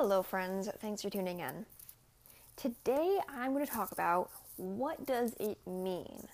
Hello, 0.00 0.22
friends. 0.22 0.68
Thanks 0.78 1.02
for 1.02 1.10
tuning 1.10 1.40
in. 1.40 1.66
Today, 2.54 3.18
I'm 3.28 3.52
going 3.52 3.66
to 3.66 3.72
talk 3.72 3.90
about 3.90 4.30
what 4.56 5.04
does 5.04 5.34
it 5.40 5.58
mean? 5.66 6.28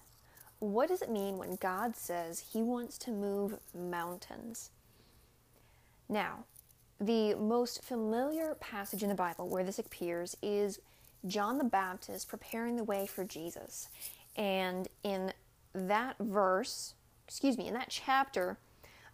What 0.59 0.91
does 0.91 1.01
it 1.01 1.09
mean 1.09 1.39
when 1.39 1.57
God 1.57 1.97
says 1.97 2.45
he 2.53 2.61
wants 2.61 2.99
to 2.99 3.11
move 3.11 3.59
mountains? 3.75 4.69
Now, 6.11 6.45
the 7.01 7.37
most 7.37 7.83
familiar 7.83 8.55
passage 8.57 9.03
in 9.03 9.09
the 9.09 9.15
Bible 9.15 9.49
where 9.49 9.65
this 9.65 9.79
appears 9.79 10.37
is 10.43 10.79
John 11.27 11.57
the 11.57 11.65
Baptist 11.65 12.29
preparing 12.29 12.77
the 12.77 12.85
way 12.85 13.07
for 13.07 13.25
Jesus. 13.25 13.89
And 14.37 14.89
in 15.03 15.33
that 15.75 16.17
verse, 16.21 16.93
excuse 17.27 17.57
me, 17.57 17.69
in 17.69 17.73
that 17.73 17.89
chapter, 17.89 18.59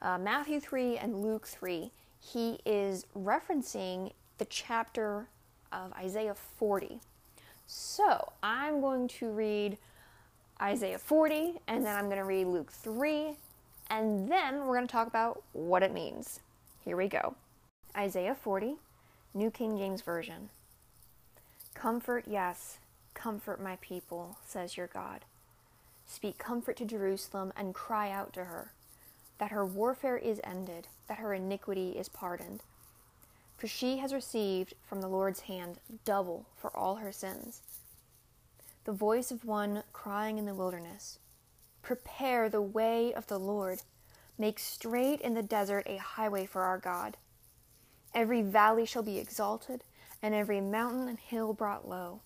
uh, 0.02 0.18
Matthew 0.18 0.58
3 0.58 0.98
and 0.98 1.22
Luke 1.22 1.46
3, 1.46 1.92
he 2.18 2.58
is 2.66 3.06
referencing 3.16 4.10
the 4.40 4.46
chapter 4.46 5.26
of 5.70 5.92
Isaiah 5.92 6.34
40. 6.34 6.98
So 7.66 8.32
I'm 8.42 8.80
going 8.80 9.06
to 9.08 9.30
read 9.30 9.76
Isaiah 10.62 10.98
40, 10.98 11.60
and 11.68 11.84
then 11.84 11.94
I'm 11.94 12.06
going 12.06 12.16
to 12.16 12.24
read 12.24 12.46
Luke 12.46 12.72
3, 12.72 13.36
and 13.90 14.32
then 14.32 14.60
we're 14.60 14.76
going 14.76 14.86
to 14.86 14.90
talk 14.90 15.06
about 15.06 15.42
what 15.52 15.82
it 15.82 15.92
means. 15.92 16.40
Here 16.82 16.96
we 16.96 17.06
go 17.06 17.34
Isaiah 17.94 18.34
40, 18.34 18.76
New 19.34 19.50
King 19.50 19.76
James 19.76 20.00
Version. 20.00 20.48
Comfort, 21.74 22.24
yes, 22.26 22.78
comfort 23.12 23.62
my 23.62 23.76
people, 23.82 24.38
says 24.46 24.78
your 24.78 24.86
God. 24.86 25.26
Speak 26.06 26.38
comfort 26.38 26.78
to 26.78 26.86
Jerusalem 26.86 27.52
and 27.58 27.74
cry 27.74 28.10
out 28.10 28.32
to 28.32 28.44
her 28.44 28.72
that 29.36 29.50
her 29.50 29.66
warfare 29.66 30.16
is 30.16 30.40
ended, 30.42 30.88
that 31.08 31.18
her 31.18 31.34
iniquity 31.34 31.90
is 31.90 32.08
pardoned. 32.08 32.62
For 33.60 33.66
she 33.66 33.98
has 33.98 34.14
received 34.14 34.72
from 34.88 35.02
the 35.02 35.08
Lord's 35.08 35.40
hand 35.40 35.80
double 36.06 36.46
for 36.56 36.74
all 36.74 36.96
her 36.96 37.12
sins. 37.12 37.60
The 38.84 38.92
voice 38.92 39.30
of 39.30 39.44
one 39.44 39.82
crying 39.92 40.38
in 40.38 40.46
the 40.46 40.54
wilderness 40.54 41.18
Prepare 41.82 42.48
the 42.48 42.62
way 42.62 43.12
of 43.12 43.26
the 43.26 43.38
Lord, 43.38 43.82
make 44.38 44.58
straight 44.58 45.20
in 45.20 45.34
the 45.34 45.42
desert 45.42 45.82
a 45.84 45.98
highway 45.98 46.46
for 46.46 46.62
our 46.62 46.78
God. 46.78 47.18
Every 48.14 48.40
valley 48.40 48.86
shall 48.86 49.02
be 49.02 49.18
exalted, 49.18 49.84
and 50.22 50.34
every 50.34 50.62
mountain 50.62 51.06
and 51.06 51.18
hill 51.18 51.52
brought 51.52 51.86
low. 51.86 52.22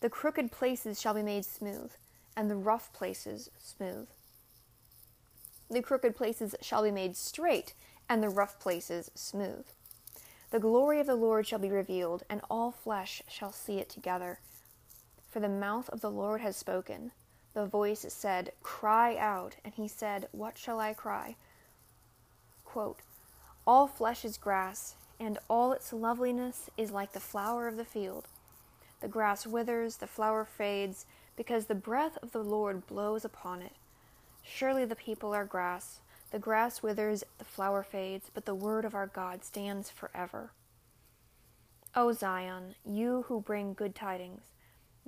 The 0.00 0.08
crooked 0.08 0.50
places 0.50 0.98
shall 0.98 1.12
be 1.12 1.22
made 1.22 1.44
smooth, 1.44 1.92
and 2.34 2.50
the 2.50 2.56
rough 2.56 2.90
places 2.94 3.50
smooth. 3.58 4.08
The 5.68 5.82
crooked 5.82 6.16
places 6.16 6.54
shall 6.62 6.82
be 6.82 6.90
made 6.90 7.18
straight, 7.18 7.74
and 8.08 8.22
the 8.22 8.30
rough 8.30 8.58
places 8.58 9.10
smooth. 9.14 9.66
The 10.50 10.60
glory 10.60 10.98
of 11.00 11.06
the 11.06 11.14
Lord 11.14 11.46
shall 11.46 11.58
be 11.58 11.70
revealed, 11.70 12.22
and 12.30 12.40
all 12.50 12.70
flesh 12.70 13.22
shall 13.28 13.52
see 13.52 13.78
it 13.78 13.90
together. 13.90 14.40
For 15.28 15.40
the 15.40 15.48
mouth 15.48 15.90
of 15.90 16.00
the 16.00 16.10
Lord 16.10 16.40
has 16.40 16.56
spoken. 16.56 17.12
The 17.52 17.66
voice 17.66 18.06
said, 18.08 18.52
Cry 18.62 19.16
out. 19.16 19.56
And 19.64 19.74
he 19.74 19.88
said, 19.88 20.28
What 20.32 20.56
shall 20.56 20.80
I 20.80 20.94
cry? 20.94 21.36
Quote, 22.64 23.00
All 23.66 23.86
flesh 23.86 24.24
is 24.24 24.38
grass, 24.38 24.94
and 25.20 25.38
all 25.48 25.72
its 25.72 25.92
loveliness 25.92 26.70
is 26.78 26.92
like 26.92 27.12
the 27.12 27.20
flower 27.20 27.68
of 27.68 27.76
the 27.76 27.84
field. 27.84 28.28
The 29.00 29.08
grass 29.08 29.46
withers, 29.46 29.96
the 29.96 30.06
flower 30.06 30.44
fades, 30.44 31.04
because 31.36 31.66
the 31.66 31.74
breath 31.74 32.16
of 32.22 32.32
the 32.32 32.42
Lord 32.42 32.86
blows 32.86 33.24
upon 33.24 33.60
it. 33.60 33.72
Surely 34.42 34.84
the 34.84 34.96
people 34.96 35.34
are 35.34 35.44
grass. 35.44 36.00
The 36.30 36.38
grass 36.38 36.82
withers, 36.82 37.24
the 37.38 37.44
flower 37.44 37.82
fades, 37.82 38.30
but 38.32 38.44
the 38.44 38.54
word 38.54 38.84
of 38.84 38.94
our 38.94 39.06
God 39.06 39.44
stands 39.44 39.90
forever. 39.90 40.52
O 41.94 42.12
Zion, 42.12 42.74
you 42.84 43.24
who 43.28 43.40
bring 43.40 43.72
good 43.72 43.94
tidings, 43.94 44.42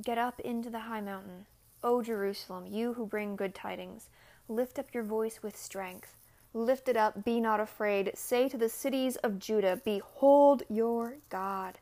get 0.03 0.19
up 0.19 0.41
into 0.41 0.71
the 0.71 0.81
high 0.81 1.03
mountain. 1.03 1.47
O 1.85 2.03
Jerusalem, 2.03 2.67
you 2.67 2.95
who 2.95 3.07
bring 3.07 3.37
good 3.37 3.55
tidings, 3.55 4.09
lift 4.49 4.78
up 4.78 4.94
your 4.94 5.03
voice 5.03 5.41
with 5.43 5.56
strength. 5.56 6.17
Lift 6.53 6.89
it 6.89 6.97
up, 6.97 7.25
be 7.25 7.39
not 7.39 7.61
afraid. 7.61 8.11
Say 8.15 8.49
to 8.49 8.59
the 8.59 8.69
cities 8.69 9.17
of 9.17 9.39
Judah, 9.39 9.81
Behold 9.84 10.65
your 10.69 11.19
God. 11.28 11.78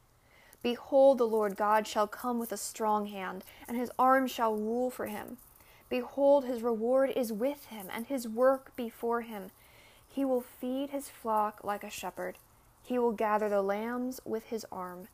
Behold, 0.62 1.18
the 1.18 1.24
Lord 1.24 1.56
God 1.56 1.86
shall 1.86 2.06
come 2.06 2.38
with 2.38 2.52
a 2.52 2.56
strong 2.56 3.06
hand, 3.06 3.44
and 3.66 3.76
his 3.76 3.90
arm 3.98 4.26
shall 4.26 4.54
rule 4.54 4.90
for 4.90 5.06
him. 5.06 5.38
Behold, 5.88 6.44
his 6.44 6.62
reward 6.62 7.10
is 7.16 7.32
with 7.32 7.66
him, 7.66 7.88
and 7.92 8.06
his 8.06 8.28
work 8.28 8.76
before 8.76 9.22
him. 9.22 9.50
He 10.06 10.24
will 10.24 10.42
feed 10.42 10.90
his 10.90 11.08
flock 11.08 11.60
like 11.64 11.84
a 11.84 11.90
shepherd. 11.90 12.38
He 12.82 12.98
will 12.98 13.12
gather 13.12 13.48
the 13.48 13.62
lambs 13.62 14.20
with 14.24 14.44
his 14.44 14.66
arm 14.70 15.08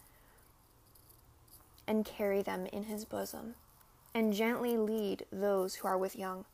and 1.86 2.04
carry 2.04 2.42
them 2.42 2.66
in 2.66 2.84
his 2.84 3.04
bosom, 3.04 3.54
and 4.14 4.32
gently 4.32 4.76
lead 4.76 5.26
those 5.30 5.76
who 5.76 5.88
are 5.88 5.98
with 5.98 6.16
young. 6.16 6.44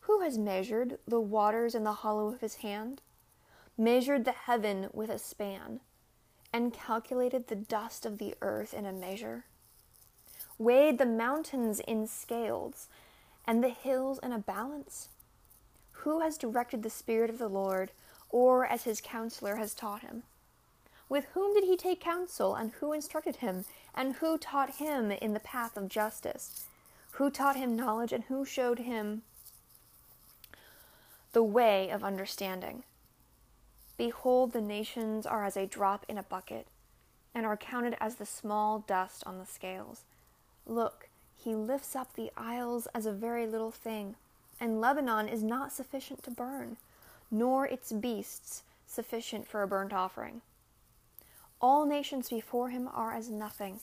Who 0.00 0.20
has 0.20 0.38
measured 0.38 0.98
the 1.06 1.20
waters 1.20 1.74
in 1.74 1.84
the 1.84 1.92
hollow 1.92 2.28
of 2.28 2.40
his 2.40 2.56
hand, 2.56 3.02
measured 3.76 4.24
the 4.24 4.32
heaven 4.32 4.88
with 4.92 5.10
a 5.10 5.18
span, 5.18 5.80
and 6.52 6.72
calculated 6.72 7.48
the 7.48 7.56
dust 7.56 8.06
of 8.06 8.18
the 8.18 8.34
earth 8.40 8.72
in 8.72 8.86
a 8.86 8.92
measure? 8.92 9.44
Weighed 10.58 10.98
the 10.98 11.06
mountains 11.06 11.80
in 11.80 12.06
scales 12.06 12.88
and 13.46 13.62
the 13.62 13.68
hills 13.68 14.18
in 14.22 14.32
a 14.32 14.38
balance? 14.38 15.08
Who 16.00 16.20
has 16.20 16.38
directed 16.38 16.82
the 16.82 16.90
Spirit 16.90 17.30
of 17.30 17.38
the 17.38 17.48
Lord, 17.48 17.90
or 18.30 18.66
as 18.66 18.84
his 18.84 19.00
counselor 19.00 19.56
has 19.56 19.74
taught 19.74 20.02
him? 20.02 20.22
With 21.08 21.26
whom 21.34 21.54
did 21.54 21.64
he 21.64 21.76
take 21.76 22.00
counsel, 22.00 22.54
and 22.54 22.72
who 22.72 22.92
instructed 22.92 23.36
him, 23.36 23.64
and 23.94 24.14
who 24.16 24.38
taught 24.38 24.76
him 24.76 25.10
in 25.10 25.34
the 25.34 25.40
path 25.40 25.76
of 25.76 25.88
justice? 25.88 26.66
Who 27.12 27.30
taught 27.30 27.56
him 27.56 27.76
knowledge, 27.76 28.12
and 28.12 28.24
who 28.24 28.44
showed 28.44 28.80
him 28.80 29.22
the 31.32 31.42
way 31.42 31.90
of 31.90 32.02
understanding? 32.02 32.82
Behold, 33.96 34.52
the 34.52 34.60
nations 34.60 35.26
are 35.26 35.44
as 35.44 35.56
a 35.56 35.66
drop 35.66 36.04
in 36.08 36.18
a 36.18 36.22
bucket, 36.22 36.66
and 37.34 37.46
are 37.46 37.56
counted 37.56 37.96
as 38.00 38.16
the 38.16 38.26
small 38.26 38.80
dust 38.80 39.22
on 39.24 39.38
the 39.38 39.46
scales. 39.46 40.02
Look, 40.66 41.08
he 41.36 41.54
lifts 41.54 41.94
up 41.94 42.14
the 42.14 42.32
isles 42.36 42.88
as 42.94 43.06
a 43.06 43.12
very 43.12 43.46
little 43.46 43.70
thing, 43.70 44.16
and 44.60 44.80
Lebanon 44.80 45.28
is 45.28 45.42
not 45.42 45.72
sufficient 45.72 46.22
to 46.24 46.30
burn, 46.30 46.76
nor 47.30 47.66
its 47.66 47.92
beasts 47.92 48.62
sufficient 48.86 49.46
for 49.46 49.62
a 49.62 49.68
burnt 49.68 49.92
offering. 49.92 50.40
All 51.60 51.86
nations 51.86 52.30
before 52.30 52.70
him 52.70 52.88
are 52.92 53.14
as 53.14 53.30
nothing, 53.30 53.80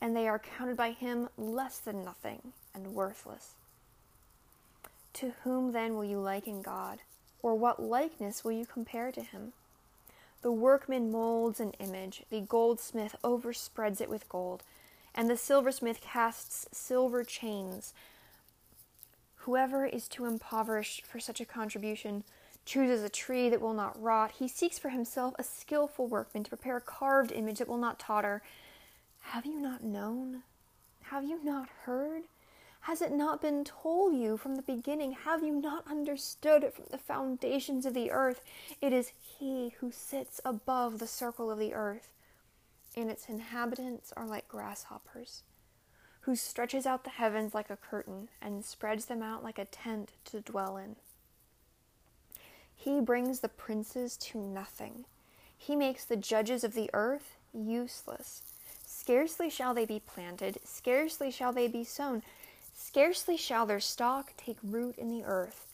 and 0.00 0.16
they 0.16 0.26
are 0.26 0.38
counted 0.38 0.76
by 0.76 0.92
him 0.92 1.28
less 1.36 1.78
than 1.78 2.04
nothing 2.04 2.52
and 2.74 2.94
worthless. 2.94 3.52
To 5.14 5.32
whom 5.44 5.72
then 5.72 5.94
will 5.94 6.04
you 6.04 6.18
liken 6.18 6.62
God, 6.62 7.00
or 7.42 7.54
what 7.54 7.82
likeness 7.82 8.42
will 8.42 8.52
you 8.52 8.64
compare 8.64 9.12
to 9.12 9.22
him? 9.22 9.52
The 10.40 10.50
workman 10.50 11.12
molds 11.12 11.60
an 11.60 11.72
image, 11.78 12.22
the 12.30 12.40
goldsmith 12.40 13.14
overspreads 13.22 14.00
it 14.00 14.08
with 14.08 14.28
gold 14.28 14.62
and 15.14 15.28
the 15.28 15.36
silversmith 15.36 16.00
casts 16.00 16.66
silver 16.72 17.24
chains. 17.24 17.92
Whoever 19.36 19.84
is 19.84 20.08
too 20.08 20.24
impoverished 20.24 21.04
for 21.04 21.18
such 21.18 21.40
a 21.40 21.44
contribution 21.44 22.24
chooses 22.64 23.02
a 23.02 23.08
tree 23.08 23.48
that 23.48 23.60
will 23.60 23.74
not 23.74 24.00
rot. 24.00 24.32
He 24.38 24.46
seeks 24.46 24.78
for 24.78 24.90
himself 24.90 25.34
a 25.38 25.42
skilful 25.42 26.06
workman 26.06 26.44
to 26.44 26.50
prepare 26.50 26.76
a 26.76 26.80
carved 26.80 27.32
image 27.32 27.58
that 27.58 27.68
will 27.68 27.76
not 27.76 27.98
totter. 27.98 28.42
Have 29.20 29.44
you 29.44 29.60
not 29.60 29.82
known? 29.82 30.42
Have 31.04 31.24
you 31.24 31.42
not 31.42 31.68
heard? 31.84 32.22
Has 32.82 33.00
it 33.00 33.12
not 33.12 33.40
been 33.40 33.64
told 33.64 34.14
you 34.14 34.36
from 34.36 34.56
the 34.56 34.62
beginning? 34.62 35.12
Have 35.12 35.42
you 35.42 35.52
not 35.52 35.86
understood 35.88 36.64
it 36.64 36.74
from 36.74 36.86
the 36.90 36.98
foundations 36.98 37.86
of 37.86 37.94
the 37.94 38.10
earth? 38.10 38.42
It 38.80 38.92
is 38.92 39.12
He 39.38 39.74
who 39.78 39.92
sits 39.92 40.40
above 40.44 40.98
the 40.98 41.06
circle 41.06 41.50
of 41.50 41.58
the 41.58 41.74
earth 41.74 42.08
and 42.96 43.10
its 43.10 43.28
inhabitants 43.28 44.12
are 44.16 44.26
like 44.26 44.48
grasshoppers, 44.48 45.42
who 46.22 46.36
stretches 46.36 46.86
out 46.86 47.04
the 47.04 47.10
heavens 47.10 47.54
like 47.54 47.70
a 47.70 47.76
curtain 47.76 48.28
and 48.40 48.64
spreads 48.64 49.06
them 49.06 49.22
out 49.22 49.42
like 49.42 49.58
a 49.58 49.64
tent 49.64 50.12
to 50.26 50.40
dwell 50.40 50.76
in. 50.76 50.96
He 52.76 53.00
brings 53.00 53.40
the 53.40 53.48
princes 53.48 54.16
to 54.18 54.38
nothing. 54.38 55.04
He 55.56 55.76
makes 55.76 56.04
the 56.04 56.16
judges 56.16 56.64
of 56.64 56.74
the 56.74 56.90
earth 56.92 57.36
useless. 57.54 58.42
Scarcely 58.84 59.48
shall 59.48 59.74
they 59.74 59.84
be 59.84 60.00
planted, 60.00 60.58
scarcely 60.64 61.30
shall 61.30 61.52
they 61.52 61.68
be 61.68 61.84
sown, 61.84 62.22
scarcely 62.74 63.36
shall 63.36 63.66
their 63.66 63.80
stock 63.80 64.32
take 64.36 64.58
root 64.62 64.96
in 64.98 65.08
the 65.08 65.24
earth, 65.24 65.66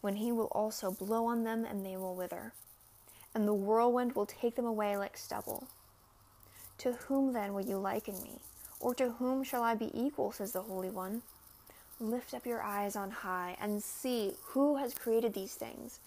when 0.00 0.16
he 0.16 0.32
will 0.32 0.46
also 0.46 0.90
blow 0.90 1.26
on 1.26 1.44
them 1.44 1.64
and 1.64 1.84
they 1.84 1.96
will 1.96 2.14
wither, 2.14 2.52
and 3.34 3.46
the 3.46 3.54
whirlwind 3.54 4.14
will 4.14 4.26
take 4.26 4.56
them 4.56 4.66
away 4.66 4.96
like 4.96 5.16
stubble. 5.16 5.68
To 6.80 6.92
whom 6.92 7.32
then 7.34 7.54
will 7.54 7.66
you 7.66 7.76
liken 7.78 8.22
me? 8.22 8.40
Or 8.80 8.94
to 8.94 9.10
whom 9.12 9.44
shall 9.44 9.62
I 9.62 9.74
be 9.74 9.90
equal, 9.94 10.32
says 10.32 10.52
the 10.52 10.62
Holy 10.62 10.90
One? 10.90 11.22
Lift 12.00 12.32
up 12.34 12.46
your 12.46 12.62
eyes 12.62 12.96
on 12.96 13.10
high 13.10 13.56
and 13.60 13.82
see 13.82 14.32
who 14.48 14.76
has 14.76 14.94
created 14.94 15.34
these 15.34 15.54
things, 15.54 16.00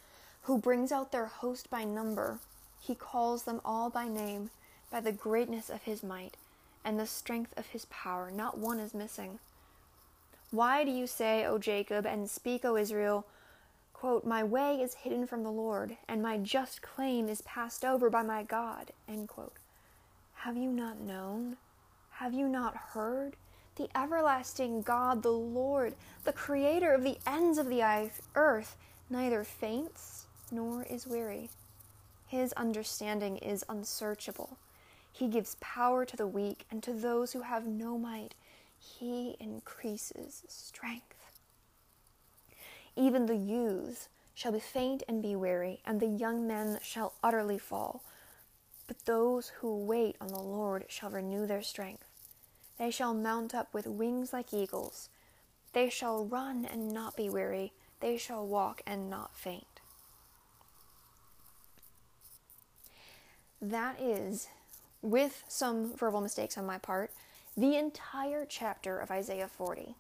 who 0.43 0.57
brings 0.57 0.91
out 0.91 1.11
their 1.11 1.27
host 1.27 1.69
by 1.69 1.83
number. 1.83 2.39
He 2.81 2.95
calls 2.95 3.43
them 3.43 3.61
all 3.63 3.89
by 3.91 4.07
name. 4.07 4.49
by 4.91 4.99
the 5.01 5.11
greatness 5.11 5.69
of 5.71 5.83
his 5.83 6.03
might 6.03 6.37
and 6.85 6.99
the 6.99 7.07
strength 7.07 7.51
of 7.57 7.67
his 7.67 7.85
power. 7.85 8.29
Not 8.31 8.59
one 8.59 8.79
is 8.79 8.93
missing. 8.93 9.39
Why 10.51 10.83
do 10.83 10.91
you 10.91 11.07
say, 11.07 11.45
O 11.45 11.57
Jacob, 11.57 12.05
and 12.05 12.29
speak, 12.29 12.63
O 12.63 12.77
Israel, 12.77 13.25
quote, 13.93 14.23
My 14.25 14.43
way 14.43 14.81
is 14.81 14.93
hidden 14.95 15.25
from 15.25 15.43
the 15.43 15.51
Lord, 15.51 15.97
and 16.07 16.21
my 16.21 16.37
just 16.37 16.83
claim 16.83 17.27
is 17.27 17.41
passed 17.41 17.83
over 17.83 18.09
by 18.11 18.21
my 18.21 18.43
God? 18.43 18.91
End 19.09 19.27
quote. 19.29 19.53
Have 20.43 20.57
you 20.57 20.73
not 20.73 20.99
known? 20.99 21.55
Have 22.09 22.33
you 22.33 22.49
not 22.49 22.75
heard? 22.75 23.37
The 23.77 23.87
everlasting 23.95 24.81
God, 24.81 25.23
the 25.23 25.31
Lord, 25.31 25.95
the 26.25 26.33
creator 26.33 26.91
of 26.91 27.01
the 27.01 27.17
ends 27.25 27.57
of 27.57 27.69
the 27.69 28.09
earth, 28.35 28.75
neither 29.09 29.45
faints 29.45 30.25
nor 30.51 30.83
is 30.83 31.07
weary. 31.07 31.49
His 32.27 32.51
understanding 32.53 33.37
is 33.37 33.63
unsearchable. 33.69 34.57
He 35.13 35.29
gives 35.29 35.55
power 35.61 36.03
to 36.03 36.17
the 36.17 36.27
weak, 36.27 36.65
and 36.69 36.83
to 36.83 36.91
those 36.91 37.31
who 37.31 37.43
have 37.43 37.65
no 37.65 37.97
might, 37.97 38.35
he 38.77 39.37
increases 39.39 40.43
strength. 40.49 41.31
Even 42.97 43.27
the 43.27 43.37
youths 43.37 44.09
shall 44.35 44.51
be 44.51 44.59
faint 44.59 45.03
and 45.07 45.21
be 45.21 45.37
weary, 45.37 45.79
and 45.85 46.01
the 46.01 46.05
young 46.05 46.45
men 46.45 46.79
shall 46.83 47.13
utterly 47.23 47.57
fall. 47.57 48.03
But 48.87 49.05
those 49.05 49.49
who 49.59 49.85
wait 49.85 50.15
on 50.19 50.27
the 50.27 50.41
Lord 50.41 50.85
shall 50.89 51.09
renew 51.09 51.47
their 51.47 51.61
strength. 51.61 52.05
They 52.77 52.91
shall 52.91 53.13
mount 53.13 53.55
up 53.55 53.73
with 53.73 53.87
wings 53.87 54.33
like 54.33 54.53
eagles. 54.53 55.09
They 55.73 55.89
shall 55.89 56.25
run 56.25 56.65
and 56.65 56.93
not 56.93 57.15
be 57.15 57.29
weary. 57.29 57.73
They 57.99 58.17
shall 58.17 58.45
walk 58.45 58.81
and 58.85 59.09
not 59.09 59.35
faint. 59.35 59.79
That 63.61 63.99
is, 64.01 64.49
with 65.01 65.43
some 65.47 65.95
verbal 65.95 66.19
mistakes 66.19 66.57
on 66.57 66.65
my 66.65 66.77
part, 66.77 67.11
the 67.55 67.77
entire 67.77 68.45
chapter 68.45 68.99
of 68.99 69.09
Isaiah 69.09 69.47
40. 69.47 69.95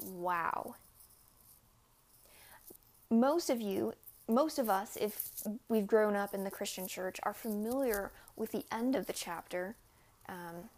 Wow. 0.00 0.76
Most 3.10 3.50
of 3.50 3.60
you, 3.60 3.94
most 4.28 4.58
of 4.58 4.68
us, 4.68 4.96
if 5.00 5.30
we've 5.68 5.86
grown 5.86 6.16
up 6.16 6.34
in 6.34 6.44
the 6.44 6.50
Christian 6.50 6.88
church, 6.88 7.18
are 7.22 7.34
familiar 7.34 8.10
with 8.34 8.52
the 8.52 8.64
end 8.72 8.96
of 8.96 9.06
the 9.06 9.12
chapter. 9.12 9.76
Um, 10.28 10.68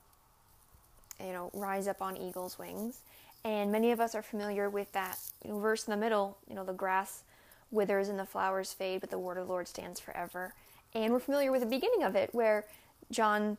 you 1.21 1.33
know, 1.33 1.51
rise 1.53 1.89
up 1.89 2.01
on 2.01 2.17
eagle's 2.17 2.59
wings. 2.59 3.01
And 3.45 3.73
many 3.73 3.93
of 3.93 4.01
us 4.01 4.15
are 4.15 4.23
familiar 4.23 4.69
with 4.69 4.93
that 4.93 5.19
you 5.45 5.51
know, 5.51 5.59
verse 5.59 5.87
in 5.87 5.91
the 5.91 5.97
middle, 5.97 6.39
you 6.49 6.55
know, 6.55 6.65
the 6.65 6.73
grass 6.73 7.23
withers 7.71 8.09
and 8.09 8.19
the 8.19 8.25
flowers 8.25 8.73
fade, 8.73 9.01
but 9.01 9.11
the 9.11 9.19
word 9.19 9.39
of 9.39 9.47
the 9.47 9.53
Lord 9.53 9.69
stands 9.69 10.01
forever. 10.01 10.55
And 10.95 11.13
we're 11.13 11.21
familiar 11.21 11.53
with 11.53 11.61
the 11.61 11.67
beginning 11.67 12.03
of 12.03 12.17
it, 12.17 12.35
where 12.35 12.65
John 13.11 13.59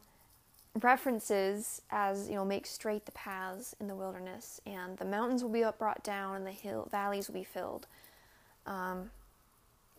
references 0.81 1.81
as, 1.91 2.29
you 2.29 2.35
know, 2.35 2.45
make 2.45 2.65
straight 2.65 3.05
the 3.05 3.11
paths 3.11 3.75
in 3.79 3.87
the 3.87 3.95
wilderness, 3.95 4.59
and 4.65 4.97
the 4.97 5.05
mountains 5.05 5.43
will 5.43 5.51
be 5.51 5.63
brought 5.77 6.03
down, 6.03 6.35
and 6.35 6.45
the 6.45 6.51
hill 6.51 6.87
valleys 6.91 7.27
will 7.27 7.35
be 7.35 7.43
filled. 7.43 7.87
Um, 8.65 9.11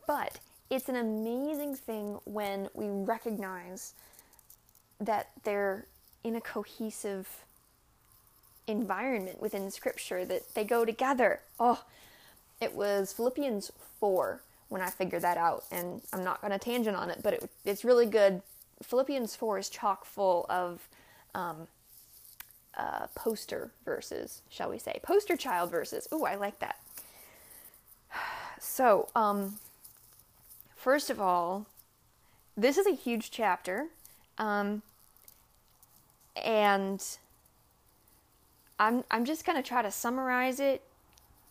but 0.06 0.38
it's 0.70 0.88
an 0.88 0.96
amazing 0.96 1.74
thing 1.74 2.18
when 2.24 2.68
we 2.74 2.86
recognize 2.88 3.94
that 5.00 5.30
they're 5.44 5.86
in 6.22 6.36
a 6.36 6.40
cohesive 6.40 7.44
environment 8.66 9.40
within 9.40 9.70
Scripture, 9.70 10.24
that 10.24 10.54
they 10.54 10.64
go 10.64 10.84
together. 10.84 11.40
Oh, 11.58 11.82
it 12.60 12.74
was 12.74 13.12
Philippians 13.12 13.72
4 13.98 14.42
when 14.68 14.80
I 14.80 14.90
figured 14.90 15.22
that 15.22 15.36
out, 15.36 15.64
and 15.72 16.00
I'm 16.12 16.22
not 16.22 16.40
going 16.40 16.52
to 16.52 16.58
tangent 16.58 16.96
on 16.96 17.10
it, 17.10 17.20
but 17.22 17.34
it, 17.34 17.50
it's 17.64 17.84
really 17.84 18.06
good. 18.06 18.42
Philippians 18.82 19.34
4 19.34 19.58
is 19.58 19.68
chock 19.68 20.04
full 20.04 20.46
of 20.48 20.88
um, 21.34 21.66
uh, 22.76 23.06
poster 23.14 23.72
verses, 23.84 24.42
shall 24.48 24.70
we 24.70 24.78
say. 24.78 25.00
Poster 25.02 25.36
child 25.36 25.70
verses. 25.70 26.06
Ooh, 26.12 26.24
I 26.24 26.36
like 26.36 26.58
that. 26.60 26.78
So, 28.62 29.08
um, 29.16 29.58
first 30.80 31.10
of 31.10 31.20
all, 31.20 31.66
this 32.56 32.78
is 32.78 32.86
a 32.86 32.94
huge 32.94 33.30
chapter. 33.30 33.86
Um, 34.38 34.82
and 36.36 37.04
I'm 38.78 39.04
I'm 39.10 39.24
just 39.24 39.44
gonna 39.44 39.62
try 39.62 39.82
to 39.82 39.90
summarize 39.90 40.58
it 40.58 40.82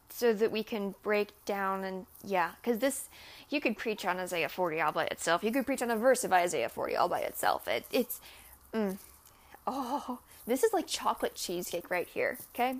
so 0.09 0.33
that 0.33 0.51
we 0.51 0.63
can 0.63 0.95
break 1.03 1.29
down 1.45 1.83
and 1.83 2.07
yeah, 2.23 2.51
because 2.61 2.79
this 2.79 3.09
you 3.49 3.61
could 3.61 3.77
preach 3.77 4.05
on 4.05 4.17
Isaiah 4.17 4.49
40 4.49 4.81
all 4.81 4.91
by 4.91 5.05
itself. 5.05 5.43
You 5.43 5.51
could 5.51 5.65
preach 5.65 5.81
on 5.81 5.91
a 5.91 5.95
verse 5.95 6.23
of 6.23 6.33
Isaiah 6.33 6.69
40 6.69 6.95
all 6.95 7.09
by 7.09 7.19
itself. 7.19 7.67
It, 7.67 7.85
it's 7.91 8.19
mm, 8.73 8.97
oh, 9.67 10.19
this 10.47 10.63
is 10.63 10.73
like 10.73 10.87
chocolate 10.87 11.35
cheesecake 11.35 11.91
right 11.91 12.07
here. 12.07 12.37
Okay, 12.55 12.77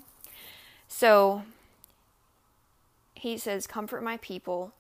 so 0.88 1.44
he 3.13 3.38
says, 3.38 3.68
"Comfort 3.68 4.02
my 4.02 4.18
people." 4.18 4.74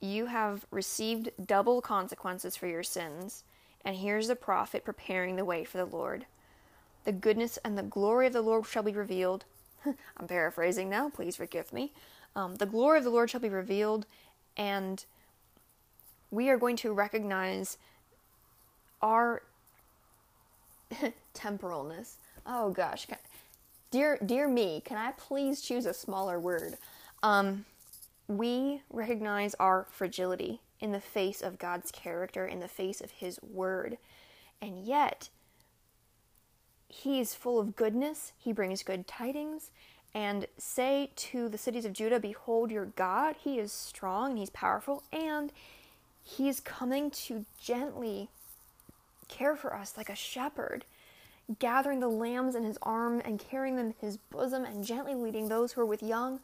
You 0.00 0.26
have 0.26 0.64
received 0.70 1.30
double 1.44 1.82
consequences 1.82 2.56
for 2.56 2.66
your 2.66 2.82
sins, 2.82 3.44
and 3.84 3.96
here's 3.96 4.28
the 4.28 4.36
prophet 4.36 4.84
preparing 4.84 5.36
the 5.36 5.44
way 5.44 5.64
for 5.64 5.78
the 5.78 5.84
Lord. 5.84 6.26
The 7.04 7.12
goodness 7.12 7.58
and 7.64 7.76
the 7.76 7.82
glory 7.82 8.26
of 8.26 8.32
the 8.32 8.42
Lord 8.42 8.66
shall 8.66 8.82
be 8.82 8.92
revealed. 8.92 9.44
I'm 9.84 10.26
paraphrasing 10.26 10.88
now, 10.88 11.10
please 11.10 11.36
forgive 11.36 11.72
me. 11.72 11.92
Um, 12.34 12.56
the 12.56 12.66
glory 12.66 12.98
of 12.98 13.04
the 13.04 13.10
Lord 13.10 13.30
shall 13.30 13.40
be 13.40 13.48
revealed, 13.48 14.06
and 14.56 15.04
we 16.30 16.48
are 16.48 16.58
going 16.58 16.76
to 16.76 16.92
recognize 16.92 17.76
our 19.02 19.42
temporalness. 21.34 22.14
Oh 22.46 22.70
gosh, 22.70 23.06
dear 23.90 24.18
dear 24.24 24.48
me, 24.48 24.80
can 24.84 24.96
I 24.96 25.12
please 25.12 25.60
choose 25.60 25.86
a 25.86 25.94
smaller 25.94 26.38
word? 26.38 26.76
Um, 27.22 27.64
we 28.38 28.82
recognize 28.90 29.54
our 29.54 29.86
fragility 29.90 30.60
in 30.80 30.92
the 30.92 31.00
face 31.00 31.42
of 31.42 31.58
God's 31.58 31.90
character, 31.90 32.46
in 32.46 32.60
the 32.60 32.68
face 32.68 33.00
of 33.00 33.10
His 33.10 33.38
word, 33.42 33.98
and 34.62 34.84
yet 34.84 35.28
he 36.90 37.20
is 37.20 37.34
full 37.34 37.60
of 37.60 37.76
goodness, 37.76 38.32
he 38.36 38.52
brings 38.52 38.82
good 38.82 39.06
tidings, 39.06 39.70
and 40.12 40.46
say 40.58 41.10
to 41.14 41.48
the 41.48 41.56
cities 41.56 41.84
of 41.84 41.92
Judah, 41.92 42.18
Behold 42.18 42.72
your 42.72 42.86
God, 42.86 43.36
he 43.38 43.60
is 43.60 43.72
strong 43.72 44.30
and 44.30 44.38
he's 44.38 44.50
powerful, 44.50 45.04
and 45.12 45.52
he 46.22 46.48
is 46.48 46.58
coming 46.58 47.10
to 47.12 47.46
gently 47.60 48.28
care 49.28 49.54
for 49.54 49.74
us 49.74 49.96
like 49.96 50.08
a 50.08 50.16
shepherd, 50.16 50.84
gathering 51.60 52.00
the 52.00 52.08
lambs 52.08 52.56
in 52.56 52.64
his 52.64 52.78
arm 52.82 53.22
and 53.24 53.38
carrying 53.38 53.76
them 53.76 53.86
in 53.86 53.94
his 54.00 54.16
bosom 54.16 54.64
and 54.64 54.84
gently 54.84 55.14
leading 55.14 55.48
those 55.48 55.72
who 55.72 55.80
are 55.80 55.86
with 55.86 56.02
young. 56.02 56.40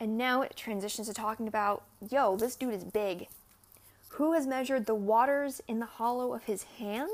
And 0.00 0.16
now 0.16 0.40
it 0.40 0.56
transitions 0.56 1.08
to 1.08 1.14
talking 1.14 1.46
about, 1.46 1.84
yo, 2.10 2.34
this 2.36 2.56
dude 2.56 2.72
is 2.72 2.84
big. 2.84 3.28
Who 4.14 4.32
has 4.32 4.46
measured 4.46 4.86
the 4.86 4.94
waters 4.94 5.60
in 5.68 5.78
the 5.78 5.86
hollow 5.86 6.32
of 6.32 6.44
his 6.44 6.62
hand? 6.78 7.10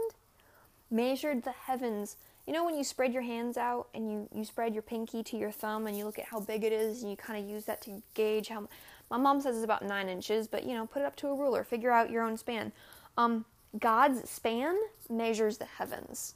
Measured 0.88 1.42
the 1.42 1.50
heavens. 1.50 2.16
You 2.46 2.52
know 2.52 2.64
when 2.64 2.76
you 2.76 2.84
spread 2.84 3.12
your 3.12 3.22
hands 3.22 3.56
out 3.56 3.88
and 3.92 4.10
you, 4.10 4.28
you 4.32 4.44
spread 4.44 4.72
your 4.72 4.82
pinky 4.82 5.24
to 5.24 5.36
your 5.36 5.50
thumb 5.50 5.88
and 5.88 5.98
you 5.98 6.04
look 6.04 6.18
at 6.18 6.26
how 6.26 6.38
big 6.38 6.62
it 6.62 6.72
is 6.72 7.02
and 7.02 7.10
you 7.10 7.16
kind 7.16 7.42
of 7.42 7.50
use 7.50 7.64
that 7.64 7.82
to 7.82 8.00
gauge 8.14 8.48
how 8.48 8.68
my 9.10 9.16
mom 9.16 9.40
says 9.40 9.56
it's 9.56 9.64
about 9.64 9.84
nine 9.84 10.08
inches 10.08 10.46
but 10.46 10.64
you 10.64 10.74
know 10.74 10.86
put 10.86 11.02
it 11.02 11.06
up 11.06 11.16
to 11.16 11.26
a 11.26 11.34
ruler. 11.34 11.64
Figure 11.64 11.90
out 11.90 12.08
your 12.10 12.22
own 12.22 12.36
span. 12.36 12.70
Um, 13.18 13.44
god's 13.80 14.30
span 14.30 14.76
measures 15.10 15.58
the 15.58 15.64
heavens. 15.64 16.34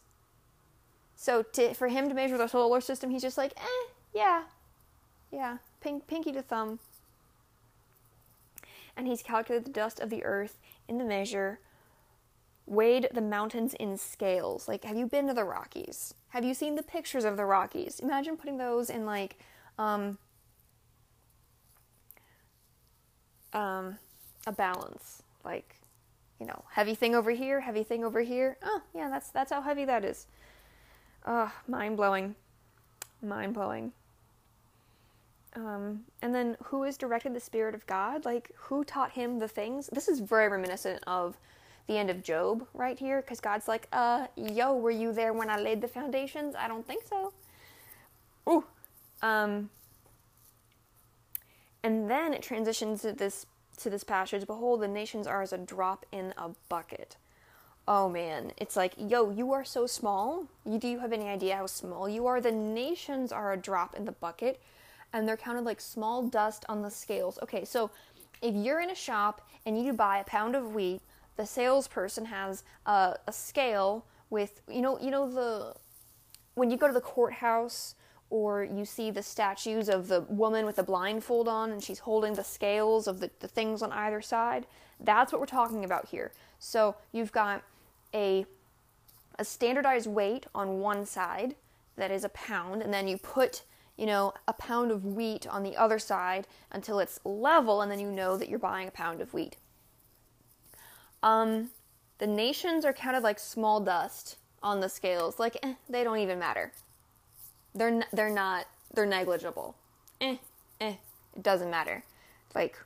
So 1.15 1.45
to, 1.45 1.75
for 1.75 1.87
him 1.87 2.09
to 2.09 2.15
measure 2.15 2.37
the 2.37 2.49
solar 2.49 2.81
system 2.81 3.11
he's 3.11 3.23
just 3.23 3.39
like 3.39 3.53
eh 3.57 3.87
yeah. 4.13 4.43
Yeah 5.31 5.59
pink, 5.81 6.07
pinky 6.07 6.33
to 6.33 6.43
thumb 6.43 6.79
and 8.97 9.07
he's 9.07 9.23
calculated 9.23 9.67
the 9.67 9.73
dust 9.73 10.01
of 10.01 10.11
the 10.11 10.25
earth 10.25 10.59
in 10.89 10.99
the 10.99 11.05
measure 11.05 11.61
weighed 12.67 13.09
the 13.13 13.21
mountains 13.21 13.75
in 13.75 13.97
scales. 13.97 14.69
Like, 14.69 14.85
have 14.85 14.97
you 14.97 15.07
been 15.07 15.27
to 15.27 15.35
the 15.35 15.45
Rockies? 15.45 16.15
Have 16.29 16.45
you 16.45 16.55
seen 16.55 16.77
the 16.77 16.83
pictures 16.83 17.25
of 17.25 17.37
the 17.37 17.45
Rockies? 17.45 17.99
Imagine 18.01 18.37
putting 18.37 18.59
those 18.59 18.91
in 18.91 19.05
like 19.05 19.39
um, 19.79 20.19
um, 23.53 23.99
a 24.47 24.53
balance, 24.53 25.23
like 25.45 25.77
you 26.39 26.47
know, 26.47 26.65
heavy 26.71 26.95
thing 26.95 27.15
over 27.15 27.33
here, 27.33 27.61
heavy 27.61 27.83
thing 27.83 28.05
over 28.05 28.21
here. 28.21 28.57
Oh, 28.63 28.83
yeah, 28.95 29.09
that's 29.11 29.31
that's 29.31 29.51
how 29.51 29.63
heavy 29.63 29.85
that 29.85 30.05
is. 30.05 30.27
Ugh, 31.27 31.51
mind 31.67 31.97
blowing, 31.97 32.37
mind 33.21 33.53
blowing. 33.53 33.93
Um, 35.57 36.05
and 36.23 36.35
then 36.35 36.57
who 36.65 36.85
is 36.85 36.97
directed 36.97 37.35
the 37.35 37.41
Spirit 37.41 37.75
of 37.75 37.87
God? 37.87 38.25
Like, 38.25 38.51
who 38.57 38.85
taught 38.85 39.13
him 39.13 39.39
the 39.39 39.49
things? 39.49 39.89
This 39.93 40.09
is 40.09 40.21
very 40.21 40.49
reminiscent 40.49 41.03
of 41.07 41.37
the 41.89 41.99
end 41.99 42.09
of 42.09 42.23
Job 42.23 42.67
right 42.73 42.99
here 42.99 43.21
because 43.21 43.41
God's 43.41 43.67
like, 43.67 43.89
uh, 43.93 44.29
yo, 44.37 44.75
were 44.77 44.93
you 44.93 45.13
there 45.13 45.33
when 45.33 45.51
I 45.51 45.59
laid 45.59 45.81
the 45.81 45.89
foundations? 45.89 46.55
I 46.55 46.69
don't 46.69 46.87
think 46.87 47.03
so. 47.09 47.33
Ooh. 48.49 48.65
Um, 49.23 49.71
and 51.83 52.09
then 52.09 52.33
it 52.33 52.43
transitions 52.43 53.03
to 53.03 53.13
this 53.13 53.47
to 53.79 53.91
this 53.91 54.05
passage. 54.05 54.47
Behold, 54.47 54.83
the 54.83 54.89
nations 54.89 55.27
are 55.27 55.43
as 55.43 55.53
a 55.53 55.59
drop 55.59 56.05
in 56.13 56.35
a 56.37 56.51
bucket. 56.69 57.17
oh 57.89 58.09
man, 58.09 58.53
it's 58.57 58.77
like, 58.77 58.95
yo, 58.97 59.31
you 59.31 59.53
are 59.53 59.65
so 59.65 59.87
small. 59.87 60.47
You, 60.65 60.79
do 60.79 60.87
you 60.87 61.01
have 61.01 61.13
any 61.13 61.29
idea 61.29 61.57
how 61.57 61.67
small 61.67 62.09
you 62.09 62.27
are? 62.27 62.41
The 62.41 62.53
nations 62.53 63.33
are 63.33 63.53
a 63.53 63.57
drop 63.57 63.97
in 63.97 64.05
the 64.05 64.13
bucket, 64.13 64.61
and 65.13 65.27
they're 65.27 65.37
counted 65.37 65.65
like 65.65 65.81
small 65.81 66.23
dust 66.23 66.65
on 66.69 66.83
the 66.83 66.91
scales. 66.91 67.39
Okay, 67.43 67.65
so 67.65 67.91
if 68.43 68.55
you're 68.55 68.81
in 68.81 68.91
a 68.91 68.95
shop 68.95 69.49
and 69.67 69.83
you 69.83 69.93
buy 69.93 70.19
a 70.19 70.25
pound 70.25 70.55
of 70.57 70.75
wheat, 70.75 71.01
the 71.37 71.47
salesperson 71.47 72.27
has 72.27 72.65
a, 72.87 73.17
scale 73.31 74.05
with, 74.31 74.61
you 74.69 74.83
know, 74.83 74.99
you 75.01 75.11
know 75.11 75.31
the 75.31 75.75
when 76.55 76.71
you 76.71 76.77
go 76.77 76.87
to 76.87 76.93
the 76.93 77.01
courthouse 77.01 77.95
or 78.29 78.63
you 78.65 78.85
see 78.85 79.11
the 79.11 79.23
statues 79.23 79.89
of 79.89 80.09
the 80.09 80.21
woman 80.23 80.67
with 80.67 80.77
the 80.77 80.83
blindfold 80.83 81.49
on 81.49 81.71
and 81.71 81.83
she's 81.83 82.01
holding 82.01 82.35
the 82.35 82.45
scales 82.45 83.07
of 83.07 83.21
the, 83.21 83.31
the 83.41 83.49
things 83.49 83.83
on 83.83 83.91
either 83.93 84.21
side. 84.21 84.67
That's 85.01 85.33
what 85.33 85.41
we're 85.41 85.47
talking 85.47 85.85
about 85.85 86.07
here. 86.07 86.33
So 86.59 86.97
you've 87.13 87.33
got 87.33 87.63
a 88.15 88.47
a 89.39 89.45
standardized 89.45 90.07
weight 90.07 90.45
on 90.55 90.81
one 90.81 91.07
side 91.07 91.55
that 91.97 92.11
is 92.11 92.25
a 92.25 92.29
pound, 92.29 92.83
and 92.83 92.93
then 92.93 93.09
you 93.09 93.17
put 93.17 93.63
you 94.01 94.07
know 94.07 94.33
a 94.49 94.55
pound 94.55 94.91
of 94.91 95.05
wheat 95.05 95.47
on 95.47 95.63
the 95.63 95.77
other 95.77 95.99
side 95.99 96.47
until 96.73 96.99
it's 97.01 97.21
level, 97.23 97.83
and 97.83 97.93
then 97.93 98.01
you 98.01 98.11
know 98.11 98.39
that 98.39 98.49
you're 98.49 98.59
buying 98.59 98.89
a 98.89 98.91
pound 98.91 99.21
of 99.21 99.35
wheat. 99.35 99.57
Um, 101.23 101.69
the 102.17 102.27
nations 102.27 102.87
are 102.87 102.95
counted 102.95 103.23
like 103.23 103.39
small 103.39 103.79
dust 103.79 104.39
on 104.63 104.81
the 104.81 104.89
scales. 104.89 105.39
Like 105.39 105.59
eh, 105.63 105.75
they 105.89 106.03
don't 106.03 106.19
even 106.19 106.39
matter. 106.39 106.73
They're 107.75 107.89
n- 107.89 108.07
they're 108.11 108.31
not 108.31 108.67
they're 108.95 109.05
negligible. 109.05 109.77
Eh 110.19 110.39
eh 110.81 110.95
it 111.37 111.43
doesn't 111.43 111.71
matter. 111.71 112.03
Like 112.55 112.79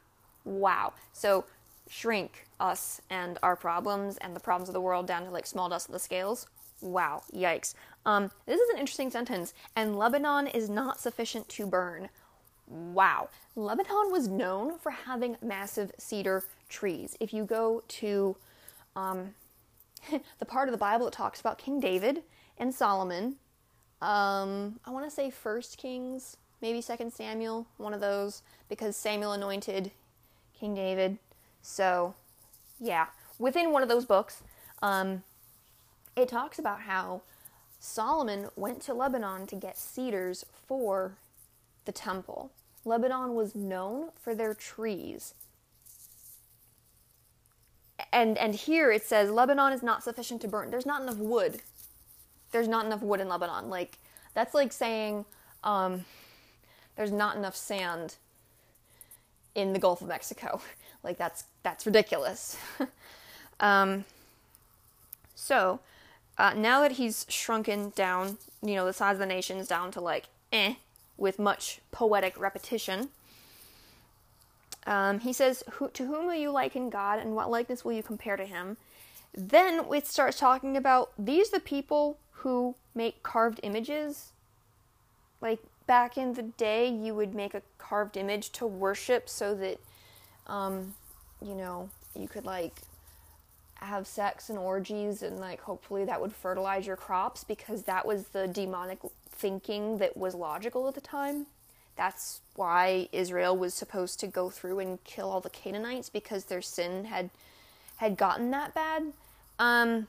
wow. 0.45 0.95
So 1.13 1.45
shrink 1.89 2.47
us 2.59 3.01
and 3.09 3.39
our 3.41 3.55
problems 3.55 4.17
and 4.17 4.35
the 4.35 4.41
problems 4.41 4.69
of 4.69 4.73
the 4.73 4.81
world 4.81 5.07
down 5.07 5.25
to 5.25 5.31
like 5.31 5.47
small 5.47 5.69
dust 5.69 5.89
on 5.89 5.93
the 5.93 6.01
scales. 6.01 6.49
Wow, 6.81 7.23
yikes. 7.33 7.75
Um, 8.07 8.31
this 8.47 8.61
is 8.61 8.69
an 8.71 8.79
interesting 8.79 9.11
sentence. 9.11 9.55
And 9.75 9.97
Lebanon 9.97 10.47
is 10.47 10.69
not 10.69 11.01
sufficient 11.01 11.49
to 11.51 11.67
burn. 11.67 12.09
Wow. 12.67 13.29
Lebanon 13.57 14.11
was 14.11 14.29
known 14.29 14.79
for 14.79 14.91
having 14.91 15.37
massive 15.43 15.93
cedar 15.99 16.43
trees. 16.69 17.17
If 17.21 17.33
you 17.33 17.45
go 17.45 17.83
to 17.89 18.37
um, 18.97 19.35
the 20.39 20.45
part 20.45 20.69
of 20.69 20.73
the 20.73 20.79
Bible 20.79 21.07
that 21.07 21.13
talks 21.13 21.41
about 21.41 21.59
King 21.59 21.81
David 21.81 22.23
and 22.59 22.75
Solomon, 22.75 23.37
um, 24.03 24.81
I 24.85 24.91
want 24.91 25.05
to 25.07 25.11
say 25.11 25.31
First 25.31 25.79
Kings, 25.79 26.37
maybe 26.61 26.81
Second 26.81 27.13
Samuel, 27.13 27.67
one 27.77 27.95
of 27.95 28.01
those, 28.01 28.43
because 28.69 28.97
Samuel 28.97 29.33
anointed 29.33 29.91
King 30.59 30.75
David. 30.75 31.19
So, 31.63 32.15
yeah, 32.81 33.07
within 33.39 33.73
one 33.73 33.83
of 33.83 33.89
those 33.89 34.05
books, 34.05 34.43
um, 34.83 35.23
it 36.17 36.29
talks 36.29 36.59
about 36.59 36.83
how 36.83 37.23
Solomon 37.85 38.49
went 38.57 38.81
to 38.81 38.95
Lebanon 38.95 39.47
to 39.47 39.57
get 39.57 39.77
cedars 39.77 40.47
for 40.67 41.19
the 41.85 41.93
temple. 41.93 42.51
Lebanon 42.87 43.35
was 43.35 43.55
known 43.55 44.09
for 44.19 44.35
their 44.35 44.55
trees. 44.55 45.35
And 48.11 48.39
and 48.39 48.55
here 48.55 48.91
it 48.91 49.05
says 49.05 49.31
Lebanon 49.31 49.75
is 49.75 49.83
not 49.83 50.03
sufficient 50.03 50.41
to 50.41 50.49
burn. 50.49 50.71
There's 50.71 50.87
not 50.87 51.03
enough 51.03 51.19
wood. 51.19 51.61
There's 52.53 52.69
not 52.69 52.87
enough 52.87 53.03
wood 53.03 53.21
in 53.21 53.29
Lebanon. 53.29 53.69
Like 53.69 53.99
that's 54.33 54.55
like 54.55 54.73
saying 54.73 55.27
um, 55.63 56.07
there's 56.97 57.13
not 57.13 57.37
enough 57.37 57.55
sand 57.55 58.17
in 59.55 59.75
the 59.75 59.79
Gulf 59.79 60.01
of 60.01 60.09
Mexico. 60.09 60.61
Like 61.03 61.19
that's 61.19 61.45
that's 61.63 61.85
ridiculous. 61.85 62.57
um, 63.61 64.07
so 65.35 65.81
uh, 66.37 66.55
now 66.55 66.81
that 66.81 66.93
he's 66.93 67.27
shrunken 67.29 67.93
down, 67.95 68.39
you 68.63 68.75
know, 68.75 68.85
the 68.85 68.93
size 68.93 69.15
of 69.15 69.21
the 69.21 69.27
nations 69.27 69.69
down 69.69 69.91
to 69.93 70.01
like 70.01 70.27
eh, 70.53 70.75
with 71.17 71.39
much 71.39 71.81
poetic 71.93 72.39
repetition. 72.39 73.09
Um, 74.87 75.21
he 75.21 75.33
says, 75.33 75.63
"To 75.95 76.07
whom 76.07 76.27
will 76.27 76.35
you 76.35 76.51
liken 76.51 76.91
God, 76.91 77.19
and 77.19 77.35
what 77.35 77.51
likeness 77.51 77.85
will 77.85 77.93
you 77.93 78.03
compare 78.03 78.37
to 78.37 78.45
Him?" 78.45 78.77
Then 79.33 79.87
it 79.93 80.07
starts 80.07 80.39
talking 80.39 80.77
about 80.77 81.13
these 81.19 81.51
the 81.51 81.61
people 81.61 82.19
who 82.33 82.75
make 82.95 83.23
carved 83.23 83.61
images. 83.63 84.33
Like 85.41 85.61
back 85.87 86.19
in 86.19 86.35
the 86.35 86.43
day, 86.43 86.89
you 86.89 87.15
would 87.15 87.35
make 87.35 87.55
a 87.55 87.63
carved 87.79 88.17
image 88.17 88.51
to 88.53 88.67
worship, 88.67 89.29
so 89.29 89.55
that 89.55 89.81
um, 90.47 90.95
you 91.41 91.55
know, 91.55 91.89
you 92.15 92.29
could 92.29 92.45
like 92.45 92.83
have 93.85 94.07
sex 94.07 94.51
and 94.51 94.59
orgies 94.59 95.23
and 95.23 95.39
like 95.39 95.61
hopefully 95.61 96.05
that 96.05 96.21
would 96.21 96.33
fertilize 96.33 96.87
your 96.87 96.97
crops 96.97 97.45
because 97.45 97.83
that 97.83 98.07
was 98.07 98.29
the 98.29 98.49
demonic 98.49 98.99
thinking 99.31 99.99
that 99.99 100.17
was 100.17 100.35
logical 100.35 100.89
at 100.89 100.95
the 100.95 101.01
time. 101.01 101.47
That's 101.97 102.41
why 102.57 103.09
Israel 103.13 103.57
was 103.57 103.75
supposed 103.75 104.19
to 104.21 104.27
go 104.27 104.51
through 104.51 104.81
and 104.81 105.03
kill 105.05 105.31
all 105.31 105.41
the 105.41 105.51
Canaanites 105.51 106.09
because 106.09 106.45
their 106.45 106.63
sin 106.63 107.05
had 107.07 107.31
had 107.99 108.17
gotten 108.17 108.51
that 108.51 108.75
bad. 108.75 109.13
Um, 109.59 110.09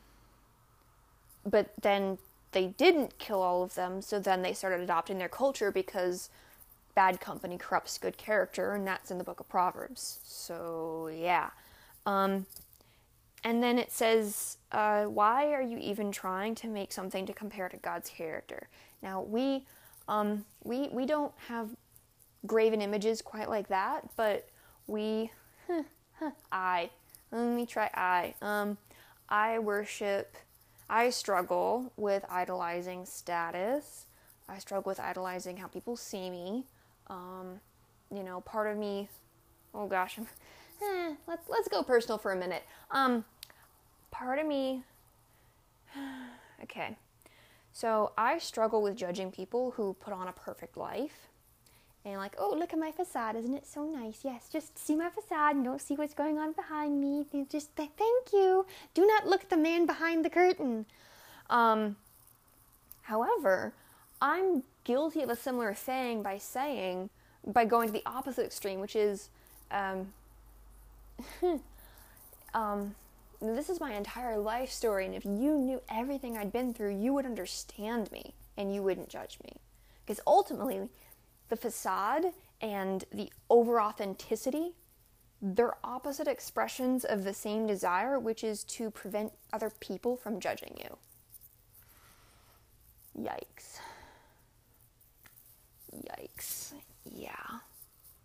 but 1.45 1.71
then 1.81 2.17
they 2.51 2.67
didn't 2.67 3.19
kill 3.19 3.41
all 3.41 3.61
of 3.63 3.75
them, 3.75 4.01
so 4.01 4.19
then 4.19 4.41
they 4.41 4.53
started 4.53 4.81
adopting 4.81 5.19
their 5.19 5.29
culture 5.29 5.71
because 5.71 6.29
bad 6.95 7.19
company 7.19 7.57
corrupts 7.57 7.97
good 7.97 8.17
character, 8.17 8.73
and 8.73 8.87
that's 8.87 9.11
in 9.11 9.17
the 9.17 9.23
book 9.23 9.39
of 9.39 9.47
Proverbs. 9.49 10.19
So, 10.23 11.09
yeah. 11.13 11.49
Um, 12.05 12.45
and 13.45 13.61
then 13.61 13.77
it 13.77 13.91
says, 13.91 14.57
uh, 14.71 15.03
Why 15.03 15.53
are 15.53 15.61
you 15.61 15.77
even 15.77 16.11
trying 16.11 16.55
to 16.55 16.67
make 16.67 16.91
something 16.91 17.27
to 17.27 17.33
compare 17.33 17.69
to 17.69 17.77
God's 17.77 18.09
character? 18.09 18.67
Now, 19.03 19.21
we, 19.21 19.65
um, 20.07 20.43
we, 20.63 20.89
we 20.89 21.05
don't 21.05 21.31
have 21.47 21.69
graven 22.47 22.81
images 22.81 23.21
quite 23.21 23.47
like 23.47 23.67
that, 23.67 24.09
but 24.17 24.49
we, 24.87 25.31
huh, 25.67 25.83
huh, 26.19 26.31
I, 26.51 26.89
let 27.31 27.55
me 27.55 27.67
try 27.67 27.89
I. 27.93 28.33
Um, 28.41 28.77
I 29.29 29.59
worship, 29.59 30.35
I 30.89 31.11
struggle 31.11 31.93
with 31.97 32.25
idolizing 32.27 33.05
status. 33.05 34.07
I 34.49 34.57
struggle 34.57 34.89
with 34.89 34.99
idolizing 34.99 35.57
how 35.57 35.67
people 35.67 35.95
see 35.95 36.31
me. 36.31 36.65
Um, 37.07 37.59
you 38.11 38.23
know, 38.23 38.41
part 38.41 38.71
of 38.71 38.77
me, 38.77 39.07
oh 39.75 39.85
gosh, 39.85 40.17
eh, 40.19 41.13
let's 41.27 41.47
let's 41.49 41.67
go 41.67 41.83
personal 41.83 42.17
for 42.17 42.31
a 42.31 42.35
minute. 42.35 42.63
Um, 42.91 43.25
part 44.11 44.39
of 44.39 44.45
me, 44.45 44.83
okay. 46.63 46.97
So 47.71 48.13
I 48.17 48.37
struggle 48.39 48.81
with 48.81 48.95
judging 48.95 49.31
people 49.31 49.71
who 49.71 49.95
put 49.99 50.13
on 50.13 50.27
a 50.27 50.31
perfect 50.31 50.77
life. 50.77 51.27
And 52.05 52.17
like, 52.17 52.35
oh, 52.37 52.55
look 52.55 52.71
at 52.71 52.79
my 52.79 52.91
facade, 52.91 53.35
isn't 53.35 53.53
it 53.53 53.65
so 53.65 53.83
nice? 53.83 54.19
Yes, 54.23 54.47
just 54.51 54.77
see 54.77 54.95
my 54.95 55.09
facade 55.09 55.55
and 55.55 55.65
don't 55.65 55.81
see 55.81 55.95
what's 55.95 56.13
going 56.13 56.37
on 56.37 56.51
behind 56.51 57.01
me. 57.01 57.25
Just 57.49 57.71
thank 57.75 58.31
you. 58.31 58.65
Do 58.93 59.05
not 59.07 59.27
look 59.27 59.41
at 59.41 59.49
the 59.49 59.57
man 59.57 59.87
behind 59.87 60.23
the 60.23 60.29
curtain. 60.29 60.85
Um, 61.49 61.95
however, 63.01 63.73
I'm 64.21 64.63
guilty 64.83 65.21
of 65.23 65.29
a 65.29 65.35
similar 65.35 65.73
thing 65.73 66.21
by 66.21 66.37
saying, 66.37 67.09
by 67.45 67.65
going 67.65 67.87
to 67.87 67.93
the 67.93 68.03
opposite 68.05 68.45
extreme, 68.45 68.79
which 68.79 68.95
is, 68.95 69.29
um, 69.71 70.13
um, 72.53 72.95
this 73.53 73.69
is 73.69 73.79
my 73.79 73.93
entire 73.93 74.37
life 74.37 74.71
story, 74.71 75.05
and 75.05 75.13
if 75.13 75.25
you 75.25 75.57
knew 75.57 75.81
everything 75.89 76.37
I'd 76.37 76.53
been 76.53 76.73
through, 76.73 76.97
you 76.97 77.13
would 77.13 77.25
understand 77.25 78.11
me 78.11 78.33
and 78.57 78.73
you 78.73 78.81
wouldn't 78.81 79.09
judge 79.09 79.37
me. 79.43 79.57
Because 80.05 80.21
ultimately, 80.25 80.87
the 81.49 81.57
facade 81.57 82.25
and 82.61 83.03
the 83.11 83.31
over 83.49 83.81
authenticity, 83.81 84.73
they're 85.41 85.75
opposite 85.83 86.27
expressions 86.27 87.03
of 87.03 87.23
the 87.23 87.33
same 87.33 87.67
desire, 87.67 88.17
which 88.19 88.43
is 88.43 88.63
to 88.63 88.89
prevent 88.89 89.33
other 89.51 89.71
people 89.79 90.15
from 90.15 90.39
judging 90.39 90.77
you. 90.77 90.97
Yikes. 93.19 93.79
Yikes. 95.93 96.73
Yeah. 97.03 97.59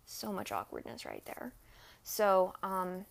So 0.05 0.31
much 0.31 0.51
awkwardness 0.51 1.05
right 1.05 1.23
there. 1.25 1.53
So, 2.03 2.53
um, 2.63 3.05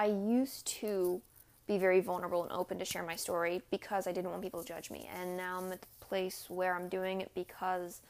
I 0.00 0.06
used 0.06 0.66
to 0.80 1.20
be 1.66 1.76
very 1.76 2.00
vulnerable 2.00 2.42
and 2.42 2.50
open 2.52 2.78
to 2.78 2.86
share 2.86 3.02
my 3.02 3.16
story 3.16 3.60
because 3.70 4.06
I 4.06 4.12
didn't 4.12 4.30
want 4.30 4.40
people 4.40 4.62
to 4.62 4.66
judge 4.66 4.90
me. 4.90 5.06
And 5.14 5.36
now 5.36 5.58
I'm 5.58 5.70
at 5.70 5.82
the 5.82 5.88
place 6.00 6.46
where 6.48 6.74
I'm 6.74 6.88
doing 6.88 7.20
it 7.20 7.30
because, 7.34 8.00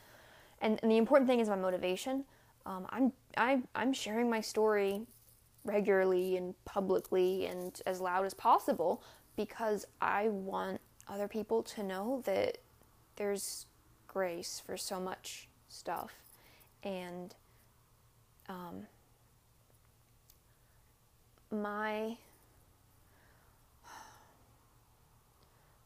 and, 0.60 0.78
and 0.84 0.92
the 0.92 0.98
important 0.98 1.28
thing 1.28 1.40
is 1.40 1.48
my 1.48 1.56
motivation. 1.56 2.26
Um, 2.64 2.86
I'm 2.90 3.12
I, 3.36 3.62
I'm 3.74 3.92
sharing 3.92 4.30
my 4.30 4.40
story 4.40 5.02
regularly 5.64 6.36
and 6.36 6.54
publicly 6.64 7.46
and 7.46 7.82
as 7.86 8.00
loud 8.00 8.24
as 8.24 8.34
possible 8.34 9.02
because 9.34 9.84
I 10.00 10.28
want 10.28 10.80
other 11.08 11.26
people 11.26 11.60
to 11.64 11.82
know 11.82 12.22
that 12.24 12.58
there's 13.16 13.66
grace 14.06 14.62
for 14.64 14.76
so 14.76 15.00
much 15.00 15.48
stuff. 15.68 16.12
And 16.84 17.34
um, 18.48 18.86
my 21.50 22.16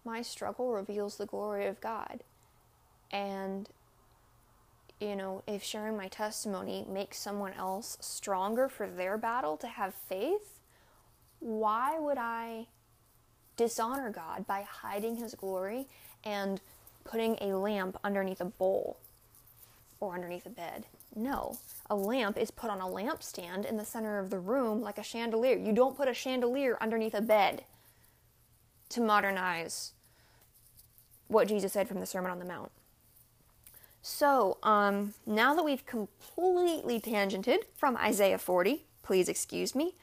my 0.05 0.23
struggle 0.23 0.73
reveals 0.73 1.17
the 1.17 1.27
glory 1.27 1.67
of 1.67 1.81
God. 1.81 2.23
And, 3.11 3.69
you 5.01 5.17
know, 5.17 5.43
if 5.47 5.63
sharing 5.63 5.97
my 5.97 6.09
testimony 6.09 6.85
makes 6.89 7.19
someone 7.19 7.55
else 7.55 7.97
stronger 8.01 8.69
for 8.69 8.87
their 8.89 9.17
battle 9.17 9.57
to 9.59 9.67
have 9.67 9.95
faith, 9.95 10.61
why 11.41 11.99
would 11.99 12.19
I 12.19 12.67
dishonor 13.57 14.11
God 14.11 14.47
by 14.47 14.63
hiding 14.63 15.17
his 15.17 15.35
glory 15.35 15.87
and 16.25 16.61
putting 17.05 17.37
a 17.41 17.57
lamp 17.57 17.99
underneath 18.05 18.41
a 18.41 18.47
bowl 18.47 18.99
or 20.01 20.15
underneath 20.15 20.47
a 20.47 20.51
bed? 20.51 20.85
No. 21.15 21.59
A 21.91 21.95
lamp 21.95 22.39
is 22.39 22.51
put 22.51 22.71
on 22.71 22.81
a 22.81 22.87
lampstand 22.87 23.67
in 23.67 23.77
the 23.77 23.85
center 23.85 24.19
of 24.19 24.31
the 24.31 24.39
room 24.39 24.81
like 24.81 24.99
a 24.99 25.03
chandelier. 25.03 25.57
You 25.57 25.73
don't 25.73 25.97
put 25.97 26.09
a 26.09 26.15
chandelier 26.15 26.79
underneath 26.81 27.15
a 27.15 27.21
bed 27.21 27.65
to 28.91 29.01
modernize 29.01 29.93
what 31.29 31.49
Jesus 31.49 31.73
said 31.73 31.89
from 31.89 32.01
the 32.01 32.07
Sermon 32.07 32.31
on 32.31 32.39
the 32.39 32.45
Mount. 32.45 32.71
So, 34.03 34.59
um, 34.63 35.15
now 35.27 35.55
that 35.55 35.65
we've 35.65 35.85
completely 35.87 37.01
tangented 37.01 37.61
from 37.75 37.97
Isaiah 37.97 38.39
40, 38.39 38.85
please 39.03 39.29
excuse 39.29 39.75
me, 39.75 39.95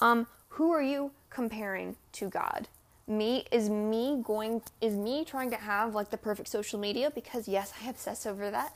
um, 0.00 0.26
who 0.50 0.70
are 0.72 0.82
you 0.82 1.12
comparing 1.30 1.96
to 2.12 2.28
God? 2.28 2.68
Me 3.08 3.44
is 3.50 3.70
me 3.70 4.20
going 4.22 4.62
is 4.80 4.94
me 4.94 5.24
trying 5.24 5.50
to 5.50 5.56
have 5.56 5.94
like 5.94 6.10
the 6.10 6.16
perfect 6.16 6.48
social 6.48 6.78
media 6.78 7.10
because 7.14 7.46
yes, 7.46 7.72
I 7.82 7.88
obsess 7.88 8.26
over 8.26 8.50
that. 8.50 8.74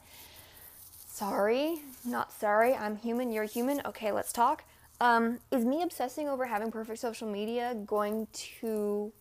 Sorry, 1.20 1.82
not 2.02 2.32
sorry. 2.32 2.72
I'm 2.72 2.96
human, 2.96 3.30
you're 3.30 3.44
human. 3.44 3.82
Okay, 3.84 4.10
let's 4.10 4.32
talk. 4.32 4.64
Um, 5.02 5.38
is 5.50 5.66
me 5.66 5.82
obsessing 5.82 6.30
over 6.30 6.46
having 6.46 6.70
perfect 6.72 6.98
social 6.98 7.30
media 7.30 7.76
going 7.84 8.26
to 8.32 9.12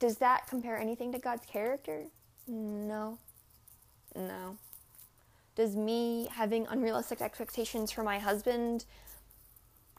does 0.00 0.18
that 0.18 0.46
compare 0.48 0.76
anything 0.76 1.10
to 1.12 1.18
God's 1.18 1.46
character? 1.46 2.04
No. 2.46 3.18
No. 4.14 4.58
Does 5.56 5.76
me 5.76 6.28
having 6.30 6.66
unrealistic 6.66 7.22
expectations 7.22 7.90
for 7.90 8.02
my 8.02 8.18
husband 8.18 8.84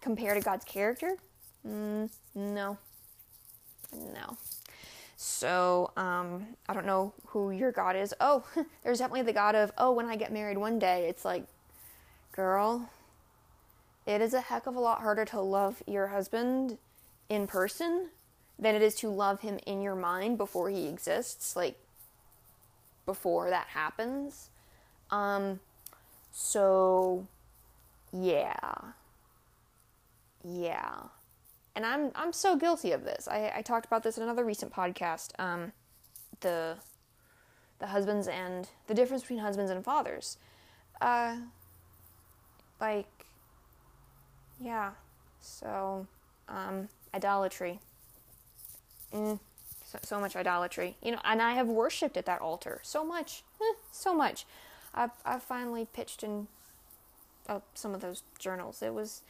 compare 0.02 0.36
to 0.36 0.42
God's 0.42 0.66
character? 0.66 1.18
Mm, 1.68 2.12
no. 2.36 2.78
No. 3.92 4.38
So, 5.22 5.92
um, 5.98 6.48
I 6.70 6.74
don't 6.74 6.86
know 6.86 7.12
who 7.26 7.52
your 7.52 7.74
God 7.74 7.98
is. 7.98 8.14
Oh, 8.22 8.46
there's 8.86 9.00
definitely 9.00 9.24
the 9.24 9.34
God 9.34 9.54
of, 9.54 9.70
oh, 9.78 9.92
when 9.92 10.06
I 10.06 10.16
get 10.16 10.32
married 10.32 10.58
one 10.58 10.80
day, 10.80 11.10
it's 11.10 11.26
like, 11.26 11.44
girl, 12.32 12.90
it 14.06 14.22
is 14.22 14.34
a 14.34 14.40
heck 14.40 14.66
of 14.66 14.78
a 14.78 14.80
lot 14.80 15.02
harder 15.02 15.26
to 15.26 15.42
love 15.42 15.84
your 15.86 16.08
husband 16.08 16.78
in 17.28 17.48
person 17.48 18.12
than 18.58 18.76
it 18.76 18.82
is 18.82 18.96
to 18.96 19.10
love 19.10 19.42
him 19.42 19.60
in 19.66 19.82
your 19.82 19.94
mind 19.94 20.38
before 20.38 20.70
he 20.70 20.88
exists, 20.88 21.54
like 21.54 21.78
before 23.06 23.50
that 23.50 23.68
happens. 23.68 24.50
Um, 25.12 25.60
so 26.32 27.28
yeah. 28.14 28.74
Yeah. 30.46 30.96
And 31.80 31.86
I'm 31.86 32.12
I'm 32.14 32.34
so 32.34 32.58
guilty 32.58 32.92
of 32.92 33.06
this. 33.06 33.26
I, 33.30 33.54
I 33.56 33.62
talked 33.62 33.86
about 33.86 34.04
this 34.04 34.18
in 34.18 34.24
another 34.24 34.44
recent 34.44 34.74
podcast. 34.74 35.30
Um, 35.40 35.72
the 36.42 36.76
the 37.80 37.88
husbands 37.88 38.28
and 38.28 38.68
the 38.88 38.94
difference 38.94 39.22
between 39.22 39.40
husbands 39.40 39.72
and 39.72 39.82
fathers. 39.82 40.36
Uh, 41.00 41.38
like, 42.82 43.08
yeah. 44.60 44.92
So, 45.40 46.06
um, 46.50 46.90
idolatry. 47.14 47.80
Mm, 49.14 49.40
so, 49.86 50.00
so, 50.02 50.20
much 50.20 50.36
idolatry. 50.36 50.98
You 51.02 51.14
know, 51.14 51.22
and 51.24 51.42
I 51.42 51.54
have 51.54 51.70
worshipped 51.70 52.18
at 52.18 52.26
that 52.26 52.42
altar 52.42 52.82
so 52.84 53.06
much, 53.06 53.44
eh, 53.62 53.76
so 53.90 54.14
much. 54.14 54.46
I 54.94 55.12
I 55.24 55.40
finally 55.40 55.88
pitched 55.94 56.24
in 56.24 56.50
uh, 57.48 57.62
some 57.74 57.94
of 57.96 58.02
those 58.02 58.24
journals. 58.38 58.82
It 58.82 58.94
was 58.94 59.22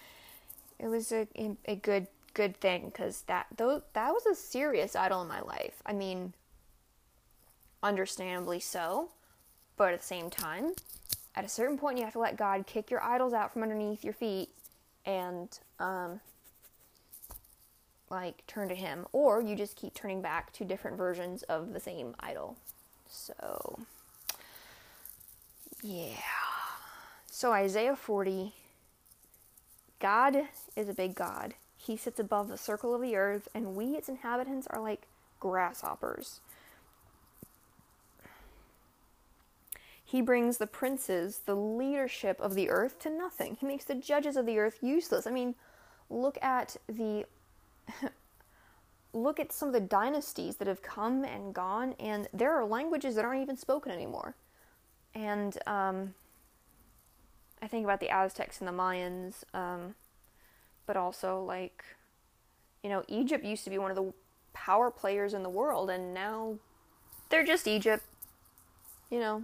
it 0.79 0.87
was 0.87 1.11
a 1.11 1.27
a 1.65 1.75
good 1.75 2.07
good 2.33 2.57
thing 2.57 2.85
because 2.85 3.23
that 3.23 3.47
though 3.55 3.83
that 3.93 4.11
was 4.11 4.25
a 4.25 4.35
serious 4.35 4.95
idol 4.95 5.21
in 5.21 5.27
my 5.27 5.41
life. 5.41 5.81
I 5.85 5.93
mean, 5.93 6.33
understandably 7.81 8.59
so, 8.59 9.09
but 9.77 9.93
at 9.93 10.01
the 10.01 10.05
same 10.05 10.29
time, 10.29 10.73
at 11.35 11.45
a 11.45 11.49
certain 11.49 11.77
point, 11.77 11.97
you 11.97 12.03
have 12.03 12.13
to 12.13 12.19
let 12.19 12.37
God 12.37 12.65
kick 12.67 12.91
your 12.91 13.03
idols 13.03 13.33
out 13.33 13.53
from 13.53 13.63
underneath 13.63 14.03
your 14.03 14.13
feet 14.13 14.49
and 15.05 15.59
um, 15.79 16.19
like 18.09 18.45
turn 18.47 18.67
to 18.69 18.75
him 18.75 19.05
or 19.11 19.41
you 19.41 19.55
just 19.55 19.75
keep 19.75 19.93
turning 19.93 20.21
back 20.21 20.51
to 20.53 20.65
different 20.65 20.97
versions 20.97 21.43
of 21.43 21.73
the 21.73 21.79
same 21.79 22.15
idol. 22.19 22.57
So 23.07 23.79
yeah. 25.81 26.15
So 27.31 27.53
isaiah 27.53 27.95
40 27.95 28.53
god 29.99 30.35
is 30.75 30.89
a 30.89 30.93
big 30.93 31.13
god 31.15 31.53
he 31.79 31.97
sits 31.97 32.19
above 32.19 32.47
the 32.47 32.57
circle 32.57 32.93
of 32.93 33.01
the 33.01 33.15
earth 33.15 33.47
and 33.55 33.75
we 33.75 33.95
its 33.95 34.09
inhabitants 34.09 34.67
are 34.67 34.81
like 34.81 35.07
grasshoppers 35.39 36.41
He 40.09 40.23
brings 40.23 40.57
the 40.57 40.65
princes, 40.65 41.41
the 41.45 41.55
leadership 41.55 42.41
of 42.41 42.55
the 42.55 42.71
earth, 42.71 42.97
to 43.01 43.11
nothing. 43.11 43.57
He 43.61 43.67
makes 43.67 43.85
the 43.85 43.93
judges 43.93 44.37
of 44.37 44.47
the 44.47 44.57
earth 44.57 44.79
useless. 44.81 45.27
I 45.27 45.29
mean, 45.29 45.53
look 46.09 46.39
at 46.41 46.77
the 46.87 47.25
look 49.13 49.39
at 49.39 49.53
some 49.53 49.69
of 49.69 49.73
the 49.73 49.79
dynasties 49.79 50.55
that 50.55 50.67
have 50.67 50.81
come 50.81 51.23
and 51.23 51.53
gone, 51.53 51.93
and 51.99 52.27
there 52.33 52.55
are 52.55 52.65
languages 52.65 53.13
that 53.15 53.23
aren't 53.23 53.43
even 53.43 53.55
spoken 53.55 53.91
anymore. 53.91 54.33
And 55.13 55.55
um, 55.67 56.15
I 57.61 57.67
think 57.67 57.83
about 57.83 57.99
the 57.99 58.09
Aztecs 58.09 58.61
and 58.61 58.67
the 58.67 58.73
Mayans, 58.73 59.43
um, 59.53 59.93
but 60.89 60.97
also 60.97 61.43
like, 61.43 61.83
you 62.81 62.89
know, 62.89 63.03
Egypt 63.07 63.45
used 63.45 63.63
to 63.63 63.69
be 63.69 63.77
one 63.77 63.91
of 63.91 63.95
the 63.95 64.11
power 64.53 64.89
players 64.89 65.35
in 65.35 65.43
the 65.43 65.49
world, 65.49 65.87
and 65.91 66.15
now 66.15 66.55
they're 67.29 67.45
just 67.45 67.67
Egypt. 67.67 68.03
You 69.11 69.19
know, 69.19 69.43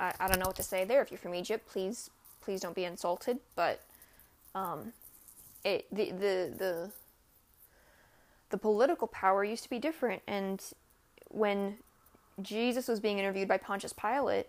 I, 0.00 0.12
I 0.18 0.26
don't 0.26 0.40
know 0.40 0.46
what 0.46 0.56
to 0.56 0.64
say 0.64 0.84
there. 0.84 1.00
If 1.02 1.12
you're 1.12 1.18
from 1.18 1.36
Egypt, 1.36 1.68
please 1.68 2.10
please 2.40 2.60
don't 2.60 2.74
be 2.74 2.84
insulted. 2.84 3.38
But 3.54 3.82
um, 4.56 4.92
it 5.64 5.86
the 5.92 6.10
the 6.10 6.52
the 6.58 6.90
the 8.50 8.58
political 8.58 9.06
power 9.06 9.44
used 9.44 9.62
to 9.62 9.70
be 9.70 9.78
different. 9.78 10.22
And 10.26 10.60
when 11.28 11.76
Jesus 12.42 12.88
was 12.88 12.98
being 12.98 13.20
interviewed 13.20 13.46
by 13.46 13.58
Pontius 13.58 13.92
Pilate, 13.92 14.48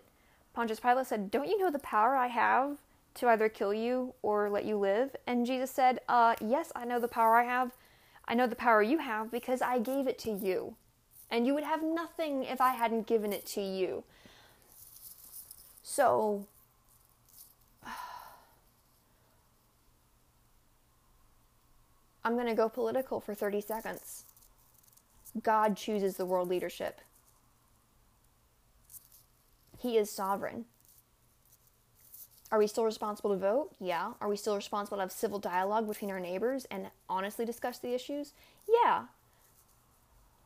Pontius 0.52 0.80
Pilate 0.80 1.06
said, 1.06 1.30
Don't 1.30 1.48
you 1.48 1.60
know 1.60 1.70
the 1.70 1.78
power 1.78 2.16
I 2.16 2.26
have 2.26 2.80
to 3.16 3.28
either 3.28 3.50
kill 3.50 3.74
you 3.74 4.14
or 4.22 4.50
let 4.50 4.66
you 4.66 4.78
live? 4.78 5.16
And 5.26 5.46
Jesus 5.46 5.72
said, 5.72 6.00
uh, 6.08 6.36
Yes, 6.42 6.72
I 6.76 6.86
know 6.86 7.00
the 7.00 7.08
power 7.08 7.36
I 7.36 7.44
have. 7.44 7.72
I 8.28 8.34
know 8.34 8.48
the 8.48 8.56
power 8.56 8.82
you 8.82 8.98
have 9.00 9.32
because 9.32 9.62
I 9.62 9.80
gave 9.80 10.08
it 10.08 10.18
to 10.20 10.32
you. 10.32 10.76
And 11.30 11.46
you 11.48 11.54
would 11.54 11.64
have 11.64 11.84
nothing 11.84 12.44
if 12.44 12.62
I 12.62 12.74
hadn't 12.74 13.08
given 13.08 13.34
it 13.34 13.46
to 13.48 13.62
you. 13.62 14.04
So, 15.84 16.46
I'm 22.24 22.36
going 22.36 22.48
to 22.48 22.56
go 22.56 22.70
political 22.70 23.20
for 23.20 23.36
30 23.36 23.62
seconds. 23.62 24.24
God 25.44 25.76
chooses 25.78 26.18
the 26.18 26.26
world 26.26 26.50
leadership. 26.50 27.02
He 29.78 29.98
is 29.98 30.10
sovereign. 30.10 30.66
Are 32.52 32.60
we 32.60 32.68
still 32.68 32.86
responsible 32.86 33.32
to 33.32 33.38
vote? 33.38 33.72
Yeah. 33.80 34.14
Are 34.22 34.30
we 34.30 34.38
still 34.38 34.56
responsible 34.56 34.98
to 34.98 35.02
have 35.02 35.12
civil 35.12 35.40
dialogue 35.40 35.88
between 35.88 36.12
our 36.12 36.20
neighbors 36.20 36.66
and 36.70 36.88
honestly 37.10 37.46
discuss 37.46 37.80
the 37.80 37.94
issues? 37.94 38.34
Yeah. 38.68 39.06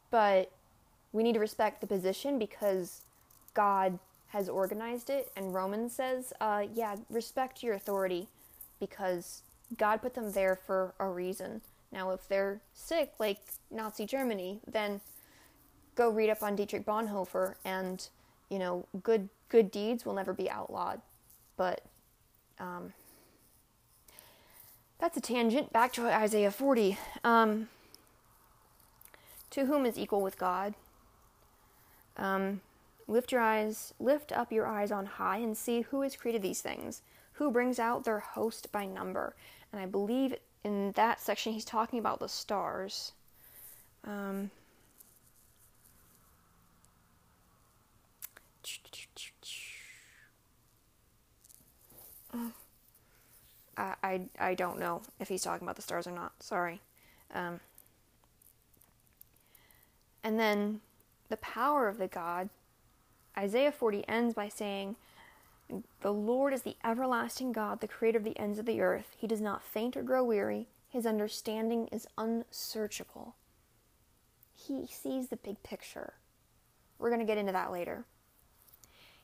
But 0.09 0.51
we 1.11 1.23
need 1.23 1.33
to 1.33 1.39
respect 1.39 1.81
the 1.81 1.87
position 1.87 2.39
because 2.39 3.01
God 3.53 3.99
has 4.29 4.47
organized 4.47 5.09
it, 5.09 5.31
and 5.35 5.53
Romans 5.53 5.93
says, 5.93 6.33
uh, 6.39 6.65
yeah, 6.73 6.95
respect 7.09 7.63
your 7.63 7.73
authority 7.73 8.27
because 8.79 9.41
God 9.77 10.01
put 10.01 10.13
them 10.13 10.31
there 10.31 10.55
for 10.55 10.93
a 10.99 11.07
reason. 11.07 11.61
Now, 11.91 12.11
if 12.11 12.27
they're 12.27 12.61
sick, 12.73 13.13
like 13.19 13.39
Nazi 13.71 14.05
Germany, 14.05 14.59
then 14.67 15.01
go 15.95 16.09
read 16.09 16.29
up 16.29 16.43
on 16.43 16.55
Dietrich 16.55 16.85
Bonhoeffer, 16.85 17.55
and 17.65 18.07
you 18.49 18.59
know, 18.59 18.85
good 19.03 19.29
good 19.49 19.71
deeds 19.71 20.05
will 20.05 20.13
never 20.13 20.33
be 20.33 20.49
outlawed. 20.49 21.01
But 21.57 21.81
um, 22.59 22.93
that's 24.99 25.17
a 25.17 25.21
tangent. 25.21 25.71
Back 25.71 25.93
to 25.93 26.07
Isaiah 26.07 26.51
40. 26.51 26.97
Um, 27.23 27.69
to 29.51 29.65
whom 29.65 29.85
is 29.85 29.97
equal 29.97 30.21
with 30.21 30.37
God? 30.37 30.75
Um, 32.17 32.61
lift 33.07 33.31
your 33.31 33.41
eyes, 33.41 33.93
lift 33.99 34.31
up 34.31 34.51
your 34.51 34.67
eyes 34.67 34.91
on 34.91 35.05
high, 35.05 35.37
and 35.37 35.57
see 35.57 35.81
who 35.81 36.01
has 36.01 36.15
created 36.15 36.41
these 36.41 36.61
things, 36.61 37.01
who 37.33 37.49
brings 37.49 37.79
out 37.79 38.03
their 38.03 38.19
host 38.19 38.71
by 38.71 38.85
number. 38.85 39.35
And 39.71 39.81
I 39.81 39.85
believe 39.85 40.35
in 40.63 40.91
that 40.93 41.21
section 41.21 41.53
he's 41.53 41.65
talking 41.65 41.99
about 41.99 42.19
the 42.19 42.27
stars. 42.27 43.13
Um, 44.03 44.51
I, 53.79 54.21
I 54.39 54.55
don't 54.55 54.79
know 54.79 55.01
if 55.19 55.29
he's 55.29 55.41
talking 55.41 55.65
about 55.65 55.75
the 55.75 55.81
stars 55.81 56.07
or 56.07 56.11
not. 56.11 56.43
Sorry. 56.43 56.81
Um, 57.33 57.59
and 60.23 60.39
then 60.39 60.81
the 61.29 61.37
power 61.37 61.87
of 61.87 61.97
the 61.97 62.07
God, 62.07 62.49
Isaiah 63.37 63.71
40 63.71 64.07
ends 64.07 64.33
by 64.33 64.49
saying, 64.49 64.95
The 66.01 66.11
Lord 66.11 66.53
is 66.53 66.63
the 66.63 66.75
everlasting 66.83 67.51
God, 67.51 67.79
the 67.79 67.87
creator 67.87 68.17
of 68.17 68.23
the 68.23 68.37
ends 68.37 68.59
of 68.59 68.65
the 68.65 68.81
earth. 68.81 69.15
He 69.17 69.27
does 69.27 69.41
not 69.41 69.63
faint 69.63 69.95
or 69.95 70.03
grow 70.03 70.23
weary, 70.23 70.67
his 70.89 71.05
understanding 71.05 71.87
is 71.91 72.07
unsearchable. 72.17 73.35
He 74.53 74.87
sees 74.87 75.29
the 75.29 75.37
big 75.37 75.61
picture. 75.63 76.13
We're 76.97 77.09
going 77.09 77.21
to 77.21 77.25
get 77.25 77.37
into 77.37 77.53
that 77.53 77.71
later. 77.71 78.05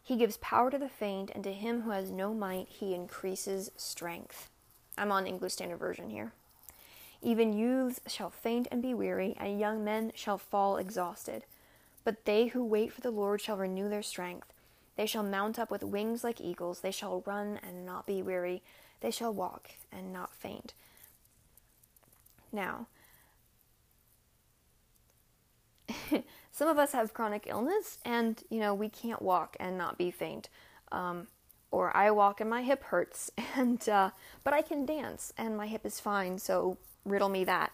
He 0.06 0.18
gives 0.18 0.38
power 0.38 0.70
to 0.70 0.78
the 0.78 0.88
faint, 0.88 1.32
and 1.34 1.44
to 1.44 1.52
him 1.52 1.82
who 1.82 1.90
has 1.90 2.12
no 2.12 2.32
might, 2.32 2.68
he 2.70 2.94
increases 2.94 3.72
strength. 3.76 4.50
I'm 5.00 5.12
on 5.12 5.26
English 5.26 5.54
Standard 5.54 5.80
Version 5.80 6.12
here. 6.12 6.32
Even 7.24 7.58
youths 7.58 8.00
shall 8.06 8.30
faint 8.30 8.68
and 8.70 8.84
be 8.84 8.94
weary, 8.94 9.36
and 9.40 9.60
young 9.60 9.84
men 9.84 10.12
shall 10.14 10.38
fall 10.38 10.78
exhausted. 10.78 11.46
But 12.04 12.26
they 12.26 12.46
who 12.46 12.64
wait 12.64 12.94
for 12.94 13.02
the 13.02 13.10
Lord 13.10 13.42
shall 13.42 13.58
renew 13.58 13.90
their 13.90 14.04
strength. 14.04 14.54
They 14.96 15.08
shall 15.08 15.24
mount 15.24 15.58
up 15.58 15.72
with 15.72 15.84
wings 15.84 16.24
like 16.24 16.40
eagles. 16.40 16.82
They 16.82 16.92
shall 16.92 17.24
run 17.26 17.60
and 17.64 17.84
not 17.84 18.06
be 18.06 18.22
weary. 18.22 18.62
They 19.02 19.10
shall 19.10 19.34
walk 19.34 19.72
and 19.92 20.14
not 20.14 20.36
faint. 20.36 20.76
Now, 22.52 22.86
some 26.56 26.70
of 26.70 26.80
us 26.80 26.94
have 26.94 27.14
chronic 27.14 27.48
illness, 27.48 27.98
and 28.06 28.42
you 28.50 28.62
know 28.62 28.74
we 28.74 28.88
can't 28.88 29.22
walk 29.22 29.58
and 29.60 29.78
not 29.78 29.98
be 29.98 30.10
faint. 30.10 30.48
Um, 30.90 31.28
or 31.70 31.96
I 31.96 32.12
walk 32.12 32.40
and 32.40 32.50
my 32.50 32.64
hip 32.64 32.86
hurts, 32.86 33.30
and 33.58 33.88
uh, 33.90 34.12
but 34.46 34.54
I 34.54 34.62
can 34.62 34.86
dance 34.86 35.34
and 35.38 35.58
my 35.58 35.68
hip 35.68 35.86
is 35.86 36.00
fine. 36.00 36.40
So 36.40 36.78
riddle 37.04 37.28
me 37.28 37.44
that. 37.44 37.74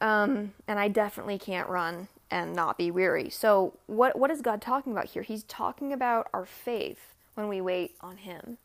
Um, 0.00 0.54
and 0.66 0.80
I 0.80 0.88
definitely 0.88 1.38
can't 1.38 1.68
run 1.68 2.08
and 2.28 2.54
not 2.54 2.76
be 2.76 2.90
weary. 2.90 3.30
So 3.30 3.78
what 3.86 4.18
what 4.18 4.32
is 4.32 4.42
God 4.42 4.60
talking 4.60 4.92
about 4.92 5.06
here? 5.06 5.22
He's 5.22 5.44
talking 5.44 5.92
about 5.92 6.26
our 6.34 6.46
faith 6.46 7.14
when 7.34 7.46
we 7.46 7.60
wait 7.60 7.94
on 8.00 8.16
Him. 8.16 8.58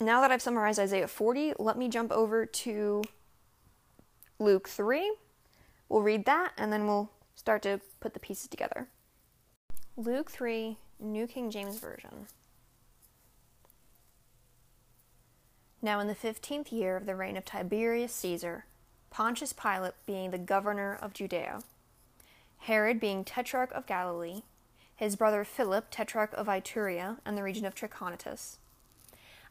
Now 0.00 0.22
that 0.22 0.30
I've 0.30 0.40
summarized 0.40 0.78
Isaiah 0.78 1.06
40, 1.06 1.54
let 1.58 1.76
me 1.76 1.90
jump 1.90 2.12
over 2.12 2.46
to 2.46 3.02
Luke 4.38 4.68
3. 4.68 5.14
We'll 5.88 6.02
read 6.02 6.24
that 6.24 6.52
and 6.56 6.72
then 6.72 6.86
we'll 6.86 7.10
start 7.36 7.62
to 7.62 7.80
put 8.00 8.14
the 8.14 8.20
pieces 8.20 8.48
together. 8.48 8.88
Luke 9.96 10.30
3, 10.30 10.76
New 10.98 11.26
King 11.26 11.50
James 11.50 11.78
Version. 11.78 12.26
Now, 15.80 16.00
in 16.00 16.06
the 16.06 16.14
fifteenth 16.14 16.72
year 16.72 16.96
of 16.96 17.04
the 17.04 17.14
reign 17.14 17.36
of 17.36 17.44
Tiberius 17.44 18.12
Caesar, 18.14 18.64
Pontius 19.10 19.52
Pilate 19.52 19.92
being 20.06 20.30
the 20.30 20.38
governor 20.38 20.98
of 21.00 21.12
Judea, 21.12 21.60
Herod 22.58 22.98
being 22.98 23.22
tetrarch 23.22 23.70
of 23.72 23.86
Galilee, 23.86 24.42
his 24.96 25.14
brother 25.14 25.44
Philip 25.44 25.90
tetrarch 25.90 26.32
of 26.32 26.46
Iturea 26.46 27.18
and 27.26 27.36
the 27.36 27.42
region 27.42 27.66
of 27.66 27.74
Trachonitis, 27.74 28.56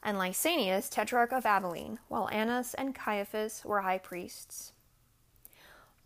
and 0.03 0.17
Lysanias 0.17 0.89
tetrarch 0.89 1.31
of 1.31 1.45
Abilene, 1.45 1.97
while 2.09 2.29
Annas 2.29 2.73
and 2.73 2.93
Caiaphas 2.93 3.63
were 3.63 3.81
high 3.81 3.97
priests. 3.97 4.73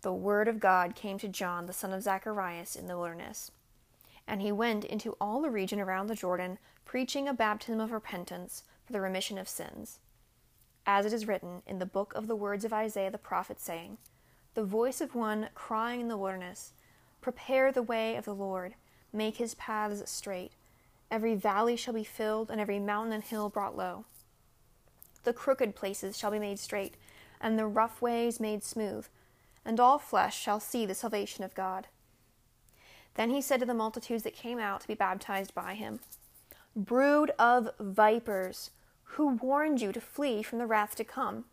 The 0.02 0.12
word 0.12 0.46
of 0.46 0.60
God 0.60 0.94
came 0.94 1.18
to 1.18 1.28
John, 1.28 1.66
the 1.66 1.72
son 1.72 1.92
of 1.92 2.04
Zacharias, 2.04 2.76
in 2.76 2.86
the 2.86 2.96
wilderness. 2.96 3.50
And 4.28 4.40
he 4.40 4.52
went 4.52 4.84
into 4.84 5.16
all 5.20 5.42
the 5.42 5.50
region 5.50 5.80
around 5.80 6.06
the 6.06 6.14
Jordan, 6.14 6.58
preaching 6.84 7.26
a 7.26 7.34
baptism 7.34 7.80
of 7.80 7.90
repentance 7.90 8.62
for 8.84 8.92
the 8.92 9.00
remission 9.00 9.36
of 9.36 9.48
sins. 9.48 9.98
As 10.86 11.04
it 11.04 11.12
is 11.12 11.26
written 11.26 11.62
in 11.66 11.80
the 11.80 11.86
book 11.86 12.14
of 12.14 12.28
the 12.28 12.36
words 12.36 12.64
of 12.64 12.72
Isaiah 12.72 13.10
the 13.10 13.18
prophet, 13.18 13.60
saying, 13.60 13.98
The 14.54 14.64
voice 14.64 15.00
of 15.00 15.16
one 15.16 15.48
crying 15.54 16.00
in 16.00 16.08
the 16.08 16.16
wilderness, 16.16 16.72
Prepare 17.20 17.72
the 17.72 17.82
way 17.82 18.14
of 18.14 18.24
the 18.24 18.34
Lord, 18.34 18.76
make 19.12 19.38
his 19.38 19.54
paths 19.54 20.08
straight. 20.08 20.52
Every 21.10 21.34
valley 21.34 21.76
shall 21.76 21.94
be 21.94 22.04
filled, 22.04 22.50
and 22.50 22.60
every 22.60 22.78
mountain 22.78 23.12
and 23.12 23.22
hill 23.22 23.48
brought 23.48 23.76
low. 23.76 24.04
The 25.24 25.32
crooked 25.32 25.74
places 25.74 26.16
shall 26.16 26.30
be 26.30 26.38
made 26.38 26.58
straight, 26.58 26.96
and 27.40 27.58
the 27.58 27.66
rough 27.66 28.02
ways 28.02 28.40
made 28.40 28.62
smooth, 28.62 29.06
and 29.64 29.80
all 29.80 29.98
flesh 29.98 30.38
shall 30.38 30.60
see 30.60 30.86
the 30.86 30.94
salvation 30.94 31.44
of 31.44 31.54
God. 31.54 31.86
Then 33.14 33.30
he 33.30 33.40
said 33.40 33.60
to 33.60 33.66
the 33.66 33.74
multitudes 33.74 34.22
that 34.22 34.34
came 34.34 34.58
out 34.58 34.80
to 34.82 34.88
be 34.88 34.94
baptized 34.94 35.54
by 35.54 35.74
him, 35.74 36.00
Brood 36.76 37.32
of 37.38 37.70
vipers, 37.80 38.70
who 39.02 39.28
warned 39.28 39.80
you 39.80 39.92
to 39.92 40.00
flee 40.00 40.42
from 40.42 40.58
the 40.58 40.66
wrath 40.66 40.94
to 40.96 41.04
come? 41.04 41.46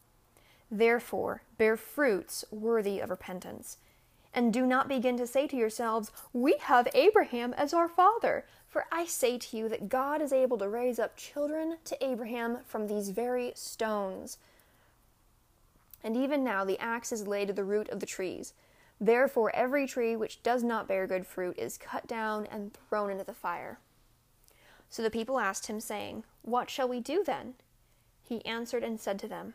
Therefore, 0.69 1.41
bear 1.57 1.77
fruits 1.77 2.45
worthy 2.51 2.99
of 2.99 3.09
repentance. 3.09 3.77
And 4.33 4.51
do 4.51 4.65
not 4.65 4.89
begin 4.89 5.17
to 5.17 5.25
say 5.25 5.47
to 5.47 5.55
yourselves, 5.55 6.11
We 6.33 6.57
have 6.61 6.87
Abraham 6.93 7.53
as 7.53 7.73
our 7.73 7.87
father. 7.87 8.45
For 8.75 8.87
I 8.91 9.05
say 9.05 9.37
to 9.37 9.55
you 9.55 9.69
that 9.69 9.87
God 9.87 10.21
is 10.21 10.33
able 10.33 10.57
to 10.57 10.67
raise 10.67 10.99
up 10.99 11.15
children 11.15 11.77
to 11.85 12.05
Abraham 12.05 12.57
from 12.65 12.87
these 12.87 13.07
very 13.07 13.53
stones. 13.55 14.37
And 16.03 16.17
even 16.17 16.43
now 16.43 16.65
the 16.65 16.77
axe 16.77 17.13
is 17.13 17.25
laid 17.25 17.47
to 17.47 17.53
the 17.53 17.63
root 17.63 17.87
of 17.87 18.01
the 18.01 18.05
trees. 18.05 18.51
Therefore, 18.99 19.55
every 19.55 19.87
tree 19.87 20.17
which 20.17 20.43
does 20.43 20.61
not 20.61 20.89
bear 20.89 21.07
good 21.07 21.25
fruit 21.25 21.57
is 21.57 21.77
cut 21.77 22.05
down 22.05 22.47
and 22.47 22.73
thrown 22.89 23.09
into 23.11 23.23
the 23.23 23.33
fire. 23.33 23.79
So 24.89 25.01
the 25.01 25.09
people 25.09 25.39
asked 25.39 25.67
him, 25.67 25.79
saying, 25.79 26.25
What 26.41 26.69
shall 26.69 26.89
we 26.89 26.99
do 26.99 27.23
then? 27.23 27.53
He 28.27 28.45
answered 28.45 28.83
and 28.83 28.99
said 28.99 29.19
to 29.19 29.27
them, 29.29 29.53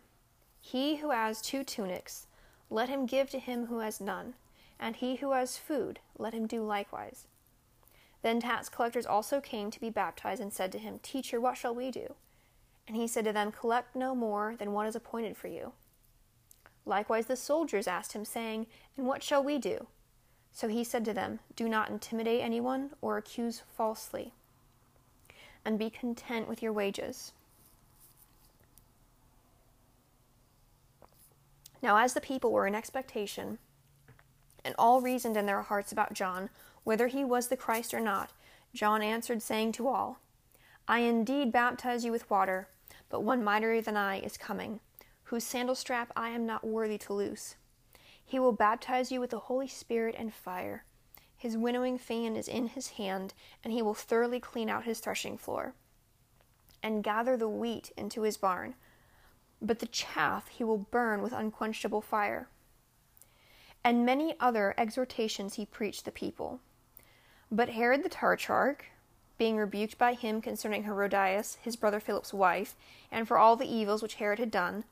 He 0.62 0.96
who 0.96 1.10
has 1.10 1.42
two 1.42 1.62
tunics, 1.62 2.26
let 2.70 2.88
him 2.88 3.04
give 3.04 3.28
to 3.32 3.38
him 3.38 3.66
who 3.66 3.80
has 3.80 4.00
none, 4.00 4.32
and 4.78 4.96
he 4.96 5.16
who 5.16 5.32
has 5.32 5.58
food, 5.58 6.00
let 6.16 6.32
him 6.32 6.46
do 6.46 6.64
likewise. 6.64 7.26
Then 8.22 8.40
tax 8.40 8.68
collectors 8.68 9.06
also 9.06 9.40
came 9.40 9.70
to 9.70 9.80
be 9.80 9.90
baptized 9.90 10.42
and 10.42 10.52
said 10.52 10.72
to 10.72 10.78
him, 10.78 10.98
Teacher, 11.02 11.40
what 11.40 11.56
shall 11.56 11.74
we 11.74 11.90
do? 11.90 12.14
And 12.86 12.96
he 12.96 13.06
said 13.06 13.24
to 13.24 13.32
them, 13.32 13.52
Collect 13.52 13.96
no 13.96 14.14
more 14.14 14.56
than 14.58 14.72
what 14.72 14.86
is 14.86 14.96
appointed 14.96 15.36
for 15.36 15.48
you. 15.48 15.72
Likewise 16.84 17.26
the 17.26 17.36
soldiers 17.36 17.86
asked 17.86 18.12
him, 18.12 18.24
saying, 18.24 18.66
And 18.96 19.06
what 19.06 19.22
shall 19.22 19.42
we 19.42 19.58
do? 19.58 19.86
So 20.52 20.68
he 20.68 20.84
said 20.84 21.04
to 21.06 21.14
them, 21.14 21.38
Do 21.54 21.68
not 21.68 21.88
intimidate 21.88 22.40
anyone 22.40 22.90
or 23.00 23.16
accuse 23.16 23.62
falsely, 23.76 24.32
and 25.64 25.78
be 25.78 25.88
content 25.88 26.48
with 26.48 26.62
your 26.62 26.72
wages. 26.72 27.32
Now, 31.82 31.96
as 31.96 32.12
the 32.12 32.20
people 32.20 32.52
were 32.52 32.66
in 32.66 32.74
expectation, 32.74 33.58
and 34.64 34.74
all 34.78 35.00
reasoned 35.00 35.36
in 35.36 35.46
their 35.46 35.62
hearts 35.62 35.92
about 35.92 36.12
John, 36.12 36.50
whether 36.84 37.08
he 37.08 37.24
was 37.24 37.48
the 37.48 37.56
Christ 37.56 37.94
or 37.94 38.00
not. 38.00 38.32
John 38.72 39.02
answered, 39.02 39.42
saying 39.42 39.72
to 39.72 39.88
all, 39.88 40.18
I 40.86 41.00
indeed 41.00 41.52
baptize 41.52 42.04
you 42.04 42.12
with 42.12 42.30
water, 42.30 42.68
but 43.08 43.22
one 43.22 43.44
mightier 43.44 43.80
than 43.80 43.96
I 43.96 44.20
is 44.20 44.36
coming, 44.36 44.80
whose 45.24 45.44
sandal 45.44 45.74
strap 45.74 46.12
I 46.16 46.30
am 46.30 46.46
not 46.46 46.66
worthy 46.66 46.98
to 46.98 47.12
loose. 47.12 47.56
He 48.24 48.38
will 48.38 48.52
baptize 48.52 49.10
you 49.10 49.20
with 49.20 49.30
the 49.30 49.40
Holy 49.40 49.68
Spirit 49.68 50.14
and 50.18 50.32
fire. 50.32 50.84
His 51.36 51.56
winnowing 51.56 51.98
fan 51.98 52.36
is 52.36 52.48
in 52.48 52.68
his 52.68 52.88
hand, 52.88 53.34
and 53.64 53.72
he 53.72 53.82
will 53.82 53.94
thoroughly 53.94 54.40
clean 54.40 54.68
out 54.68 54.84
his 54.84 55.00
threshing 55.00 55.38
floor, 55.38 55.74
and 56.82 57.02
gather 57.02 57.36
the 57.36 57.48
wheat 57.48 57.92
into 57.96 58.22
his 58.22 58.36
barn, 58.36 58.74
but 59.60 59.78
the 59.78 59.86
chaff 59.86 60.48
he 60.48 60.64
will 60.64 60.78
burn 60.78 61.22
with 61.22 61.32
unquenchable 61.32 62.00
fire. 62.00 62.48
And 63.82 64.04
many 64.04 64.34
other 64.38 64.74
exhortations 64.76 65.54
he 65.54 65.64
preached 65.64 66.04
the 66.04 66.12
people. 66.12 66.60
But 67.50 67.70
Herod 67.70 68.04
the 68.04 68.08
Tetrarch, 68.08 68.86
being 69.38 69.56
rebuked 69.56 69.98
by 69.98 70.14
him 70.14 70.40
concerning 70.40 70.84
Herodias, 70.84 71.58
his 71.62 71.74
brother 71.74 71.98
Philip's 71.98 72.34
wife, 72.34 72.76
and 73.10 73.26
for 73.26 73.38
all 73.38 73.56
the 73.56 73.72
evils 73.72 74.02
which 74.02 74.16
Herod 74.16 74.38
had 74.38 74.50
done, 74.50 74.84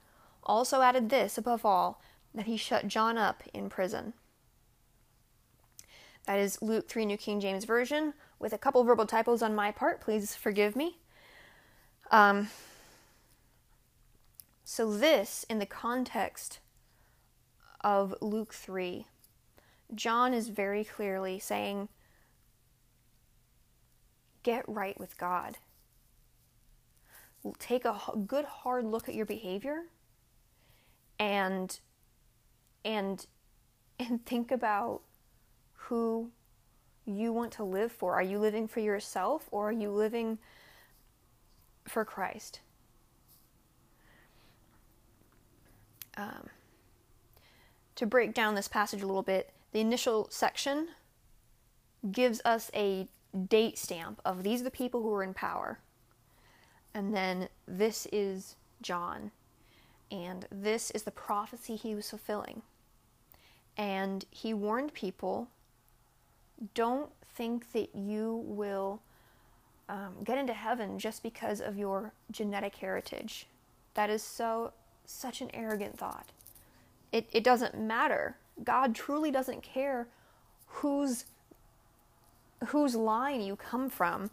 also 0.42 0.80
added 0.80 1.10
this 1.10 1.38
above 1.38 1.64
all, 1.64 2.00
that 2.34 2.46
he 2.46 2.56
shut 2.56 2.88
John 2.88 3.18
up 3.18 3.42
in 3.52 3.68
prison. 3.68 4.14
That 6.26 6.38
is 6.38 6.60
Luke 6.60 6.88
3 6.88 7.06
New 7.06 7.16
King 7.16 7.40
James 7.40 7.64
Version, 7.64 8.14
with 8.38 8.52
a 8.52 8.58
couple 8.58 8.84
verbal 8.84 9.06
typos 9.06 9.42
on 9.42 9.54
my 9.54 9.70
part. 9.70 10.00
Please 10.00 10.34
forgive 10.34 10.76
me. 10.76 10.98
Um, 12.10 12.48
so, 14.64 14.94
this, 14.94 15.44
in 15.48 15.58
the 15.58 15.66
context 15.66 16.58
of 17.82 18.14
Luke 18.20 18.52
3, 18.52 19.06
John 19.94 20.34
is 20.34 20.48
very 20.48 20.84
clearly 20.84 21.38
saying, 21.38 21.88
get 24.48 24.64
right 24.66 24.98
with 24.98 25.18
God. 25.18 25.58
Take 27.58 27.84
a 27.84 28.00
good 28.26 28.46
hard 28.46 28.86
look 28.86 29.06
at 29.06 29.14
your 29.14 29.26
behavior 29.26 29.82
and 31.18 31.78
and 32.82 33.26
and 33.98 34.24
think 34.24 34.50
about 34.50 35.02
who 35.74 36.30
you 37.04 37.30
want 37.30 37.52
to 37.52 37.64
live 37.64 37.92
for? 37.92 38.14
Are 38.14 38.22
you 38.22 38.38
living 38.38 38.68
for 38.68 38.80
yourself 38.80 39.48
or 39.50 39.68
are 39.68 39.72
you 39.72 39.90
living 39.90 40.38
for 41.86 42.06
Christ? 42.06 42.60
Um, 46.16 46.48
to 47.96 48.06
break 48.06 48.32
down 48.32 48.54
this 48.54 48.68
passage 48.68 49.02
a 49.02 49.06
little 49.06 49.22
bit, 49.22 49.52
the 49.72 49.80
initial 49.80 50.28
section 50.30 50.88
gives 52.10 52.40
us 52.46 52.70
a 52.74 53.08
date 53.48 53.78
stamp 53.78 54.20
of 54.24 54.42
these 54.42 54.60
are 54.60 54.64
the 54.64 54.70
people 54.70 55.02
who 55.02 55.12
are 55.12 55.22
in 55.22 55.34
power. 55.34 55.80
And 56.94 57.14
then 57.14 57.48
this 57.66 58.06
is 58.12 58.56
John. 58.82 59.30
And 60.10 60.46
this 60.50 60.90
is 60.92 61.02
the 61.02 61.10
prophecy 61.10 61.76
he 61.76 61.94
was 61.94 62.08
fulfilling. 62.08 62.62
And 63.76 64.24
he 64.30 64.54
warned 64.54 64.94
people 64.94 65.48
don't 66.74 67.10
think 67.34 67.72
that 67.72 67.94
you 67.94 68.42
will 68.46 69.00
um, 69.88 70.14
get 70.24 70.38
into 70.38 70.52
heaven 70.52 70.98
just 70.98 71.22
because 71.22 71.60
of 71.60 71.76
your 71.76 72.12
genetic 72.30 72.76
heritage. 72.76 73.46
That 73.94 74.10
is 74.10 74.22
so, 74.22 74.72
such 75.04 75.40
an 75.40 75.50
arrogant 75.54 75.98
thought. 75.98 76.26
It, 77.12 77.28
it 77.32 77.44
doesn't 77.44 77.78
matter. 77.78 78.36
God 78.64 78.94
truly 78.94 79.30
doesn't 79.30 79.62
care 79.62 80.08
whose, 80.66 81.24
whose 82.66 82.94
line 82.94 83.40
you 83.40 83.56
come 83.56 83.88
from. 83.88 84.30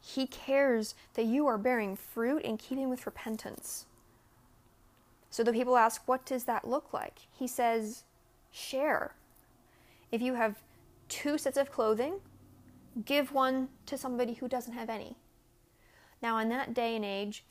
He 0.00 0.26
cares 0.26 0.94
that 1.14 1.24
you 1.24 1.46
are 1.46 1.58
bearing 1.58 1.96
fruit 1.96 2.42
in 2.42 2.56
keeping 2.58 2.90
with 2.90 3.06
repentance. 3.06 3.86
So 5.30 5.42
the 5.42 5.52
people 5.52 5.76
ask, 5.76 6.02
What 6.06 6.26
does 6.26 6.44
that 6.44 6.68
look 6.68 6.92
like? 6.92 7.20
He 7.32 7.46
says, 7.46 8.04
Share. 8.50 9.14
If 10.10 10.20
you 10.20 10.34
have 10.34 10.62
two 11.08 11.38
sets 11.38 11.56
of 11.56 11.70
clothing, 11.70 12.16
give 13.04 13.32
one 13.32 13.68
to 13.86 13.96
somebody 13.96 14.34
who 14.34 14.48
doesn't 14.48 14.74
have 14.74 14.90
any. 14.90 15.16
Now, 16.20 16.38
in 16.38 16.48
that 16.50 16.74
day 16.74 16.94
and 16.94 17.04
age, 17.04 17.44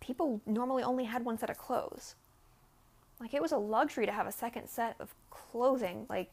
people 0.00 0.40
normally 0.44 0.82
only 0.82 1.04
had 1.04 1.24
one 1.24 1.38
set 1.38 1.48
of 1.48 1.58
clothes. 1.58 2.14
Like, 3.20 3.32
it 3.32 3.40
was 3.40 3.52
a 3.52 3.56
luxury 3.56 4.06
to 4.06 4.12
have 4.12 4.26
a 4.26 4.32
second 4.32 4.68
set 4.68 4.96
of 4.98 5.14
clothing. 5.30 6.06
Like, 6.08 6.32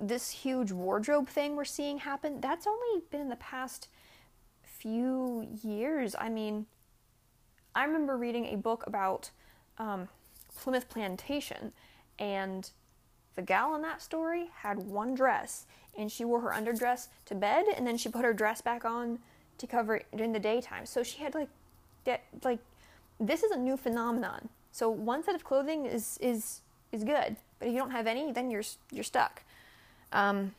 this 0.00 0.30
huge 0.30 0.72
wardrobe 0.72 1.28
thing 1.28 1.56
we're 1.56 1.64
seeing 1.64 1.98
happen, 1.98 2.40
that's 2.40 2.66
only 2.66 3.02
been 3.10 3.20
in 3.20 3.28
the 3.28 3.36
past 3.36 3.88
few 4.62 5.46
years. 5.62 6.14
I 6.18 6.28
mean, 6.28 6.66
I 7.74 7.84
remember 7.84 8.16
reading 8.16 8.46
a 8.46 8.56
book 8.56 8.84
about 8.86 9.30
um, 9.78 10.08
Plymouth 10.56 10.88
Plantation, 10.88 11.72
and 12.18 12.70
the 13.34 13.42
gal 13.42 13.74
in 13.74 13.82
that 13.82 14.00
story 14.00 14.50
had 14.62 14.78
one 14.78 15.14
dress, 15.14 15.66
and 15.98 16.10
she 16.10 16.24
wore 16.24 16.40
her 16.40 16.50
underdress 16.50 17.08
to 17.26 17.34
bed, 17.34 17.66
and 17.76 17.86
then 17.86 17.96
she 17.96 18.08
put 18.08 18.24
her 18.24 18.32
dress 18.32 18.60
back 18.60 18.84
on 18.84 19.18
to 19.58 19.66
cover 19.66 19.96
it 19.96 20.06
during 20.14 20.32
the 20.32 20.40
daytime. 20.40 20.86
So 20.86 21.02
she 21.02 21.22
had 21.22 21.34
like, 21.34 21.48
de- 22.04 22.20
like, 22.44 22.60
this 23.18 23.42
is 23.42 23.50
a 23.50 23.58
new 23.58 23.76
phenomenon. 23.76 24.48
So 24.72 24.90
one 24.90 25.22
set 25.22 25.34
of 25.34 25.42
clothing 25.42 25.86
is 25.86 26.18
is 26.20 26.60
is 26.92 27.02
good, 27.02 27.36
but 27.58 27.68
if 27.68 27.72
you 27.72 27.78
don't 27.78 27.90
have 27.90 28.06
any, 28.06 28.32
then 28.32 28.50
you're 28.50 28.64
you're 28.90 29.04
stuck. 29.04 29.42
Um, 30.12 30.54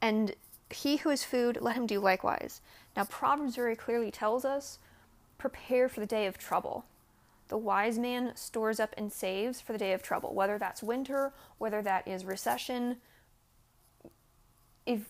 and 0.00 0.34
he 0.70 0.96
who 0.96 1.10
is 1.10 1.24
food, 1.24 1.58
let 1.60 1.76
him 1.76 1.86
do 1.86 2.00
likewise. 2.00 2.60
Now 2.96 3.04
Proverbs 3.04 3.56
very 3.56 3.76
clearly 3.76 4.10
tells 4.10 4.44
us 4.44 4.78
prepare 5.38 5.88
for 5.88 6.00
the 6.00 6.06
day 6.06 6.26
of 6.26 6.38
trouble. 6.38 6.84
The 7.48 7.58
wise 7.58 7.98
man 7.98 8.32
stores 8.36 8.78
up 8.78 8.94
and 8.96 9.12
saves 9.12 9.60
for 9.60 9.72
the 9.72 9.78
day 9.78 9.92
of 9.92 10.02
trouble, 10.02 10.34
whether 10.34 10.58
that's 10.58 10.82
winter, 10.82 11.32
whether 11.58 11.82
that 11.82 12.06
is 12.06 12.24
recession. 12.24 12.96
If, 14.86 15.00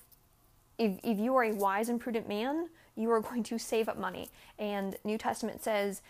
if, 0.78 0.98
if 1.02 1.18
you 1.18 1.36
are 1.36 1.44
a 1.44 1.52
wise 1.52 1.88
and 1.88 2.00
prudent 2.00 2.26
man, 2.28 2.70
you 2.96 3.10
are 3.10 3.20
going 3.20 3.42
to 3.44 3.58
save 3.58 3.88
up 3.88 3.98
money. 3.98 4.28
And 4.58 4.96
New 5.04 5.18
Testament 5.18 5.62
says, 5.62 6.00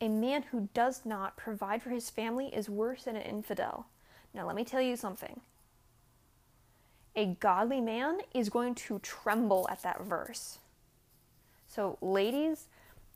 a 0.00 0.08
man 0.08 0.44
who 0.50 0.68
does 0.74 1.02
not 1.04 1.36
provide 1.36 1.82
for 1.82 1.90
his 1.90 2.08
family 2.08 2.46
is 2.46 2.70
worse 2.70 3.04
than 3.04 3.16
an 3.16 3.22
infidel. 3.22 3.86
Now, 4.34 4.46
let 4.46 4.56
me 4.56 4.64
tell 4.64 4.80
you 4.80 4.96
something. 4.96 5.40
A 7.16 7.36
godly 7.40 7.80
man 7.80 8.18
is 8.32 8.48
going 8.48 8.74
to 8.76 8.98
tremble 9.00 9.66
at 9.70 9.82
that 9.82 10.02
verse. 10.02 10.58
So, 11.66 11.98
ladies, 12.00 12.68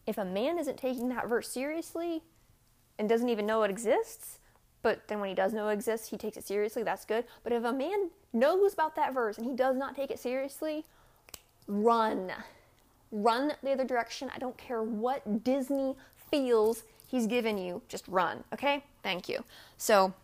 if 0.07 0.18
a 0.18 0.25
man 0.25 0.59
isn't 0.59 0.77
taking 0.77 1.09
that 1.11 1.29
verse 1.29 1.48
seriously 1.48 2.22
and 2.98 3.09
doesn't 3.09 3.29
even 3.29 3.46
know 3.46 3.62
it 3.62 3.70
exists, 3.70 4.38
but 4.83 5.07
then 5.07 5.20
when 5.20 5.29
he 5.29 5.35
does 5.35 5.53
know 5.53 5.68
it 5.68 5.75
exists, 5.75 6.09
he 6.09 6.16
takes 6.16 6.37
it 6.37 6.44
seriously, 6.44 6.83
that's 6.83 7.05
good. 7.05 7.25
But 7.44 7.53
if 7.53 7.64
a 7.64 7.72
man 7.72 8.11
knows 8.33 8.72
about 8.72 8.96
that 8.96 9.14
verse 9.14 9.38
and 9.38 9.46
he 9.46 9.55
does 9.55 9.77
not 9.77 9.94
take 9.94 10.11
it 10.11 10.18
seriously, 10.18 10.85
run. 11.68 12.33
Run 13.12 13.53
the 13.62 13.70
other 13.70 13.85
direction. 13.85 14.31
I 14.35 14.38
don't 14.38 14.57
care 14.59 14.83
what 14.83 15.44
Disney 15.44 15.94
feels 16.31 16.83
he's 17.07 17.27
given 17.27 17.59
you, 17.59 17.83
just 17.88 18.09
run, 18.09 18.42
okay? 18.53 18.83
Thank 19.03 19.29
you. 19.29 19.44
So, 19.77 20.14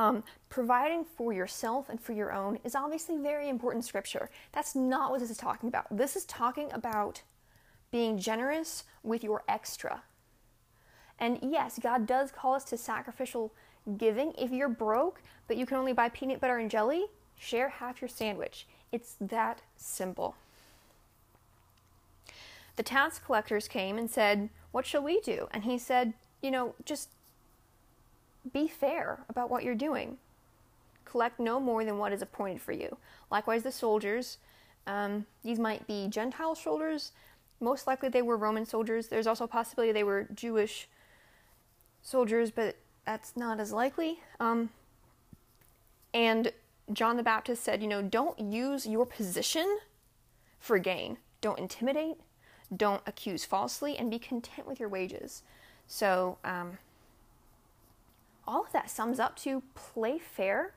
um, 0.00 0.24
providing 0.48 1.04
for 1.04 1.30
yourself 1.30 1.90
and 1.90 2.00
for 2.00 2.12
your 2.12 2.32
own 2.32 2.58
is 2.64 2.74
obviously 2.74 3.18
very 3.18 3.50
important 3.50 3.84
scripture. 3.84 4.30
That's 4.52 4.74
not 4.74 5.10
what 5.10 5.20
this 5.20 5.30
is 5.30 5.36
talking 5.36 5.68
about. 5.68 5.94
This 5.94 6.16
is 6.16 6.24
talking 6.24 6.72
about 6.72 7.20
being 7.90 8.18
generous 8.18 8.84
with 9.02 9.22
your 9.22 9.42
extra. 9.46 10.02
And 11.18 11.38
yes, 11.42 11.78
God 11.78 12.06
does 12.06 12.30
call 12.30 12.54
us 12.54 12.64
to 12.64 12.78
sacrificial 12.78 13.52
giving. 13.98 14.32
If 14.38 14.52
you're 14.52 14.70
broke, 14.70 15.20
but 15.46 15.58
you 15.58 15.66
can 15.66 15.76
only 15.76 15.92
buy 15.92 16.08
peanut 16.08 16.40
butter 16.40 16.56
and 16.56 16.70
jelly, 16.70 17.04
share 17.38 17.68
half 17.68 18.00
your 18.00 18.08
sandwich. 18.08 18.66
It's 18.90 19.16
that 19.20 19.60
simple. 19.76 20.34
The 22.76 22.82
tax 22.82 23.18
collectors 23.18 23.68
came 23.68 23.98
and 23.98 24.10
said, 24.10 24.48
What 24.72 24.86
shall 24.86 25.02
we 25.02 25.20
do? 25.20 25.48
And 25.50 25.64
he 25.64 25.76
said, 25.76 26.14
You 26.40 26.52
know, 26.52 26.74
just 26.86 27.10
be 28.52 28.68
fair 28.68 29.20
about 29.28 29.50
what 29.50 29.64
you're 29.64 29.74
doing. 29.74 30.18
Collect 31.04 31.40
no 31.40 31.58
more 31.58 31.84
than 31.84 31.98
what 31.98 32.12
is 32.12 32.22
appointed 32.22 32.60
for 32.60 32.72
you. 32.72 32.96
Likewise, 33.30 33.62
the 33.62 33.72
soldiers, 33.72 34.38
um, 34.86 35.26
these 35.42 35.58
might 35.58 35.86
be 35.86 36.08
Gentile 36.08 36.54
soldiers, 36.54 37.12
most 37.60 37.86
likely 37.86 38.08
they 38.08 38.22
were 38.22 38.36
Roman 38.36 38.64
soldiers. 38.64 39.08
There's 39.08 39.26
also 39.26 39.44
a 39.44 39.48
possibility 39.48 39.92
they 39.92 40.04
were 40.04 40.26
Jewish 40.34 40.88
soldiers, 42.02 42.50
but 42.50 42.76
that's 43.04 43.36
not 43.36 43.60
as 43.60 43.72
likely. 43.72 44.20
Um, 44.40 44.70
and 46.14 46.52
John 46.92 47.16
the 47.16 47.22
Baptist 47.22 47.62
said, 47.62 47.82
you 47.82 47.88
know, 47.88 48.02
don't 48.02 48.38
use 48.38 48.86
your 48.86 49.06
position 49.06 49.78
for 50.58 50.78
gain. 50.78 51.18
Don't 51.40 51.58
intimidate. 51.58 52.16
Don't 52.74 53.02
accuse 53.06 53.44
falsely, 53.44 53.96
and 53.96 54.10
be 54.10 54.18
content 54.18 54.66
with 54.66 54.78
your 54.78 54.88
wages. 54.88 55.42
So, 55.88 56.38
um, 56.44 56.78
all 58.50 58.64
of 58.64 58.72
that 58.72 58.90
sums 58.90 59.20
up 59.20 59.36
to 59.36 59.62
play 59.74 60.18
fair, 60.18 60.74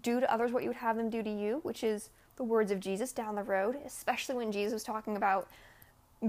do 0.00 0.20
to 0.20 0.32
others 0.32 0.52
what 0.52 0.62
you 0.62 0.70
would 0.70 0.76
have 0.76 0.96
them 0.96 1.10
do 1.10 1.22
to 1.22 1.30
you, 1.30 1.60
which 1.62 1.84
is 1.84 2.08
the 2.36 2.42
words 2.44 2.70
of 2.70 2.80
Jesus 2.80 3.12
down 3.12 3.34
the 3.34 3.42
road, 3.42 3.76
especially 3.84 4.36
when 4.36 4.50
Jesus 4.50 4.72
was 4.72 4.82
talking 4.82 5.16
about 5.16 5.46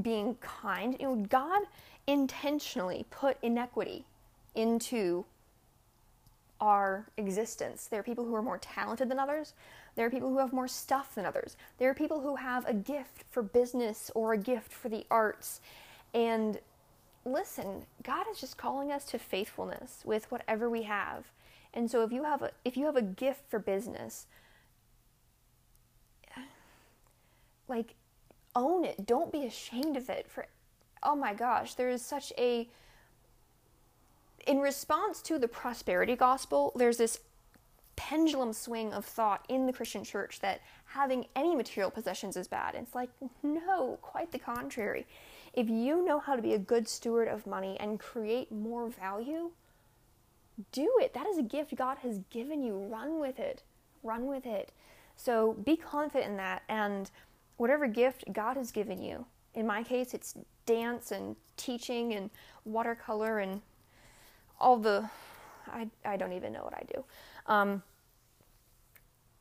being 0.01 0.36
kind. 0.41 0.97
You 0.99 1.08
know, 1.08 1.15
God 1.30 1.62
intentionally 2.08 3.06
put 3.10 3.38
inequity 3.41 4.04
into 4.54 5.23
our 6.60 7.06
existence. 7.15 7.88
There 7.88 8.01
are 8.01 8.04
people 8.04 8.25
who 8.25 8.36
are 8.36 8.41
more 8.41 8.58
talented 8.58 9.08
than 9.08 9.17
others. 9.17 9.54
There 9.95 10.06
are 10.06 10.10
people 10.10 10.30
who 10.30 10.39
have 10.39 10.51
more 10.51 10.67
stuff 10.67 11.15
than 11.15 11.25
others. 11.25 11.56
There 11.77 11.89
are 11.89 11.93
people 11.93 12.19
who 12.19 12.36
have 12.36 12.67
a 12.67 12.73
gift 12.73 13.23
for 13.32 13.41
business 13.41 14.12
or 14.13 14.34
a 14.34 14.38
gift 14.38 14.73
for 14.73 14.89
the 14.89 15.06
arts. 15.10 15.62
And 16.13 16.60
listen, 17.25 17.86
God 18.03 18.25
is 18.31 18.39
just 18.39 18.57
calling 18.57 18.91
us 18.91 19.05
to 19.05 19.19
faithfulness 19.19 20.01
with 20.05 20.31
whatever 20.31 20.69
we 20.69 20.84
have. 20.84 21.25
And 21.73 21.89
so 21.89 22.03
if 22.03 22.12
you 22.12 22.23
have 22.23 22.41
a 22.41 22.51
if 22.65 22.75
you 22.75 22.86
have 22.86 22.95
a 22.95 23.01
gift 23.01 23.49
for 23.49 23.60
business, 23.60 24.27
like 27.67 27.95
own 28.55 28.84
it. 28.84 29.05
Don't 29.05 29.31
be 29.31 29.45
ashamed 29.45 29.97
of 29.97 30.10
it. 30.10 30.29
For 30.29 30.47
oh 31.03 31.15
my 31.15 31.34
gosh, 31.34 31.75
there 31.75 31.89
is 31.89 32.01
such 32.01 32.34
a 32.38 32.69
in 34.47 34.60
response 34.60 35.21
to 35.23 35.38
the 35.38 35.47
prosperity 35.47 36.15
gospel, 36.15 36.73
there's 36.75 36.97
this 36.97 37.19
pendulum 37.95 38.51
swing 38.53 38.91
of 38.93 39.05
thought 39.05 39.45
in 39.47 39.67
the 39.67 39.73
Christian 39.73 40.03
church 40.03 40.39
that 40.39 40.62
having 40.86 41.25
any 41.36 41.55
material 41.55 41.91
possessions 41.91 42.36
is 42.36 42.47
bad. 42.47 42.73
It's 42.75 42.95
like, 42.95 43.10
no, 43.43 43.99
quite 44.01 44.31
the 44.31 44.39
contrary. 44.39 45.05
If 45.53 45.69
you 45.69 46.05
know 46.05 46.19
how 46.19 46.35
to 46.35 46.41
be 46.41 46.53
a 46.53 46.59
good 46.59 46.87
steward 46.87 47.27
of 47.27 47.45
money 47.45 47.77
and 47.79 47.99
create 47.99 48.51
more 48.51 48.89
value, 48.89 49.51
do 50.71 50.91
it. 51.01 51.13
That 51.13 51.27
is 51.27 51.37
a 51.37 51.43
gift 51.43 51.75
God 51.75 51.97
has 51.99 52.19
given 52.29 52.63
you. 52.63 52.77
Run 52.77 53.19
with 53.19 53.39
it. 53.39 53.63
Run 54.03 54.27
with 54.27 54.45
it. 54.45 54.71
So 55.15 55.53
be 55.53 55.75
confident 55.75 56.31
in 56.31 56.37
that 56.37 56.63
and 56.69 57.11
whatever 57.57 57.87
gift 57.87 58.23
God 58.31 58.57
has 58.57 58.71
given 58.71 59.01
you. 59.01 59.25
In 59.53 59.67
my 59.67 59.83
case, 59.83 60.13
it's 60.13 60.35
dance 60.65 61.11
and 61.11 61.35
teaching 61.57 62.13
and 62.13 62.29
watercolor 62.63 63.39
and 63.39 63.61
all 64.59 64.77
the, 64.77 65.09
I, 65.67 65.89
I 66.05 66.15
don't 66.15 66.33
even 66.33 66.53
know 66.53 66.63
what 66.63 66.73
I 66.73 66.83
do. 66.93 67.03
Um, 67.47 67.83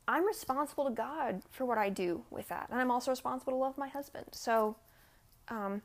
I'm 0.09 0.27
responsible 0.27 0.85
to 0.87 0.91
God 0.91 1.43
for 1.51 1.65
what 1.65 1.79
I 1.79 1.89
do 1.89 2.25
with 2.31 2.49
that. 2.49 2.69
And 2.71 2.81
I'm 2.81 2.91
also 2.91 3.13
responsible 3.13 3.53
to 3.53 3.57
love 3.57 3.79
my 3.79 3.89
husband. 3.89 4.27
So 4.33 4.77
um, 5.49 5.83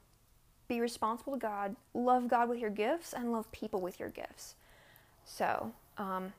be 0.67 0.82
responsible 0.82 1.34
to 1.34 1.39
God, 1.39 1.75
love 1.93 2.28
God 2.28 2.49
with 2.49 2.60
your 2.60 2.69
gifts, 2.69 3.13
and 3.13 3.32
love 3.32 3.51
people 3.51 3.82
with 3.82 3.99
your 3.99 4.10
gifts. 4.10 4.56
So, 5.23 5.73
um, 5.97 6.34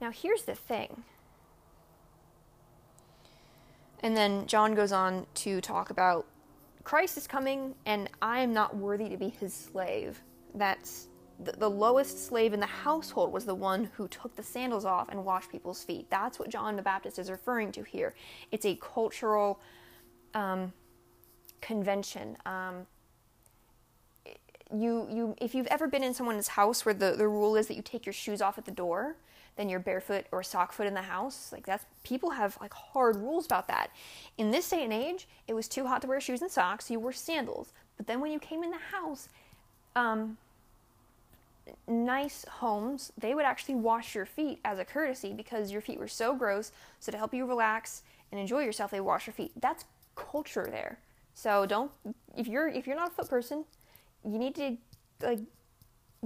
now 0.00 0.10
here's 0.10 0.42
the 0.42 0.54
thing. 0.54 1.04
And 4.02 4.16
then 4.16 4.46
John 4.46 4.74
goes 4.74 4.92
on 4.92 5.26
to 5.34 5.60
talk 5.60 5.90
about 5.90 6.26
Christ 6.82 7.16
is 7.16 7.26
coming, 7.28 7.74
and 7.86 8.10
I 8.20 8.40
am 8.40 8.52
not 8.52 8.76
worthy 8.76 9.08
to 9.08 9.16
be 9.16 9.28
his 9.28 9.54
slave. 9.54 10.20
That's 10.54 11.06
the, 11.38 11.52
the 11.52 11.70
lowest 11.70 12.26
slave 12.26 12.52
in 12.52 12.60
the 12.60 12.66
household 12.66 13.32
was 13.32 13.44
the 13.44 13.54
one 13.54 13.90
who 13.94 14.08
took 14.08 14.34
the 14.34 14.42
sandals 14.42 14.84
off 14.84 15.08
and 15.08 15.24
washed 15.24 15.50
people's 15.50 15.84
feet. 15.84 16.06
That's 16.10 16.38
what 16.38 16.48
John 16.48 16.76
the 16.76 16.82
Baptist 16.82 17.18
is 17.18 17.30
referring 17.30 17.72
to 17.72 17.82
here. 17.82 18.14
It's 18.50 18.66
a 18.66 18.74
cultural 18.76 19.60
um, 20.34 20.72
convention. 21.62 22.36
Um, 22.44 22.86
you, 24.74 25.06
you, 25.10 25.36
if 25.40 25.54
you've 25.54 25.66
ever 25.66 25.86
been 25.86 26.02
in 26.02 26.14
someone's 26.14 26.48
house 26.48 26.84
where 26.84 26.94
the, 26.94 27.14
the 27.16 27.28
rule 27.28 27.56
is 27.56 27.66
that 27.68 27.74
you 27.74 27.82
take 27.82 28.04
your 28.04 28.12
shoes 28.12 28.42
off 28.42 28.58
at 28.58 28.64
the 28.64 28.70
door, 28.70 29.16
then 29.56 29.68
you're 29.68 29.80
barefoot 29.80 30.26
or 30.32 30.42
sock 30.42 30.72
foot 30.72 30.86
in 30.86 30.94
the 30.94 31.02
house. 31.02 31.50
Like 31.52 31.66
that's 31.66 31.84
people 32.04 32.30
have 32.30 32.58
like 32.60 32.72
hard 32.72 33.16
rules 33.16 33.46
about 33.46 33.68
that. 33.68 33.90
In 34.38 34.50
this 34.50 34.68
day 34.68 34.84
and 34.84 34.92
age, 34.92 35.28
it 35.46 35.54
was 35.54 35.68
too 35.68 35.86
hot 35.86 36.02
to 36.02 36.08
wear 36.08 36.20
shoes 36.20 36.42
and 36.42 36.50
socks. 36.50 36.90
You 36.90 37.00
wore 37.00 37.12
sandals. 37.12 37.72
But 37.96 38.06
then 38.06 38.20
when 38.20 38.32
you 38.32 38.38
came 38.38 38.62
in 38.62 38.70
the 38.70 38.78
house, 38.78 39.28
um, 39.94 40.38
nice 41.86 42.46
homes, 42.48 43.12
they 43.18 43.34
would 43.34 43.44
actually 43.44 43.74
wash 43.74 44.14
your 44.14 44.26
feet 44.26 44.58
as 44.64 44.78
a 44.78 44.84
courtesy 44.84 45.34
because 45.34 45.70
your 45.70 45.82
feet 45.82 45.98
were 45.98 46.08
so 46.08 46.34
gross. 46.34 46.72
So 46.98 47.12
to 47.12 47.18
help 47.18 47.34
you 47.34 47.44
relax 47.44 48.02
and 48.30 48.40
enjoy 48.40 48.60
yourself, 48.60 48.90
they 48.90 49.00
wash 49.00 49.26
your 49.26 49.34
feet. 49.34 49.52
That's 49.60 49.84
culture 50.16 50.66
there. 50.70 50.98
So 51.34 51.66
don't 51.66 51.90
if 52.36 52.46
you're 52.46 52.68
if 52.68 52.86
you're 52.86 52.96
not 52.96 53.10
a 53.10 53.14
foot 53.14 53.28
person, 53.28 53.64
you 54.24 54.38
need 54.38 54.54
to 54.56 54.76
like 55.22 55.40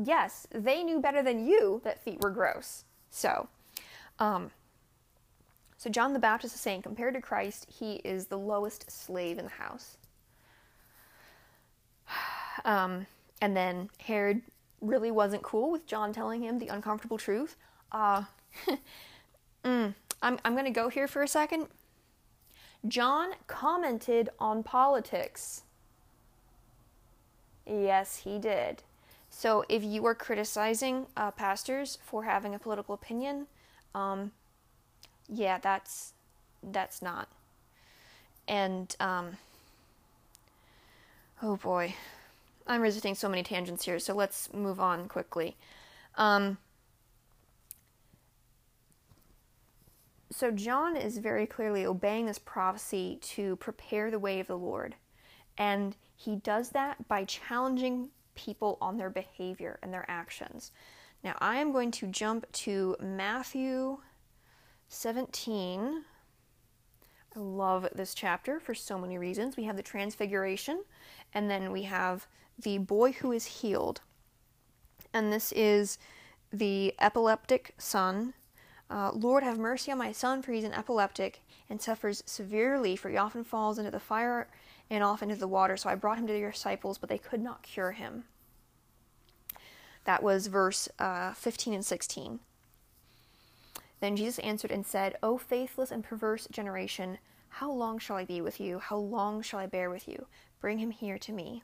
yes, 0.03 0.47
they 0.53 0.83
knew 0.83 1.01
better 1.01 1.23
than 1.23 1.47
you 1.47 1.81
that 1.85 2.03
feet 2.03 2.21
were 2.21 2.31
gross. 2.31 2.85
So, 3.11 3.49
um 4.19 4.51
so 5.79 5.91
John 5.91 6.13
the 6.13 6.19
Baptist 6.19 6.55
is 6.55 6.61
saying 6.61 6.83
compared 6.83 7.15
to 7.15 7.21
Christ, 7.21 7.67
he 7.79 7.97
is 7.97 8.27
the 8.27 8.39
lowest 8.39 8.91
slave 8.91 9.39
in 9.39 9.45
the 9.45 9.51
house. 9.51 9.99
Um, 12.65 13.07
and 13.43 13.57
then 13.57 13.91
Herod 14.01 14.41
really 14.81 15.11
wasn't 15.11 15.43
cool 15.43 15.71
with 15.71 15.87
John 15.87 16.13
telling 16.13 16.43
him 16.43 16.59
the 16.59 16.69
uncomfortable 16.69 17.19
truth. 17.19 17.55
Uh, 17.93 18.25
mm, 19.65 19.95
I'm, 20.23 20.39
I'm 20.45 20.53
going 20.55 20.65
to 20.65 20.71
go 20.71 20.89
here 20.89 21.07
for 21.07 21.23
a 21.23 21.29
second. 21.29 21.69
John 22.89 23.31
commented 23.47 24.29
on 24.39 24.63
politics. 24.63 25.63
Yes, 27.67 28.19
he 28.19 28.39
did. 28.39 28.83
So 29.31 29.65
if 29.69 29.83
you 29.83 30.07
are 30.07 30.15
criticizing 30.15 31.07
uh, 31.17 31.31
pastors 31.31 31.99
for 32.03 32.25
having 32.25 32.55
a 32.55 32.59
political 32.59 32.95
opinion, 32.95 33.47
um, 33.95 34.33
yeah, 35.29 35.59
that's 35.59 36.13
that's 36.63 37.03
not. 37.03 37.29
And 38.49 38.95
um, 39.01 39.37
oh 41.43 41.57
boy, 41.57 41.95
I'm 42.67 42.81
resisting 42.81 43.15
so 43.15 43.29
many 43.29 43.43
tangents 43.43 43.85
here, 43.85 43.99
so 43.99 44.15
let's 44.15 44.53
move 44.53 44.81
on 44.81 45.09
quickly. 45.09 45.57
Um, 46.17 46.59
so, 50.31 50.51
John 50.51 50.97
is 50.97 51.19
very 51.19 51.47
clearly 51.47 51.87
obeying 51.87 52.27
this 52.27 52.39
prophecy 52.39 53.19
to 53.23 53.57
prepare 53.57 54.11
the 54.11 54.19
way 54.19 54.41
of 54.41 54.49
the 54.49 54.59
Lord. 54.59 54.97
And 55.57 55.97
he 56.17 56.37
does 56.37 56.71
that 56.71 57.07
by 57.07 57.25
challenging 57.25 58.11
people 58.35 58.77
on 58.81 58.97
their 58.97 59.09
behavior 59.09 59.79
and 59.83 59.93
their 59.95 60.05
actions. 60.09 60.73
Now, 61.23 61.37
I 61.39 61.57
am 61.57 61.73
going 61.73 61.91
to 61.93 62.07
jump 62.09 62.51
to 62.53 62.97
Matthew 63.01 63.99
17. 64.89 66.05
I 67.35 67.39
love 67.39 67.89
this 67.95 68.15
chapter 68.15 68.59
for 68.59 68.75
so 68.75 68.99
many 68.99 69.19
reasons. 69.19 69.57
We 69.57 69.65
have 69.65 69.77
the 69.77 69.83
transfiguration, 69.83 70.83
and 71.35 71.51
then 71.51 71.71
we 71.71 71.83
have 71.83 72.27
the 72.59 72.79
boy 72.79 73.13
who 73.13 73.33
is 73.33 73.47
healed. 73.47 74.01
And 75.13 75.33
this 75.33 75.53
is 75.53 75.99
the 76.53 76.95
epileptic 76.99 77.75
son. 77.79 78.35
Uh, 78.89 79.11
Lord, 79.13 79.43
have 79.43 79.59
mercy 79.59 79.91
on 79.91 79.99
my 79.99 80.13
son, 80.13 80.43
for 80.43 80.53
he's 80.53 80.65
an 80.65 80.73
epileptic 80.73 81.43
and 81.69 81.81
suffers 81.81 82.23
severely, 82.27 82.95
for 82.95 83.11
he 83.11 83.17
often 83.17 83.43
falls 83.43 83.79
into 83.79 83.91
the 83.91 83.99
fire 83.99 84.49
and 84.89 85.03
off 85.03 85.23
into 85.23 85.37
the 85.37 85.49
water. 85.49 85.77
So 85.77 85.91
I 85.91 85.97
brought 85.97 86.19
him 86.19 86.27
to 86.29 86.39
your 86.39 86.53
disciples, 86.53 86.99
but 86.99 87.09
they 87.09 87.19
could 87.19 87.41
not 87.41 87.63
cure 87.63 87.93
him. 87.93 88.25
That 90.05 90.23
was 90.23 90.47
verse 90.47 90.89
uh, 91.01 91.33
15 91.33 91.75
and 91.75 91.85
16. 91.85 92.39
Then 94.01 94.17
Jesus 94.17 94.39
answered 94.41 94.71
and 94.71 94.87
said, 94.87 95.17
O 95.23 95.37
faithless 95.37 95.91
and 95.91 96.05
perverse 96.05 96.47
generation, 96.51 97.19
how 97.49 97.71
long 97.71 97.99
shall 97.99 98.17
I 98.17 98.25
be 98.25 98.41
with 98.41 98.61
you? 98.61 98.79
How 98.79 98.97
long 98.97 99.43
shall 99.43 99.59
I 99.59 99.67
bear 99.67 99.91
with 99.91 100.07
you? 100.07 100.27
Bring 100.61 100.79
him 100.79 100.91
here 100.91 101.19
to 101.19 101.33
me. 101.33 101.63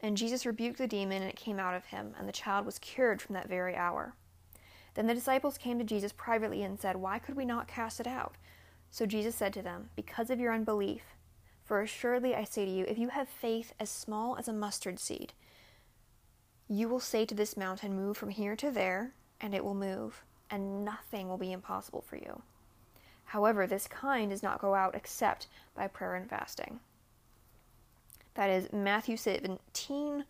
And 0.00 0.16
Jesus 0.16 0.44
rebuked 0.44 0.78
the 0.78 0.86
demon, 0.86 1.22
and 1.22 1.30
it 1.30 1.36
came 1.36 1.58
out 1.58 1.74
of 1.74 1.86
him, 1.86 2.14
and 2.18 2.28
the 2.28 2.32
child 2.32 2.66
was 2.66 2.78
cured 2.78 3.22
from 3.22 3.34
that 3.34 3.48
very 3.48 3.74
hour. 3.74 4.14
Then 4.94 5.06
the 5.06 5.14
disciples 5.14 5.58
came 5.58 5.78
to 5.78 5.84
Jesus 5.84 6.12
privately 6.12 6.62
and 6.62 6.78
said, 6.78 6.96
Why 6.96 7.18
could 7.18 7.36
we 7.36 7.44
not 7.44 7.68
cast 7.68 8.00
it 8.00 8.06
out? 8.06 8.36
So 8.90 9.06
Jesus 9.06 9.34
said 9.34 9.52
to 9.54 9.62
them, 9.62 9.90
Because 9.96 10.30
of 10.30 10.38
your 10.40 10.52
unbelief. 10.52 11.02
For 11.64 11.80
assuredly 11.80 12.34
I 12.34 12.44
say 12.44 12.64
to 12.64 12.70
you, 12.70 12.84
if 12.86 12.98
you 12.98 13.08
have 13.08 13.28
faith 13.28 13.72
as 13.80 13.90
small 13.90 14.36
as 14.36 14.48
a 14.48 14.52
mustard 14.52 14.98
seed, 14.98 15.32
you 16.68 16.88
will 16.88 17.00
say 17.00 17.24
to 17.24 17.34
this 17.34 17.56
mountain, 17.56 17.96
Move 17.96 18.16
from 18.16 18.28
here 18.28 18.54
to 18.56 18.70
there, 18.70 19.12
and 19.40 19.54
it 19.54 19.64
will 19.64 19.74
move, 19.74 20.22
and 20.50 20.84
nothing 20.84 21.28
will 21.28 21.38
be 21.38 21.52
impossible 21.52 22.02
for 22.02 22.16
you. 22.16 22.42
However, 23.24 23.66
this 23.66 23.88
kind 23.88 24.30
does 24.30 24.42
not 24.42 24.60
go 24.60 24.74
out 24.74 24.94
except 24.94 25.48
by 25.74 25.88
prayer 25.88 26.14
and 26.14 26.28
fasting. 26.28 26.80
That 28.34 28.50
is 28.50 28.72
Matthew 28.72 29.16
17, 29.16 30.24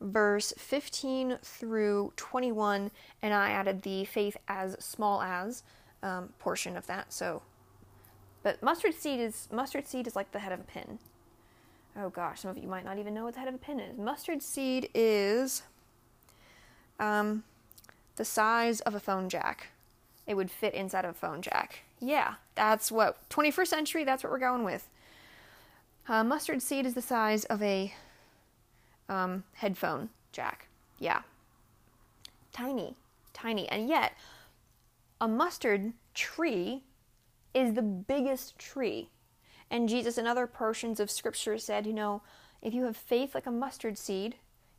verse 0.00 0.52
15 0.56 1.38
through 1.42 2.12
21, 2.16 2.90
and 3.22 3.34
I 3.34 3.50
added 3.50 3.82
the 3.82 4.04
faith 4.04 4.36
as 4.46 4.76
small 4.78 5.22
as 5.22 5.62
um, 6.02 6.30
portion 6.38 6.76
of 6.76 6.86
that. 6.86 7.12
So, 7.12 7.42
but 8.42 8.62
mustard 8.62 8.94
seed 8.94 9.20
is 9.20 9.48
mustard 9.50 9.86
seed 9.86 10.06
is 10.06 10.14
like 10.14 10.32
the 10.32 10.38
head 10.38 10.52
of 10.52 10.60
a 10.60 10.64
pin. 10.64 10.98
Oh 11.96 12.10
gosh, 12.10 12.40
some 12.40 12.50
of 12.50 12.58
you 12.58 12.68
might 12.68 12.84
not 12.84 12.98
even 12.98 13.14
know 13.14 13.24
what 13.24 13.34
the 13.34 13.40
head 13.40 13.48
of 13.48 13.54
a 13.54 13.58
pin 13.58 13.80
is. 13.80 13.98
Mustard 13.98 14.42
seed 14.42 14.88
is 14.94 15.62
um, 17.00 17.42
the 18.16 18.24
size 18.24 18.80
of 18.80 18.94
a 18.94 19.00
phone 19.00 19.28
jack. 19.28 19.68
It 20.26 20.34
would 20.34 20.50
fit 20.50 20.74
inside 20.74 21.04
of 21.04 21.12
a 21.12 21.18
phone 21.18 21.42
jack. 21.42 21.80
Yeah, 22.00 22.34
that's 22.54 22.92
what 22.92 23.28
21st 23.30 23.66
century. 23.66 24.04
That's 24.04 24.22
what 24.22 24.30
we're 24.30 24.38
going 24.38 24.62
with. 24.62 24.88
Uh, 26.06 26.22
mustard 26.22 26.62
seed 26.62 26.86
is 26.86 26.94
the 26.94 27.02
size 27.02 27.44
of 27.46 27.62
a 27.62 27.92
um, 29.08 29.44
headphone 29.54 30.10
jack. 30.32 30.68
Yeah. 30.98 31.22
Tiny, 32.52 32.94
tiny. 33.32 33.68
And 33.68 33.88
yet, 33.88 34.12
a 35.20 35.28
mustard 35.28 35.92
tree 36.14 36.82
is 37.54 37.74
the 37.74 37.82
biggest 37.82 38.58
tree. 38.58 39.08
And 39.70 39.88
Jesus, 39.88 40.18
in 40.18 40.26
other 40.26 40.46
portions 40.46 41.00
of 41.00 41.10
Scripture, 41.10 41.58
said, 41.58 41.86
you 41.86 41.92
know, 41.92 42.22
if 42.62 42.74
you 42.74 42.84
have 42.84 42.96
faith 42.96 43.34
like 43.34 43.46
a 43.46 43.50
mustard 43.52 43.98
seed, 43.98 44.36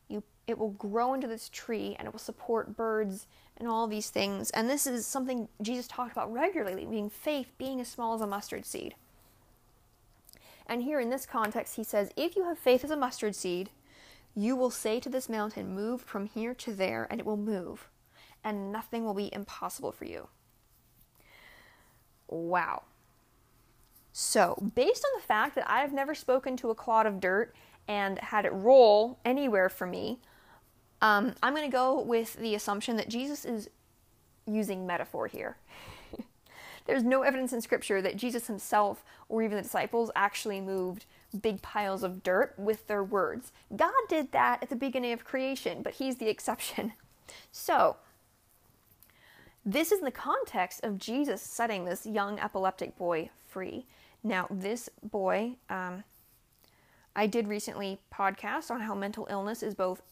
you 0.08 0.22
it 0.46 0.58
will 0.58 0.70
grow 0.70 1.14
into 1.14 1.26
this 1.26 1.48
tree 1.48 1.94
and 1.98 2.06
it 2.06 2.12
will 2.12 2.18
support 2.18 2.76
birds 2.76 3.26
and 3.56 3.68
all 3.68 3.86
these 3.86 4.10
things. 4.10 4.50
And 4.50 4.68
this 4.68 4.86
is 4.86 5.06
something 5.06 5.48
Jesus 5.62 5.86
talked 5.86 6.12
about 6.12 6.32
regularly, 6.32 6.84
being 6.84 7.08
faith 7.08 7.52
being 7.56 7.80
as 7.80 7.88
small 7.88 8.14
as 8.14 8.20
a 8.20 8.26
mustard 8.26 8.66
seed. 8.66 8.94
And 10.66 10.82
here 10.82 11.00
in 11.00 11.10
this 11.10 11.26
context, 11.26 11.76
he 11.76 11.84
says, 11.84 12.10
If 12.16 12.36
you 12.36 12.44
have 12.44 12.58
faith 12.58 12.84
as 12.84 12.90
a 12.90 12.96
mustard 12.96 13.34
seed, 13.34 13.70
you 14.34 14.56
will 14.56 14.70
say 14.70 15.00
to 15.00 15.08
this 15.08 15.28
mountain, 15.28 15.74
Move 15.74 16.00
from 16.02 16.26
here 16.26 16.54
to 16.54 16.72
there, 16.72 17.06
and 17.10 17.20
it 17.20 17.26
will 17.26 17.36
move, 17.36 17.88
and 18.44 18.72
nothing 18.72 19.04
will 19.04 19.14
be 19.14 19.32
impossible 19.32 19.92
for 19.92 20.04
you. 20.04 20.28
Wow. 22.28 22.84
So, 24.12 24.70
based 24.74 25.04
on 25.04 25.20
the 25.20 25.26
fact 25.26 25.54
that 25.54 25.70
I 25.70 25.80
have 25.80 25.92
never 25.92 26.14
spoken 26.14 26.56
to 26.58 26.70
a 26.70 26.74
clod 26.74 27.06
of 27.06 27.20
dirt 27.20 27.54
and 27.88 28.18
had 28.18 28.44
it 28.44 28.52
roll 28.52 29.18
anywhere 29.24 29.68
for 29.68 29.86
me, 29.86 30.18
um, 31.02 31.34
I'm 31.42 31.54
going 31.54 31.68
to 31.68 31.74
go 31.74 32.00
with 32.00 32.34
the 32.34 32.54
assumption 32.54 32.96
that 32.96 33.08
Jesus 33.08 33.44
is 33.44 33.70
using 34.46 34.86
metaphor 34.86 35.26
here. 35.26 35.56
There's 36.86 37.02
no 37.02 37.22
evidence 37.22 37.52
in 37.52 37.60
Scripture 37.60 38.02
that 38.02 38.16
Jesus 38.16 38.46
himself 38.46 39.04
or 39.28 39.42
even 39.42 39.56
the 39.56 39.62
disciples 39.62 40.10
actually 40.14 40.60
moved 40.60 41.06
big 41.34 41.62
piles 41.62 42.02
of 42.02 42.22
dirt 42.22 42.54
with 42.58 42.86
their 42.86 43.04
words. 43.04 43.52
God 43.74 43.92
did 44.08 44.32
that 44.32 44.62
at 44.62 44.68
the 44.68 44.76
beginning 44.76 45.12
of 45.12 45.24
creation, 45.24 45.82
but 45.82 45.94
he's 45.94 46.16
the 46.16 46.28
exception. 46.28 46.92
So, 47.52 47.94
this 49.64 49.92
is 49.92 50.00
in 50.00 50.04
the 50.04 50.10
context 50.10 50.82
of 50.82 50.98
Jesus 50.98 51.40
setting 51.40 51.84
this 51.84 52.04
young 52.04 52.40
epileptic 52.40 52.98
boy 52.98 53.30
free. 53.46 53.86
Now, 54.24 54.48
this 54.50 54.88
boy, 55.00 55.52
um, 55.68 56.02
I 57.14 57.26
did 57.26 57.46
recently 57.46 58.00
podcast 58.12 58.70
on 58.70 58.80
how 58.80 58.96
mental 58.96 59.28
illness 59.30 59.62
is 59.62 59.74
both 59.74 60.02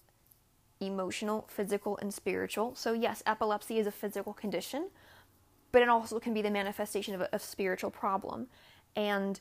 emotional, 0.81 1.47
physical, 1.49 1.99
and 1.99 2.12
spiritual. 2.14 2.75
So, 2.75 2.93
yes, 2.93 3.23
epilepsy 3.27 3.79
is 3.79 3.87
a 3.87 3.93
physical 3.93 4.33
condition, 4.33 4.91
but 5.73 5.83
it 5.83 5.89
also 5.89 6.21
can 6.21 6.35
be 6.35 6.43
the 6.43 6.51
manifestation 6.51 7.14
of 7.14 7.23
a, 7.23 7.29
a 7.33 7.39
spiritual 7.39 7.91
problem. 7.91 8.47
And 8.95 9.41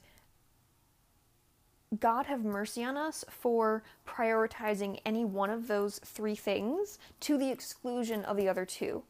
God 1.99 2.25
have 2.25 2.43
mercy 2.43 2.83
on 2.83 2.97
us 2.97 3.23
for 3.29 3.81
prioritizing 4.05 4.99
any 5.05 5.23
one 5.23 5.49
of 5.49 5.67
those 5.67 5.99
three 5.99 6.35
things 6.35 6.99
to 7.21 7.37
the 7.37 7.49
exclusion 7.49 8.25
of 8.25 8.35
the 8.35 8.49
other 8.49 8.65
two 8.65 9.03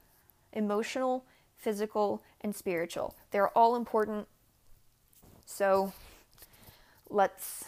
emotional, 0.54 1.26
physical, 1.56 2.24
and 2.42 2.56
spiritual. 2.56 3.16
They're 3.32 3.50
all 3.50 3.76
important. 3.76 4.28
So 5.46 5.92
let's. 7.10 7.66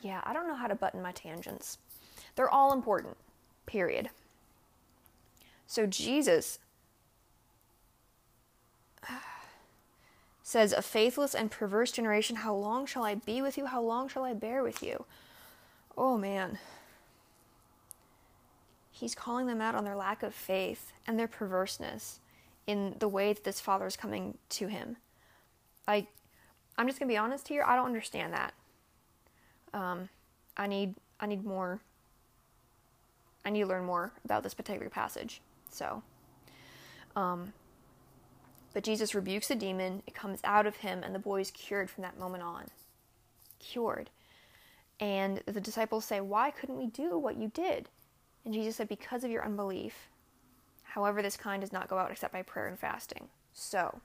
Yeah, 0.00 0.20
I 0.24 0.32
don't 0.32 0.48
know 0.48 0.56
how 0.56 0.66
to 0.66 0.74
button 0.74 1.02
my 1.02 1.12
tangents. 1.12 1.78
They're 2.34 2.50
all 2.50 2.72
important, 2.72 3.16
period. 3.66 4.10
So 5.66 5.86
Jesus 5.86 6.58
says, 10.52 10.72
A 10.72 10.82
faithless 10.82 11.34
and 11.34 11.50
perverse 11.50 11.90
generation, 11.90 12.36
how 12.36 12.54
long 12.54 12.84
shall 12.86 13.04
I 13.04 13.14
be 13.14 13.40
with 13.40 13.56
you? 13.56 13.66
How 13.66 13.80
long 13.80 14.08
shall 14.08 14.24
I 14.24 14.34
bear 14.34 14.62
with 14.62 14.82
you? 14.82 15.06
Oh 15.96 16.18
man. 16.18 16.58
He's 18.90 19.14
calling 19.14 19.46
them 19.46 19.60
out 19.60 19.74
on 19.74 19.84
their 19.84 19.96
lack 19.96 20.22
of 20.22 20.34
faith 20.34 20.92
and 21.06 21.18
their 21.18 21.26
perverseness 21.26 22.20
in 22.66 22.94
the 22.98 23.08
way 23.08 23.32
that 23.32 23.44
this 23.44 23.60
father 23.60 23.86
is 23.86 23.96
coming 23.96 24.38
to 24.50 24.68
him. 24.68 24.96
I, 25.88 26.06
I'm 26.76 26.86
just 26.86 27.00
gonna 27.00 27.08
be 27.08 27.16
honest 27.16 27.48
here. 27.48 27.64
I 27.66 27.74
don't 27.74 27.86
understand 27.86 28.34
that. 28.34 28.52
Um, 29.74 30.10
I 30.56 30.66
need 30.66 30.94
I 31.18 31.26
need 31.26 31.44
more. 31.44 31.80
I 33.44 33.50
need 33.50 33.60
to 33.60 33.66
learn 33.66 33.84
more 33.84 34.12
about 34.24 34.42
this 34.42 34.54
particular 34.54 34.90
passage. 34.90 35.40
So, 35.70 36.02
um, 37.16 37.52
but 38.72 38.84
Jesus 38.84 39.14
rebukes 39.14 39.48
the 39.48 39.54
demon, 39.54 40.02
it 40.06 40.14
comes 40.14 40.40
out 40.44 40.66
of 40.66 40.76
him, 40.76 41.02
and 41.02 41.14
the 41.14 41.18
boy 41.18 41.40
is 41.40 41.50
cured 41.50 41.90
from 41.90 42.02
that 42.02 42.18
moment 42.18 42.42
on. 42.42 42.64
Cured. 43.58 44.10
And 45.00 45.42
the 45.46 45.60
disciples 45.60 46.04
say, 46.04 46.20
Why 46.20 46.50
couldn't 46.50 46.78
we 46.78 46.86
do 46.86 47.18
what 47.18 47.36
you 47.36 47.48
did? 47.48 47.88
And 48.44 48.54
Jesus 48.54 48.76
said, 48.76 48.88
Because 48.88 49.24
of 49.24 49.30
your 49.30 49.44
unbelief. 49.44 50.08
However, 50.82 51.22
this 51.22 51.36
kind 51.36 51.60
does 51.60 51.72
not 51.72 51.88
go 51.88 51.98
out 51.98 52.10
except 52.10 52.32
by 52.32 52.42
prayer 52.42 52.68
and 52.68 52.78
fasting. 52.78 53.28
So, 53.52 54.00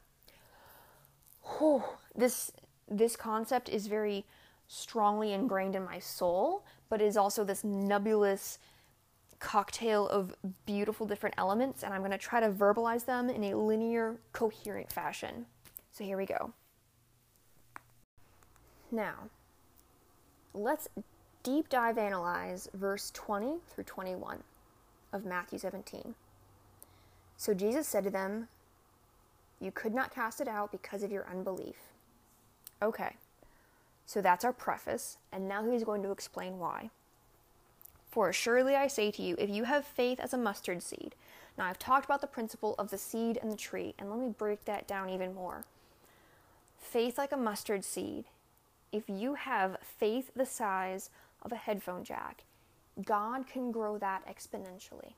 whew, 1.43 1.83
this 2.15 2.51
this 2.89 3.15
concept 3.15 3.67
is 3.67 3.87
very 3.87 4.25
strongly 4.67 5.33
ingrained 5.33 5.75
in 5.75 5.83
my 5.83 5.99
soul, 5.99 6.63
but 6.89 7.01
is 7.01 7.17
also 7.17 7.43
this 7.43 7.63
nebulous 7.63 8.59
cocktail 9.39 10.07
of 10.07 10.35
beautiful 10.65 11.05
different 11.05 11.35
elements, 11.37 11.83
and 11.83 11.93
I'm 11.93 12.01
going 12.01 12.11
to 12.11 12.17
try 12.17 12.39
to 12.39 12.49
verbalize 12.49 13.05
them 13.05 13.29
in 13.29 13.43
a 13.45 13.57
linear, 13.57 14.17
coherent 14.33 14.91
fashion. 14.91 15.45
So 15.91 16.03
here 16.03 16.17
we 16.17 16.25
go. 16.25 16.53
Now, 18.91 19.29
let's 20.53 20.87
deep 21.43 21.69
dive 21.69 21.97
analyze 21.97 22.69
verse 22.73 23.11
20 23.11 23.57
through 23.69 23.83
21 23.83 24.43
of 25.13 25.25
Matthew 25.25 25.59
17. 25.59 26.15
So 27.35 27.53
Jesus 27.53 27.87
said 27.87 28.03
to 28.05 28.09
them, 28.09 28.47
You 29.59 29.71
could 29.71 29.93
not 29.93 30.13
cast 30.13 30.41
it 30.41 30.47
out 30.47 30.71
because 30.71 31.03
of 31.03 31.11
your 31.11 31.27
unbelief. 31.29 31.75
Okay, 32.81 33.15
so 34.05 34.21
that's 34.21 34.45
our 34.45 34.53
preface, 34.53 35.17
and 35.31 35.47
now 35.47 35.69
he's 35.69 35.83
going 35.83 36.03
to 36.03 36.11
explain 36.11 36.59
why. 36.59 36.89
For 38.17 38.33
surely 38.33 38.75
I 38.75 38.87
say 38.87 39.11
to 39.11 39.21
you, 39.21 39.35
if 39.37 39.47
you 39.47 39.65
have 39.65 39.85
faith 39.85 40.19
as 40.19 40.33
a 40.33 40.39
mustard 40.39 40.81
seed, 40.81 41.13
now 41.55 41.65
I've 41.65 41.77
talked 41.77 42.05
about 42.05 42.19
the 42.19 42.25
principle 42.25 42.73
of 42.79 42.89
the 42.89 42.97
seed 42.97 43.37
and 43.39 43.51
the 43.51 43.55
tree, 43.55 43.93
and 43.99 44.09
let 44.09 44.17
me 44.17 44.33
break 44.35 44.65
that 44.65 44.87
down 44.87 45.11
even 45.11 45.35
more. 45.35 45.65
Faith 46.79 47.19
like 47.19 47.31
a 47.31 47.37
mustard 47.37 47.85
seed, 47.85 48.25
if 48.91 49.03
you 49.07 49.35
have 49.35 49.77
faith 49.83 50.31
the 50.35 50.47
size 50.47 51.11
of 51.43 51.51
a 51.51 51.57
headphone 51.57 52.03
jack, 52.03 52.43
God 53.05 53.45
can 53.45 53.71
grow 53.71 53.99
that 53.99 54.23
exponentially. 54.25 55.13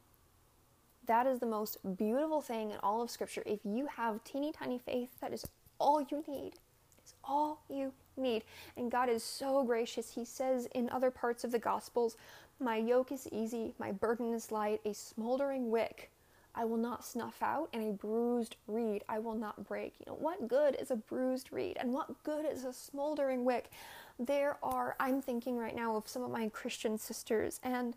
That 1.06 1.26
is 1.26 1.40
the 1.40 1.46
most 1.46 1.78
beautiful 1.96 2.42
thing 2.42 2.72
in 2.72 2.80
all 2.84 3.02
of 3.02 3.10
Scripture. 3.10 3.44
If 3.46 3.62
you 3.64 3.88
have 3.96 4.22
teeny 4.26 4.52
tiny 4.52 4.78
faith, 4.78 5.12
that 5.22 5.32
is 5.32 5.46
all 5.80 6.02
you 6.02 6.22
need. 6.28 6.56
It's 7.02 7.14
all 7.24 7.64
you 7.70 7.94
need. 8.18 8.44
And 8.76 8.92
God 8.92 9.08
is 9.08 9.24
so 9.24 9.64
gracious. 9.64 10.14
He 10.14 10.26
says 10.26 10.68
in 10.76 10.90
other 10.90 11.10
parts 11.10 11.46
of 11.46 11.54
the 11.54 11.60
Gospels, 11.60 12.18
my 12.60 12.78
yoke 12.78 13.12
is 13.12 13.28
easy, 13.32 13.74
my 13.80 13.92
burden 13.92 14.34
is 14.34 14.52
light, 14.52 14.82
a 14.86 14.94
smoldering 14.94 15.70
wick 15.72 16.12
I 16.56 16.66
will 16.66 16.78
not 16.78 17.06
snuff 17.06 17.42
out, 17.42 17.70
and 17.74 17.84
a 17.84 17.94
bruised 17.94 18.56
reed 18.68 19.04
I 19.08 19.20
will 19.20 19.36
not 19.36 19.66
break. 19.68 19.94
You 20.00 20.08
know, 20.08 20.18
what 20.20 20.48
good 20.48 20.76
is 20.76 20.92
a 20.92 20.96
bruised 20.96 21.54
reed, 21.54 21.78
and 21.80 21.94
what 21.94 22.22
good 22.24 22.46
is 22.46 22.66
a 22.66 22.74
smoldering 22.74 23.46
wick? 23.46 23.72
There 24.20 24.58
are, 24.62 24.96
I'm 25.00 25.22
thinking 25.22 25.58
right 25.58 25.76
now 25.76 25.96
of 25.96 26.08
some 26.08 26.24
of 26.24 26.32
my 26.32 26.50
Christian 26.50 26.98
sisters, 26.98 27.60
and 27.64 27.96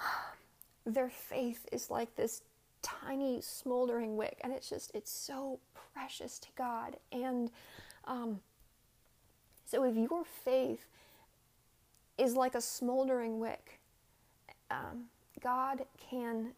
their 0.86 1.10
faith 1.10 1.66
is 1.70 1.90
like 1.90 2.16
this 2.16 2.42
tiny 2.82 3.40
smoldering 3.42 4.16
wick, 4.16 4.40
and 4.42 4.52
it's 4.52 4.68
just, 4.68 4.90
it's 4.94 5.12
so 5.12 5.60
precious 5.94 6.38
to 6.40 6.48
God. 6.56 6.96
And 7.12 7.50
um, 8.06 8.40
so 9.66 9.84
if 9.84 9.94
your 9.94 10.24
faith 10.24 10.86
is 12.18 12.34
like 12.34 12.54
a 12.54 12.60
smoldering 12.60 13.38
wick. 13.38 13.78
Um, 14.70 15.04
God 15.40 15.84
can, 16.10 16.52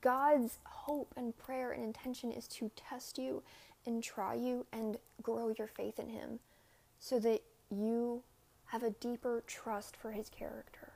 God's 0.00 0.58
hope 0.64 1.14
and 1.16 1.36
prayer 1.36 1.72
and 1.72 1.84
intention 1.84 2.32
is 2.32 2.48
to 2.48 2.70
test 2.76 3.16
you 3.16 3.42
and 3.86 4.02
try 4.02 4.34
you 4.34 4.66
and 4.72 4.98
grow 5.22 5.54
your 5.56 5.68
faith 5.68 5.98
in 5.98 6.08
Him 6.08 6.40
so 6.98 7.18
that 7.20 7.42
you 7.70 8.22
have 8.66 8.82
a 8.82 8.90
deeper 8.90 9.42
trust 9.46 9.96
for 9.96 10.12
His 10.12 10.28
character. 10.28 10.92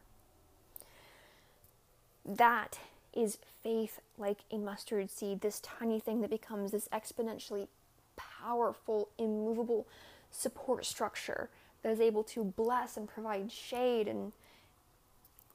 That 2.25 2.79
is 3.15 3.39
faith 3.63 4.01
like 4.19 4.41
a 4.51 4.59
mustard 4.59 5.11
seed, 5.11 5.41
this 5.41 5.61
tiny 5.61 6.01
thing 6.01 6.21
that 6.21 6.31
becomes 6.31 6.73
this 6.73 6.89
exponentially 6.93 7.69
powerful, 8.17 9.09
immovable 9.19 9.87
support 10.31 10.85
structure 10.85 11.49
that 11.83 11.93
is 11.93 12.01
able 12.01 12.25
to 12.25 12.45
bless 12.45 12.97
and 12.97 13.09
provide 13.09 13.53
shade 13.53 14.09
and 14.09 14.33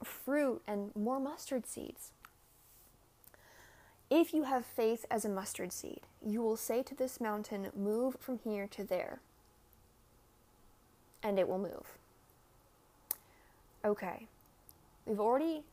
fruit 0.03 0.61
and 0.67 0.95
more 0.95 1.19
mustard 1.19 1.65
seeds. 1.65 2.11
If 4.09 4.34
you 4.34 4.43
have 4.43 4.65
faith 4.65 5.05
as 5.09 5.26
a 5.26 5.30
mustard 5.30 5.74
seed, 5.74 6.01
you 6.26 6.41
will 6.41 6.57
say 6.57 6.84
to 6.84 6.95
this 6.95 7.19
mountain, 7.19 7.69
Move 7.76 8.17
from 8.19 8.39
here 8.43 8.67
to 8.67 8.84
there, 8.84 9.19
and 11.24 11.39
it 11.39 11.47
will 11.47 11.57
move. 11.57 11.97
Okay, 13.84 14.28
we've 15.05 15.19
already 15.19 15.63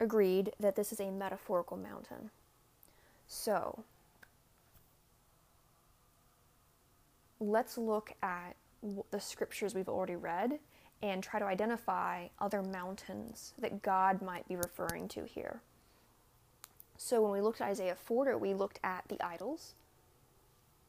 agreed 0.00 0.52
that 0.58 0.76
this 0.76 0.92
is 0.92 1.00
a 1.00 1.10
metaphorical 1.10 1.76
mountain. 1.76 2.30
So, 3.26 3.84
let's 7.40 7.78
look 7.78 8.12
at 8.22 8.56
the 9.10 9.20
scriptures 9.20 9.74
we've 9.74 9.88
already 9.88 10.16
read 10.16 10.58
and 11.02 11.22
try 11.22 11.38
to 11.38 11.46
identify 11.46 12.26
other 12.40 12.62
mountains 12.62 13.54
that 13.58 13.82
God 13.82 14.20
might 14.22 14.48
be 14.48 14.56
referring 14.56 15.08
to 15.08 15.24
here. 15.24 15.60
So 16.96 17.22
when 17.22 17.30
we 17.30 17.40
looked 17.40 17.60
at 17.60 17.68
Isaiah 17.68 17.94
40, 17.94 18.34
we 18.34 18.54
looked 18.54 18.80
at 18.82 19.04
the 19.08 19.22
idols. 19.24 19.74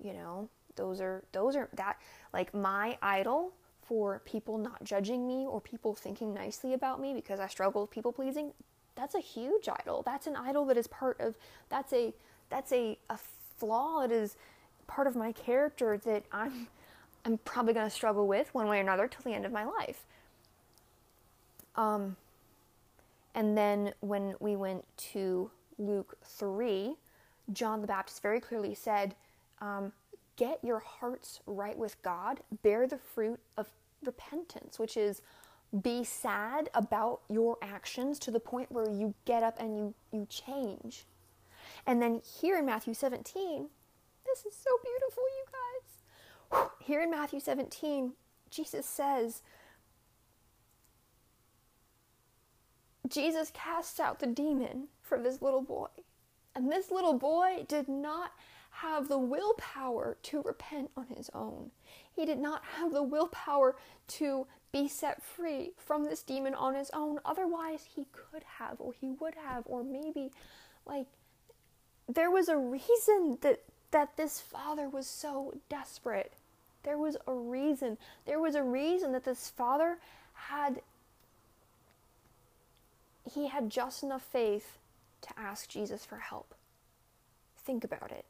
You 0.04 0.14
know, 0.14 0.50
those 0.76 1.00
are 1.02 1.24
those 1.32 1.56
are 1.56 1.70
that 1.74 1.98
like 2.34 2.54
my 2.54 2.98
idol 3.02 3.54
for 3.82 4.22
people 4.26 4.58
not 4.58 4.84
judging 4.84 5.28
me 5.28 5.46
or 5.46 5.60
people 5.62 5.94
thinking 5.94 6.34
nicely 6.34 6.74
about 6.74 7.00
me 7.00 7.14
because 7.14 7.40
I 7.40 7.48
struggle 7.48 7.82
with 7.82 7.92
people 7.92 8.12
pleasing. 8.12 8.54
That's 8.96 9.16
a 9.16 9.20
huge 9.20 9.70
idol. 9.70 10.04
That's 10.04 10.26
an 10.26 10.36
idol 10.36 10.66
that 10.66 10.78
is 10.78 10.88
part 10.88 11.20
of 11.20 11.36
that's 11.70 11.94
a 11.94 12.14
that's 12.50 12.72
a, 12.72 12.98
a 13.10 13.20
flaw. 13.58 14.02
It 14.02 14.12
is 14.12 14.36
part 14.88 15.06
of 15.06 15.16
my 15.16 15.32
character 15.32 15.98
that 16.06 16.24
I'm 16.32 16.68
I'm 17.30 17.38
probably 17.46 17.74
going 17.74 17.86
to 17.86 17.96
struggle 17.96 18.28
with 18.28 18.52
one 18.56 18.68
way 18.68 18.80
or 18.80 18.82
another 18.82 19.08
till 19.08 19.22
the 19.24 19.34
end 19.34 19.46
of 19.46 19.52
my 19.52 19.64
life. 19.64 20.04
Um, 21.76 22.16
and 23.36 23.56
then 23.56 23.94
when 24.00 24.34
we 24.40 24.56
went 24.56 24.86
to 25.12 25.52
Luke 25.78 26.18
3, 26.24 26.96
John 27.54 27.82
the 27.82 27.88
Baptist 27.88 28.24
very 28.24 28.40
clearly 28.40 28.74
said, 28.74 29.14
um, 29.62 29.92
Get 30.38 30.58
your 30.64 30.80
hearts 30.80 31.42
right 31.46 31.78
with 31.78 32.02
God, 32.02 32.40
bear 32.64 32.88
the 32.88 32.98
fruit 32.98 33.40
of 33.58 33.68
repentance, 34.04 34.80
which 34.80 34.98
is 34.98 35.22
be 35.84 36.04
sad 36.04 36.70
about 36.74 37.20
your 37.30 37.58
actions 37.62 38.18
to 38.20 38.32
the 38.32 38.40
point 38.40 38.72
where 38.72 38.90
you 38.90 39.14
get 39.26 39.44
up 39.44 39.60
and 39.60 39.78
you, 39.78 39.94
you 40.12 40.26
change. 40.32 41.04
And 41.86 42.02
then 42.02 42.22
here 42.42 42.58
in 42.58 42.66
Matthew 42.66 42.96
17, 42.96 43.68
this 44.26 44.46
is 44.46 44.56
so 44.56 44.72
beautiful, 44.82 45.24
you 45.24 45.46
guys. 45.52 45.89
Here 46.80 47.02
in 47.02 47.12
Matthew 47.12 47.40
17, 47.40 48.14
Jesus 48.50 48.86
says, 48.86 49.42
Jesus 53.08 53.52
casts 53.54 54.00
out 54.00 54.20
the 54.20 54.28
demon 54.28 54.88
from 55.02 55.24
this 55.24 55.42
little 55.42 55.62
boy. 55.62 55.88
And 56.56 56.72
this 56.72 56.92
little 56.92 57.14
boy 57.14 57.66
did 57.68 57.88
not 57.88 58.32
have 58.72 59.08
the 59.08 59.18
willpower 59.18 60.18
to 60.24 60.42
repent 60.42 60.92
on 60.96 61.08
his 61.08 61.30
own. 61.34 61.72
He 62.12 62.26
did 62.26 62.40
not 62.40 62.64
have 62.78 62.92
the 62.92 63.04
willpower 63.04 63.76
to 64.08 64.48
be 64.72 64.88
set 64.88 65.24
free 65.24 65.72
from 65.78 66.06
this 66.06 66.24
demon 66.24 66.54
on 66.54 66.76
his 66.76 66.90
own. 66.94 67.20
Otherwise, 67.26 67.88
he 67.96 68.06
could 68.12 68.44
have, 68.58 68.80
or 68.80 68.94
he 68.94 69.12
would 69.12 69.36
have, 69.36 69.64
or 69.66 69.84
maybe, 69.84 70.32
like, 70.86 71.08
there 72.08 72.32
was 72.32 72.50
a 72.50 72.58
reason 72.58 73.38
that 73.42 73.64
that 73.92 74.18
this 74.18 74.40
father 74.40 74.88
was 74.88 75.08
so 75.08 75.54
desperate. 75.68 76.34
There 76.84 76.98
was 76.98 77.18
a 77.28 77.34
reason. 77.34 77.98
There 78.26 78.40
was 78.40 78.56
a 78.56 78.64
reason 78.64 79.12
that 79.12 79.26
this 79.26 79.50
father 79.50 79.98
had 80.34 80.82
he 83.34 83.48
had 83.48 83.70
just 83.70 84.04
enough 84.04 84.24
faith 84.24 84.78
to 85.22 85.30
ask 85.38 85.70
Jesus 85.70 86.06
for 86.06 86.18
help. 86.18 86.56
Think 87.58 87.84
about 87.84 88.12
it. 88.12 88.26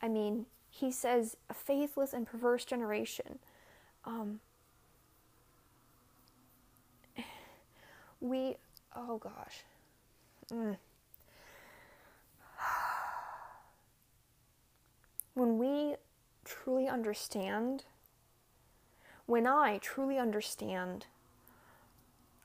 I 0.00 0.08
mean, 0.08 0.46
he 0.70 0.90
says, 0.90 1.36
a 1.50 1.54
faithless 1.54 2.12
and 2.12 2.26
perverse 2.26 2.64
generation. 2.64 3.38
Um, 4.04 4.40
we, 8.20 8.56
oh 8.96 9.18
gosh. 9.18 9.64
Mm. 10.52 10.76
When 15.34 15.58
we 15.58 15.94
truly 16.50 16.88
understand, 16.88 17.84
when 19.26 19.46
I 19.46 19.78
truly 19.78 20.18
understand 20.18 21.06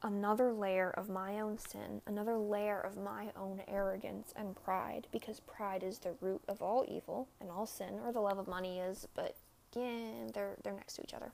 another 0.04 0.54
layer 0.54 0.92
of 0.92 1.10
my 1.10 1.40
own 1.40 1.58
sin, 1.58 2.02
another 2.06 2.38
layer 2.38 2.80
of 2.80 2.98
my 2.98 3.32
own 3.36 3.62
arrogance 3.68 4.32
and 4.36 4.56
pride, 4.56 5.08
because 5.12 5.40
pride 5.40 5.82
is 5.82 5.98
the 5.98 6.14
root 6.22 6.42
of 6.48 6.62
all 6.62 6.86
evil 6.88 7.28
and 7.42 7.50
all 7.50 7.66
sin, 7.66 8.00
or 8.06 8.14
the 8.14 8.20
love 8.20 8.38
of 8.38 8.48
money 8.48 8.80
is, 8.80 9.08
but 9.16 9.36
yeah, 9.76 10.28
they're, 10.34 10.56
they're 10.64 10.74
next 10.74 10.96
to 10.96 11.02
each 11.02 11.16
other. 11.16 11.32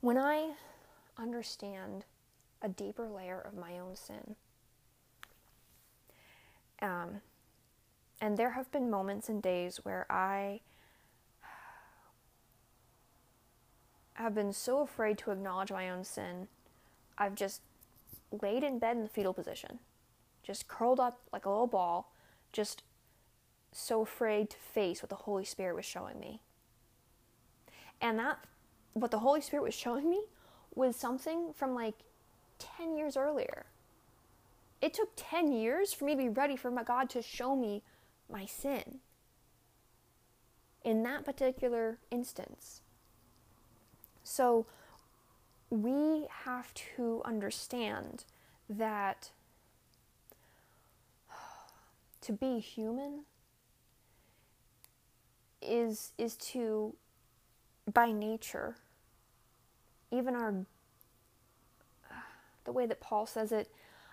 When 0.00 0.16
I 0.16 0.52
understand 1.18 2.04
a 2.62 2.68
deeper 2.68 3.08
layer 3.08 3.40
of 3.40 3.54
my 3.54 3.78
own 3.78 3.96
sin, 3.96 4.36
um, 6.80 7.20
and 8.20 8.36
there 8.36 8.50
have 8.50 8.70
been 8.70 8.88
moments 8.88 9.28
and 9.28 9.42
days 9.42 9.78
where 9.82 10.06
I 10.08 10.60
have 14.22 14.34
been 14.34 14.52
so 14.52 14.80
afraid 14.80 15.18
to 15.18 15.30
acknowledge 15.30 15.70
my 15.70 15.90
own 15.90 16.04
sin 16.04 16.48
I've 17.18 17.34
just 17.34 17.62
laid 18.42 18.62
in 18.62 18.78
bed 18.78 18.96
in 18.96 19.02
the 19.02 19.08
fetal 19.08 19.32
position, 19.32 19.78
just 20.42 20.68
curled 20.68 21.00
up 21.00 21.20
like 21.32 21.46
a 21.46 21.50
little 21.50 21.66
ball, 21.66 22.12
just 22.52 22.82
so 23.72 24.02
afraid 24.02 24.50
to 24.50 24.56
face 24.56 25.02
what 25.02 25.10
the 25.10 25.16
Holy 25.16 25.44
Spirit 25.44 25.76
was 25.76 25.84
showing 25.84 26.18
me. 26.18 26.40
And 28.00 28.18
that, 28.18 28.38
what 28.92 29.10
the 29.10 29.20
Holy 29.20 29.40
Spirit 29.40 29.62
was 29.62 29.74
showing 29.74 30.10
me, 30.10 30.22
was 30.74 30.96
something 30.96 31.52
from 31.54 31.74
like 31.74 31.94
10 32.58 32.96
years 32.96 33.16
earlier. 33.16 33.66
It 34.82 34.92
took 34.92 35.10
10 35.16 35.52
years 35.52 35.92
for 35.92 36.04
me 36.04 36.12
to 36.12 36.18
be 36.18 36.28
ready 36.28 36.56
for 36.56 36.70
my 36.70 36.82
God 36.82 37.08
to 37.10 37.22
show 37.22 37.56
me 37.56 37.82
my 38.30 38.44
sin. 38.44 38.98
In 40.84 41.02
that 41.04 41.24
particular 41.24 41.98
instance. 42.10 42.82
So, 44.28 44.66
we 45.70 46.26
have 46.44 46.74
to 46.96 47.22
understand 47.24 48.24
that 48.68 49.30
to 52.22 52.32
be 52.32 52.58
human 52.58 53.20
is 55.62 56.12
is 56.18 56.34
to 56.36 56.94
by 57.92 58.10
nature 58.10 58.76
even 60.10 60.34
our 60.34 60.54
the 62.64 62.72
way 62.72 62.84
that 62.86 63.00
Paul 63.00 63.26
says 63.26 63.52
it 63.52 63.70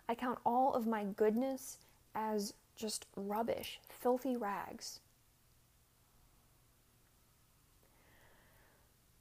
I 0.07 0.13
count 0.15 0.37
all 0.45 0.73
of 0.73 0.85
my 0.87 1.03
goodness 1.03 1.77
as 2.15 2.53
just 2.75 3.07
rubbish 3.15 3.79
filthy 3.89 4.37
rags 4.37 4.99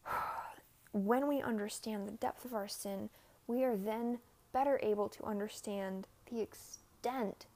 when 0.93 1.27
we 1.27 1.41
understand 1.41 2.07
the 2.07 2.13
depth 2.13 2.45
of 2.45 2.55
our 2.55 2.69
sin, 2.69 3.09
we 3.47 3.65
are 3.65 3.77
then 3.77 4.19
better 4.53 4.79
able 4.83 5.09
to 5.09 5.25
understand 5.25 6.07
the 6.31 6.41
extent 6.41 7.47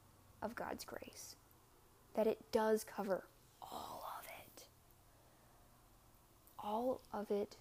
of 0.43 0.55
God's 0.55 0.85
grace. 0.85 1.37
That 2.15 2.27
it 2.27 2.51
does 2.51 2.85
cover 2.85 3.25
all 3.61 4.05
of 4.19 4.27
it. 4.27 4.65
All 6.59 7.01
of 7.13 7.31
it 7.31 7.57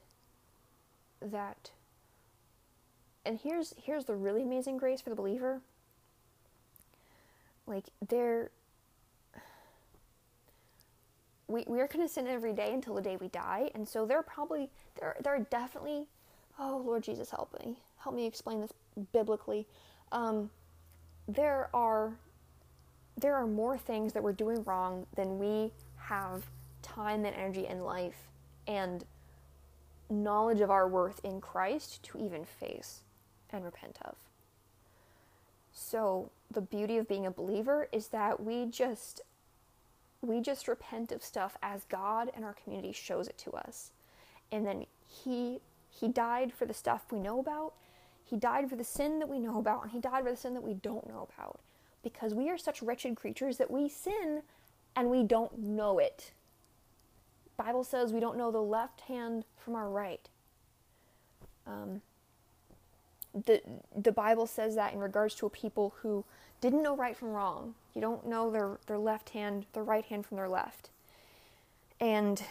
that 1.22 1.72
and 3.26 3.40
here's 3.42 3.74
here's 3.78 4.06
the 4.06 4.16
really 4.16 4.44
amazing 4.44 4.78
grace 4.78 5.02
for 5.02 5.10
the 5.10 5.16
believer. 5.16 5.62
Like 7.68 7.86
there 8.08 8.52
we, 11.48 11.64
we 11.68 11.80
are 11.80 11.88
to 11.88 12.08
sin 12.08 12.28
every 12.28 12.54
day 12.54 12.74
until 12.74 12.96
the 12.96 13.02
day 13.02 13.18
we 13.18 13.28
die. 13.28 13.70
And 13.76 13.88
so 13.88 14.06
there 14.06 14.18
are 14.18 14.24
probably, 14.24 14.70
there, 15.00 15.16
there 15.24 15.36
are 15.36 15.48
definitely, 15.50 16.06
oh, 16.60 16.82
Lord 16.86 17.04
Jesus, 17.04 17.30
help 17.30 17.58
me. 17.60 17.78
Help 17.98 18.16
me 18.16 18.26
explain 18.26 18.62
this 18.62 18.74
biblically. 19.12 19.68
Um, 20.12 20.50
there 21.28 21.70
are, 21.74 22.14
there 23.18 23.36
are 23.36 23.48
more 23.48 23.78
things 23.78 24.14
that 24.14 24.24
we're 24.24 24.34
doing 24.34 24.64
wrong 24.64 25.06
than 25.16 25.40
we 25.40 25.72
have 25.98 26.44
time 26.82 27.26
and 27.26 27.36
energy 27.36 27.68
and 27.68 27.84
life 27.84 28.30
and 28.68 29.04
knowledge 30.10 30.62
of 30.62 30.70
our 30.70 30.88
worth 30.88 31.20
in 31.24 31.42
Christ 31.42 32.04
to 32.04 32.18
even 32.20 32.46
face 32.46 33.02
and 33.52 33.66
repent 33.66 33.98
of. 34.04 34.16
So, 35.74 36.30
the 36.52 36.62
beauty 36.62 36.98
of 36.98 37.08
being 37.08 37.26
a 37.26 37.32
believer 37.32 37.90
is 37.92 38.08
that 38.10 38.42
we 38.42 38.66
just 38.66 39.22
we 40.22 40.40
just 40.42 40.68
repent 40.68 41.12
of 41.12 41.24
stuff 41.24 41.58
as 41.62 41.84
God 41.86 42.32
and 42.36 42.44
our 42.44 42.54
community 42.54 42.92
shows 42.92 43.28
it 43.28 43.38
to 43.40 43.52
us. 43.52 43.92
And 44.52 44.66
then 44.66 44.86
he 45.08 45.60
he 45.90 46.08
died 46.08 46.54
for 46.54 46.66
the 46.66 46.74
stuff 46.74 47.04
we 47.12 47.20
know 47.20 47.40
about. 47.40 47.74
He 48.24 48.36
died 48.36 48.70
for 48.70 48.76
the 48.76 48.84
sin 48.84 49.20
that 49.20 49.30
we 49.30 49.40
know 49.40 49.60
about 49.60 49.84
and 49.84 49.92
he 49.92 50.00
died 50.00 50.24
for 50.24 50.32
the 50.32 50.38
sin 50.38 50.54
that 50.56 50.64
we 50.64 50.74
don't 50.74 51.08
know 51.08 51.28
about 51.34 51.60
because 52.04 52.34
we 52.34 52.50
are 52.50 52.58
such 52.58 52.82
wretched 52.82 53.16
creatures 53.16 53.58
that 53.58 53.72
we 53.72 53.88
sin 53.88 54.42
and 54.96 55.10
we 55.10 55.24
don't 55.24 55.58
know 55.60 56.00
it. 56.00 56.32
Bible 57.58 57.84
says 57.84 58.12
we 58.12 58.20
don't 58.20 58.38
know 58.38 58.52
the 58.52 58.62
left 58.62 59.02
hand 59.02 59.46
from 59.58 59.76
our 59.76 59.90
right. 59.90 60.28
Um, 61.66 62.02
the 63.34 63.62
the 63.96 64.12
Bible 64.12 64.48
says 64.48 64.76
that 64.76 64.94
in 64.94 65.00
regards 65.00 65.36
to 65.36 65.46
a 65.46 65.50
people 65.50 65.94
who 66.02 66.26
didn't 66.62 66.82
know 66.82 66.96
right 66.96 67.16
from 67.16 67.30
wrong. 67.30 67.76
You 67.94 68.02
don't 68.02 68.26
know 68.26 68.50
their, 68.50 68.80
their 68.88 68.98
left 68.98 69.30
hand, 69.30 69.66
their 69.74 69.84
right 69.84 70.06
hand 70.06 70.26
from 70.26 70.38
their 70.38 70.50
left. 70.50 70.90
And 72.00 72.42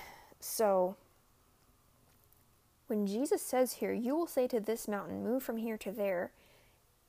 so, 0.40 0.96
when 2.94 3.08
Jesus 3.08 3.42
says 3.42 3.74
here, 3.74 3.92
you 3.92 4.14
will 4.14 4.28
say 4.28 4.46
to 4.46 4.60
this 4.60 4.86
mountain, 4.86 5.24
move 5.24 5.42
from 5.42 5.56
here 5.56 5.76
to 5.78 5.90
there, 5.90 6.30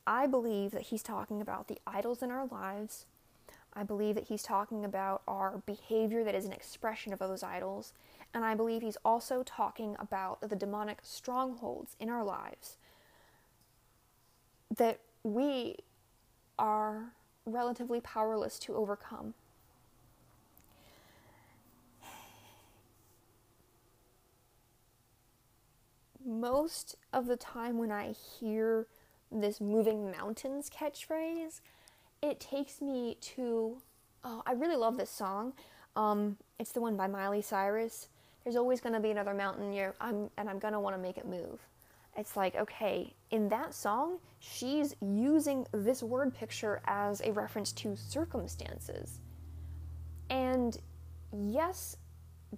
I 0.07 0.25
believe 0.25 0.71
that 0.71 0.83
he's 0.83 1.03
talking 1.03 1.41
about 1.41 1.67
the 1.67 1.77
idols 1.85 2.23
in 2.23 2.31
our 2.31 2.47
lives. 2.47 3.05
I 3.71 3.83
believe 3.83 4.15
that 4.15 4.27
he's 4.27 4.41
talking 4.41 4.83
about 4.83 5.21
our 5.27 5.61
behavior 5.67 6.23
that 6.23 6.33
is 6.33 6.45
an 6.45 6.53
expression 6.53 7.13
of 7.13 7.19
those 7.19 7.43
idols. 7.43 7.93
And 8.33 8.43
I 8.43 8.55
believe 8.55 8.81
he's 8.81 8.97
also 9.05 9.43
talking 9.43 9.95
about 9.99 10.41
the 10.41 10.55
demonic 10.55 10.99
strongholds 11.03 11.95
in 11.99 12.09
our 12.09 12.23
lives 12.23 12.77
that 14.75 14.99
we 15.23 15.75
are 16.57 17.11
relatively 17.45 18.01
powerless 18.01 18.57
to 18.57 18.73
overcome. 18.73 19.35
Most 26.25 26.95
of 27.13 27.27
the 27.27 27.37
time, 27.37 27.77
when 27.77 27.91
I 27.91 28.11
hear 28.11 28.87
this 29.31 29.61
moving 29.61 30.09
mountains 30.11 30.69
catchphrase, 30.69 31.61
it 32.23 32.39
takes 32.39 32.81
me 32.81 33.17
to. 33.21 33.77
Oh, 34.23 34.41
I 34.47 34.53
really 34.53 34.75
love 34.75 34.97
this 34.97 35.11
song. 35.11 35.53
Um, 35.95 36.37
it's 36.59 36.71
the 36.71 36.81
one 36.81 36.97
by 36.97 37.05
Miley 37.07 37.43
Cyrus. 37.43 38.07
There's 38.43 38.55
always 38.55 38.81
going 38.81 38.93
to 38.93 38.99
be 38.99 39.11
another 39.11 39.33
mountain, 39.33 39.71
I'm, 40.01 40.29
and 40.37 40.49
I'm 40.49 40.59
going 40.59 40.73
to 40.73 40.79
want 40.79 40.95
to 40.95 41.01
make 41.01 41.17
it 41.17 41.27
move. 41.27 41.59
it's 42.17 42.35
like, 42.35 42.55
okay, 42.55 43.13
in 43.29 43.49
that 43.49 43.73
song, 43.73 44.19
she's 44.39 44.95
using 45.01 45.67
this 45.71 46.01
word 46.01 46.33
picture 46.33 46.81
as 46.85 47.21
a 47.21 47.31
reference 47.31 47.71
to 47.73 47.95
circumstances. 47.95 49.19
And 50.29 50.77
yes, 51.31 51.97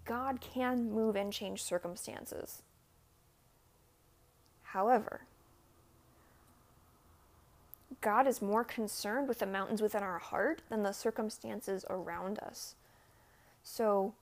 God 0.05 0.39
can 0.41 0.91
move 0.91 1.15
and 1.15 1.33
change 1.33 1.63
circumstances. 1.63 2.63
However, 4.77 5.21
God 7.99 8.27
is 8.27 8.43
more 8.43 8.63
concerned 8.63 9.27
with 9.27 9.39
the 9.39 9.47
mountains 9.47 9.81
within 9.81 10.03
our 10.03 10.19
heart 10.19 10.61
than 10.69 10.83
the 10.83 10.91
circumstances 10.91 11.83
around 11.89 12.37
us. 12.37 12.75
So, 13.63 14.13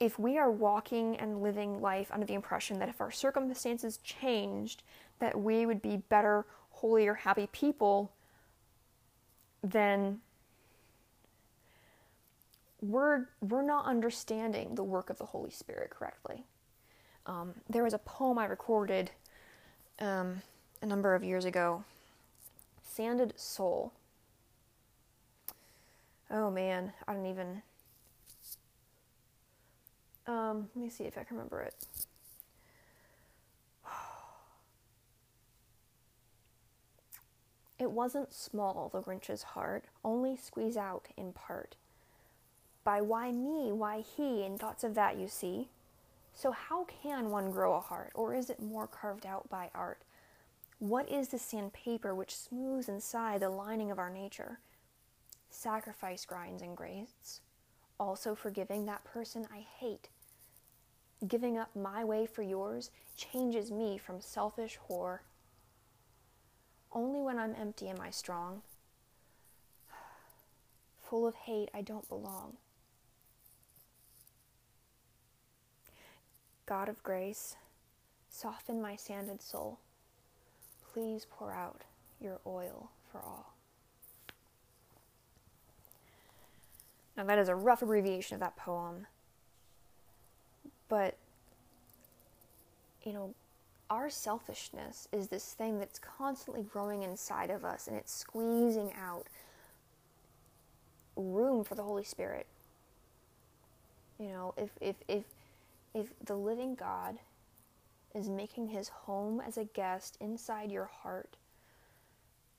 if 0.00 0.18
we 0.18 0.36
are 0.36 0.50
walking 0.50 1.16
and 1.16 1.44
living 1.44 1.80
life 1.80 2.10
under 2.10 2.26
the 2.26 2.34
impression 2.34 2.80
that 2.80 2.88
if 2.88 3.00
our 3.00 3.12
circumstances 3.12 3.98
changed, 3.98 4.82
that 5.20 5.38
we 5.38 5.64
would 5.64 5.80
be 5.80 5.98
better, 5.98 6.44
holier, 6.70 7.14
happy 7.14 7.48
people, 7.52 8.10
then 9.62 10.22
we're 12.82 13.28
we're 13.40 13.62
not 13.62 13.84
understanding 13.84 14.74
the 14.74 14.82
work 14.82 15.08
of 15.08 15.18
the 15.18 15.26
Holy 15.26 15.50
Spirit 15.50 15.90
correctly. 15.90 16.42
Um, 17.30 17.54
there 17.68 17.84
was 17.84 17.94
a 17.94 17.98
poem 17.98 18.38
I 18.38 18.46
recorded 18.46 19.12
um, 20.00 20.42
a 20.82 20.86
number 20.86 21.14
of 21.14 21.22
years 21.22 21.44
ago, 21.44 21.84
"Sanded 22.82 23.34
Soul." 23.36 23.92
Oh 26.28 26.50
man, 26.50 26.92
I 27.06 27.12
don't 27.12 27.26
even 27.26 27.62
um, 30.26 30.70
let 30.74 30.82
me 30.82 30.90
see 30.90 31.04
if 31.04 31.16
I 31.16 31.22
can 31.22 31.36
remember 31.36 31.60
it. 31.60 31.74
It 37.78 37.92
wasn't 37.92 38.32
small, 38.34 38.90
the 38.92 39.00
wrench's 39.00 39.42
heart, 39.42 39.84
only 40.04 40.36
squeeze 40.36 40.76
out 40.76 41.06
in 41.16 41.32
part. 41.32 41.76
By 42.84 43.00
why 43.00 43.30
me, 43.32 43.72
why 43.72 44.00
he, 44.00 44.44
and 44.44 44.58
thoughts 44.58 44.84
of 44.84 44.94
that 44.96 45.16
you 45.16 45.28
see. 45.28 45.68
So 46.34 46.52
how 46.52 46.84
can 46.84 47.30
one 47.30 47.50
grow 47.50 47.74
a 47.74 47.80
heart, 47.80 48.12
or 48.14 48.34
is 48.34 48.50
it 48.50 48.62
more 48.62 48.86
carved 48.86 49.26
out 49.26 49.48
by 49.50 49.70
art? 49.74 50.02
What 50.78 51.10
is 51.10 51.28
the 51.28 51.38
sandpaper 51.38 52.14
which 52.14 52.34
smooths 52.34 52.88
inside 52.88 53.40
the 53.40 53.50
lining 53.50 53.90
of 53.90 53.98
our 53.98 54.10
nature? 54.10 54.60
Sacrifice 55.50 56.24
grinds 56.24 56.62
and 56.62 56.76
grates, 56.76 57.40
also 57.98 58.34
forgiving 58.34 58.86
that 58.86 59.04
person 59.04 59.46
I 59.52 59.66
hate 59.78 60.08
Giving 61.26 61.58
up 61.58 61.76
my 61.76 62.02
way 62.02 62.24
for 62.24 62.42
yours 62.42 62.90
changes 63.14 63.70
me 63.70 63.98
from 63.98 64.22
selfish 64.22 64.78
whore. 64.88 65.18
Only 66.92 67.20
when 67.20 67.38
I'm 67.38 67.54
empty 67.54 67.88
am 67.88 68.00
I 68.00 68.10
strong. 68.10 68.62
Full 71.02 71.26
of 71.26 71.34
hate, 71.34 71.68
I 71.74 71.82
don't 71.82 72.08
belong. 72.08 72.56
God 76.70 76.88
of 76.88 77.02
grace, 77.02 77.56
soften 78.28 78.80
my 78.80 78.94
sanded 78.94 79.42
soul. 79.42 79.80
Please 80.92 81.26
pour 81.28 81.52
out 81.52 81.82
your 82.20 82.38
oil 82.46 82.92
for 83.10 83.18
all. 83.18 83.54
Now, 87.16 87.24
that 87.24 87.40
is 87.40 87.48
a 87.48 87.56
rough 87.56 87.82
abbreviation 87.82 88.36
of 88.36 88.40
that 88.42 88.54
poem. 88.54 89.08
But, 90.88 91.16
you 93.02 93.14
know, 93.14 93.34
our 93.90 94.08
selfishness 94.08 95.08
is 95.12 95.26
this 95.26 95.52
thing 95.52 95.80
that's 95.80 95.98
constantly 95.98 96.62
growing 96.62 97.02
inside 97.02 97.50
of 97.50 97.64
us 97.64 97.88
and 97.88 97.96
it's 97.96 98.14
squeezing 98.14 98.92
out 98.96 99.26
room 101.16 101.64
for 101.64 101.74
the 101.74 101.82
Holy 101.82 102.04
Spirit. 102.04 102.46
You 104.20 104.28
know, 104.28 104.54
if, 104.56 104.70
if, 104.80 104.94
if, 105.08 105.24
if 105.94 106.08
the 106.24 106.36
living 106.36 106.74
God 106.74 107.18
is 108.14 108.28
making 108.28 108.68
his 108.68 108.88
home 108.88 109.40
as 109.40 109.56
a 109.56 109.64
guest 109.64 110.16
inside 110.20 110.70
your 110.70 110.90
heart, 111.02 111.36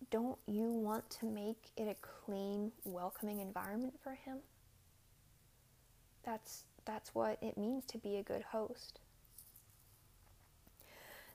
don't 0.10 0.38
you 0.48 0.72
want 0.72 1.10
to 1.10 1.26
make 1.26 1.70
it 1.78 1.88
a 1.88 1.96
clean, 2.02 2.72
welcoming 2.84 3.40
environment 3.40 3.94
for 4.02 4.14
him? 4.14 4.38
That's 6.24 6.64
that's 6.86 7.14
what 7.14 7.38
it 7.42 7.58
means 7.58 7.86
to 7.86 7.98
be 7.98 8.18
a 8.18 8.24
good 8.24 8.42
host. 8.42 9.00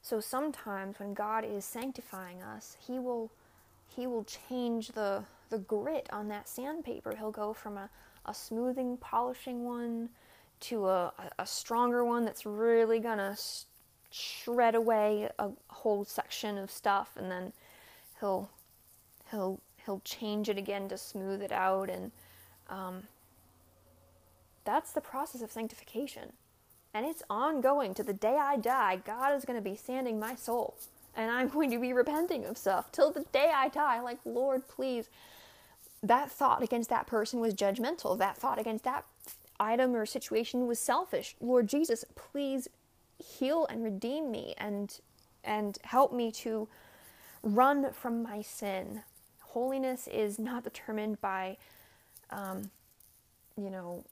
So 0.02 0.20
sometimes 0.20 0.98
when 0.98 1.14
God 1.14 1.44
is 1.44 1.64
sanctifying 1.64 2.42
us, 2.42 2.76
he 2.86 2.98
will 2.98 3.30
he 3.88 4.06
will 4.06 4.24
change 4.24 4.88
the 4.88 5.24
the 5.50 5.58
grit 5.58 6.08
on 6.12 6.28
that 6.28 6.48
sandpaper. 6.48 7.14
He'll 7.16 7.30
go 7.30 7.52
from 7.52 7.78
a, 7.78 7.88
a 8.26 8.34
smoothing, 8.34 8.96
polishing 8.98 9.64
one 9.64 10.10
to 10.60 10.86
a, 10.88 11.12
a 11.38 11.46
stronger 11.46 12.04
one 12.04 12.24
that's 12.24 12.46
really 12.46 12.98
gonna 12.98 13.36
shred 14.10 14.74
away 14.74 15.28
a 15.38 15.50
whole 15.68 16.04
section 16.04 16.56
of 16.58 16.70
stuff, 16.70 17.10
and 17.16 17.30
then 17.30 17.52
he'll 18.20 18.50
he'll 19.30 19.60
he'll 19.84 20.00
change 20.04 20.48
it 20.48 20.58
again 20.58 20.88
to 20.88 20.98
smooth 20.98 21.42
it 21.42 21.52
out, 21.52 21.90
and 21.90 22.10
um, 22.68 23.02
that's 24.64 24.92
the 24.92 25.00
process 25.00 25.42
of 25.42 25.50
sanctification. 25.50 26.32
And 26.92 27.04
it's 27.04 27.22
ongoing 27.28 27.94
to 27.94 28.02
the 28.02 28.14
day 28.14 28.36
I 28.40 28.56
die. 28.56 28.96
God 29.04 29.34
is 29.34 29.44
to 29.44 29.60
be 29.60 29.76
sanding 29.76 30.18
my 30.18 30.34
soul. 30.34 30.76
And 31.14 31.30
I'm 31.30 31.48
going 31.48 31.70
to 31.70 31.78
be 31.78 31.92
repenting 31.92 32.46
of 32.46 32.56
stuff 32.56 32.90
till 32.90 33.10
the 33.10 33.24
day 33.32 33.50
I 33.54 33.68
die. 33.68 34.00
Like, 34.00 34.18
Lord, 34.24 34.66
please. 34.66 35.08
That 36.02 36.30
thought 36.30 36.62
against 36.62 36.90
that 36.90 37.06
person 37.06 37.40
was 37.40 37.54
judgmental. 37.54 38.18
That 38.18 38.36
thought 38.36 38.58
against 38.58 38.84
that 38.84 39.04
item 39.60 39.94
or 39.94 40.06
situation 40.06 40.66
was 40.66 40.78
selfish. 40.78 41.36
Lord 41.40 41.68
Jesus, 41.68 42.04
please 42.14 42.68
heal 43.18 43.66
and 43.70 43.82
redeem 43.82 44.30
me 44.30 44.54
and 44.58 45.00
and 45.44 45.78
help 45.84 46.12
me 46.12 46.32
to 46.32 46.68
run 47.42 47.92
from 47.92 48.22
my 48.22 48.42
sin. 48.42 49.02
Holiness 49.40 50.08
is 50.08 50.38
not 50.38 50.64
determined 50.64 51.20
by 51.20 51.56
um, 52.30 52.70
you 53.56 53.70
know, 53.70 54.04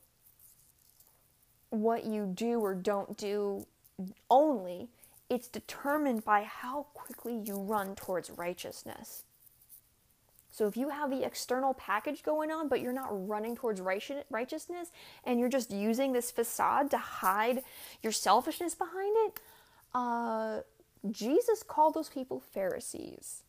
what 1.71 2.05
you 2.05 2.33
do 2.35 2.61
or 2.61 2.75
don't 2.75 3.17
do 3.17 3.67
only, 4.31 4.89
it's 5.29 5.49
determined 5.49 6.25
by 6.25 6.43
how 6.45 6.87
quickly 6.95 7.37
you 7.45 7.57
run 7.57 7.95
towards 7.95 8.31
righteousness. 8.31 9.25
So 10.55 10.69
if 10.69 10.77
you 10.77 10.89
have 10.91 11.11
the 11.11 11.25
external 11.25 11.75
package 11.75 12.23
going 12.23 12.53
on, 12.53 12.69
but 12.69 12.81
you're 12.81 12.93
not 12.93 13.09
running 13.11 13.57
towards 13.57 13.81
righteousness 13.81 14.93
and 15.25 15.41
you're 15.41 15.49
just 15.49 15.73
using 15.73 16.13
this 16.13 16.31
facade 16.31 16.93
to 16.93 16.97
hide 16.97 17.65
your 18.05 18.13
selfishness 18.13 18.77
behind 18.77 19.17
it, 19.27 19.41
uh, 19.95 20.61
Jesus 21.11 21.65
called 21.65 21.95
those 21.95 22.09
people 22.09 22.39
Pharisees. 22.39 23.43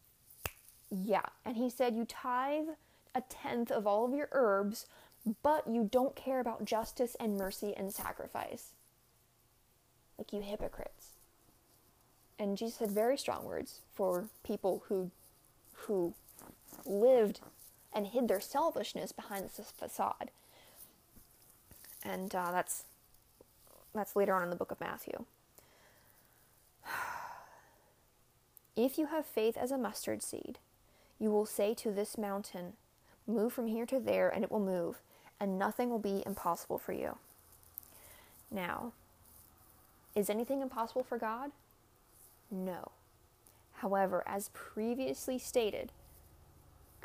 Yeah, 0.89 1.27
and 1.45 1.57
he 1.57 1.69
said, 1.69 1.95
You 1.95 2.05
tithe 2.05 2.69
a 3.13 3.21
tenth 3.29 3.69
of 3.69 3.85
all 3.85 4.05
of 4.05 4.15
your 4.15 4.29
herbs, 4.31 4.87
but 5.43 5.67
you 5.67 5.87
don't 5.91 6.15
care 6.15 6.39
about 6.39 6.65
justice 6.65 7.15
and 7.19 7.37
mercy 7.37 7.75
and 7.77 7.93
sacrifice. 7.93 8.71
Like 10.17 10.33
you 10.33 10.41
hypocrites. 10.41 11.09
And 12.39 12.57
Jesus 12.57 12.79
had 12.79 12.89
very 12.89 13.15
strong 13.15 13.45
words 13.45 13.81
for 13.93 14.25
people 14.43 14.85
who 14.87 15.11
who 15.73 16.15
lived 16.85 17.41
and 17.93 18.07
hid 18.07 18.27
their 18.27 18.39
selfishness 18.39 19.11
behind 19.11 19.49
this 19.55 19.71
facade. 19.71 20.31
And 22.03 22.33
uh, 22.35 22.51
that's 22.51 22.83
that's 23.93 24.15
later 24.15 24.35
on 24.35 24.43
in 24.43 24.49
the 24.49 24.55
book 24.55 24.71
of 24.71 24.79
Matthew. 24.79 25.25
If 28.77 28.97
you 28.97 29.05
have 29.05 29.25
faith 29.25 29.55
as 29.55 29.71
a 29.71 29.77
mustard 29.77 30.21
seed, 30.21 30.57
you 31.17 31.31
will 31.31 31.45
say 31.45 31.73
to 31.75 31.91
this 31.91 32.17
mountain, 32.17 32.73
Move 33.25 33.53
from 33.53 33.67
here 33.67 33.85
to 33.85 34.01
there, 34.01 34.27
and 34.27 34.43
it 34.43 34.51
will 34.51 34.59
move, 34.59 34.99
and 35.39 35.57
nothing 35.57 35.89
will 35.89 35.97
be 35.97 36.23
impossible 36.25 36.77
for 36.77 36.91
you. 36.91 37.17
Now, 38.51 38.91
is 40.13 40.29
anything 40.29 40.61
impossible 40.61 41.03
for 41.03 41.17
God? 41.17 41.51
No. 42.51 42.91
However, 43.75 44.23
as 44.27 44.49
previously 44.53 45.39
stated, 45.39 45.91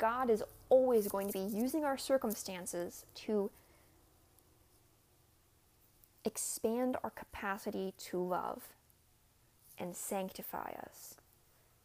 God 0.01 0.31
is 0.31 0.43
always 0.69 1.07
going 1.07 1.27
to 1.27 1.33
be 1.33 1.55
using 1.55 1.85
our 1.85 1.97
circumstances 1.97 3.05
to 3.13 3.51
expand 6.25 6.97
our 7.03 7.11
capacity 7.11 7.93
to 8.09 8.17
love 8.17 8.63
and 9.77 9.95
sanctify 9.95 10.71
us 10.83 11.17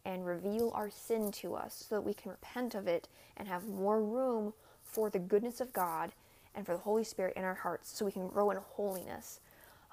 and 0.07 0.25
reveal 0.25 0.73
our 0.75 0.89
sin 0.89 1.31
to 1.33 1.55
us 1.55 1.85
so 1.87 1.97
that 1.97 2.01
we 2.01 2.15
can 2.15 2.31
repent 2.31 2.75
of 2.75 2.89
it 2.89 3.07
and 3.37 3.49
have 3.49 3.69
more 3.69 4.03
room 4.03 4.55
for 4.83 5.11
the 5.11 5.19
goodness 5.19 5.61
of 5.61 5.75
God 5.75 6.13
and 6.55 6.65
for 6.65 6.73
the 6.73 6.79
Holy 6.79 7.05
Spirit 7.05 7.37
in 7.37 7.45
our 7.45 7.55
hearts 7.55 7.95
so 7.95 8.07
we 8.07 8.13
can 8.13 8.29
grow 8.29 8.51
in 8.51 8.57
holiness. 8.57 9.41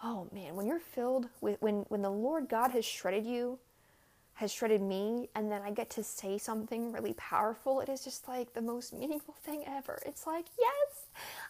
oh 0.02 0.30
man, 0.32 0.56
when 0.56 0.66
you're 0.66 0.80
filled 0.80 1.28
with 1.42 1.62
when 1.62 1.86
when 1.90 2.02
the 2.02 2.10
Lord 2.10 2.48
God 2.48 2.72
has 2.72 2.86
shredded 2.86 3.26
you, 3.26 3.60
has 4.36 4.52
shredded 4.52 4.82
me, 4.82 5.30
and 5.36 5.52
then 5.52 5.62
I 5.62 5.72
get 5.72 5.90
to 5.92 6.04
say 6.04 6.38
something 6.38 6.92
really 6.92 7.14
powerful, 7.14 7.82
it 7.82 7.90
is 7.90 8.04
just 8.04 8.28
like 8.28 8.54
the 8.54 8.62
most 8.62 8.92
meaningful 8.94 9.36
thing 9.44 9.64
ever. 9.68 10.00
It's 10.06 10.26
like, 10.26 10.46
yes, 10.60 11.06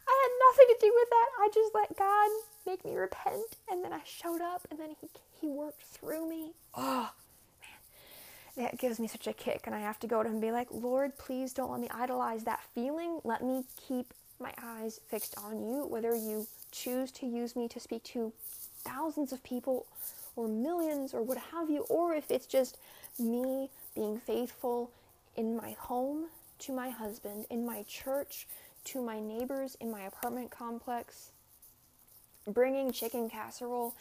I 0.08 0.12
had 0.22 0.32
nothing 0.50 0.76
to 0.76 0.86
do 0.86 0.94
with 0.94 1.10
that. 1.10 1.28
I 1.40 1.50
just 1.54 1.74
let 1.74 1.98
God 1.98 2.30
make 2.68 2.84
me 2.84 2.96
repent, 2.96 3.56
and 3.72 3.84
then 3.84 3.94
I 3.94 4.02
showed 4.06 4.42
up, 4.42 4.68
and 4.70 4.80
then 4.80 4.96
He 5.00 5.08
He 5.44 5.50
worked 5.50 5.82
through 5.82 6.30
me. 6.30 6.54
Oh 6.74 7.12
man, 8.56 8.66
that 8.66 8.80
gives 8.80 8.98
me 8.98 9.10
such 9.10 9.28
a 9.28 9.34
kick, 9.34 9.64
and 9.66 9.76
I 9.76 9.80
have 9.80 10.00
to 10.00 10.08
go 10.08 10.24
to 10.24 10.30
Him 10.30 10.36
and 10.36 10.42
be 10.42 10.54
like, 10.54 10.70
Lord, 10.72 11.18
please 11.18 11.52
don't 11.52 11.70
let 11.70 11.82
me 11.82 11.90
idolize 11.94 12.46
that 12.46 12.64
feeling. 12.74 13.20
Let 13.26 13.44
me 13.44 13.66
keep 13.76 14.14
my 14.40 14.54
eyes 14.62 15.02
fixed 15.08 15.36
on 15.38 15.62
you, 15.62 15.86
whether 15.86 16.16
you 16.16 16.48
choose 16.72 17.12
to 17.12 17.26
use 17.26 17.58
me 17.58 17.68
to 17.68 17.80
speak 17.82 18.04
to 18.04 18.32
thousands 18.86 19.34
of 19.34 19.44
people 19.44 19.86
or 20.36 20.48
millions 20.48 21.14
or 21.14 21.22
what 21.22 21.38
have 21.52 21.70
you, 21.70 21.82
or 21.90 22.14
if 22.14 22.32
it's 22.32 22.46
just 22.46 22.78
me 23.20 23.70
being 23.96 24.20
faithful 24.20 24.92
in 25.36 25.56
my 25.56 25.72
home 25.80 26.26
to 26.60 26.72
my 26.72 26.90
husband, 26.90 27.46
in 27.50 27.66
my 27.66 27.84
church 27.84 28.48
to 28.86 29.02
my 29.02 29.20
neighbors, 29.20 29.78
in 29.80 29.92
my 29.92 30.02
apartment 30.02 30.52
complex, 30.52 31.32
bringing 32.48 32.92
chicken 32.92 33.30
casserole, 33.30 33.94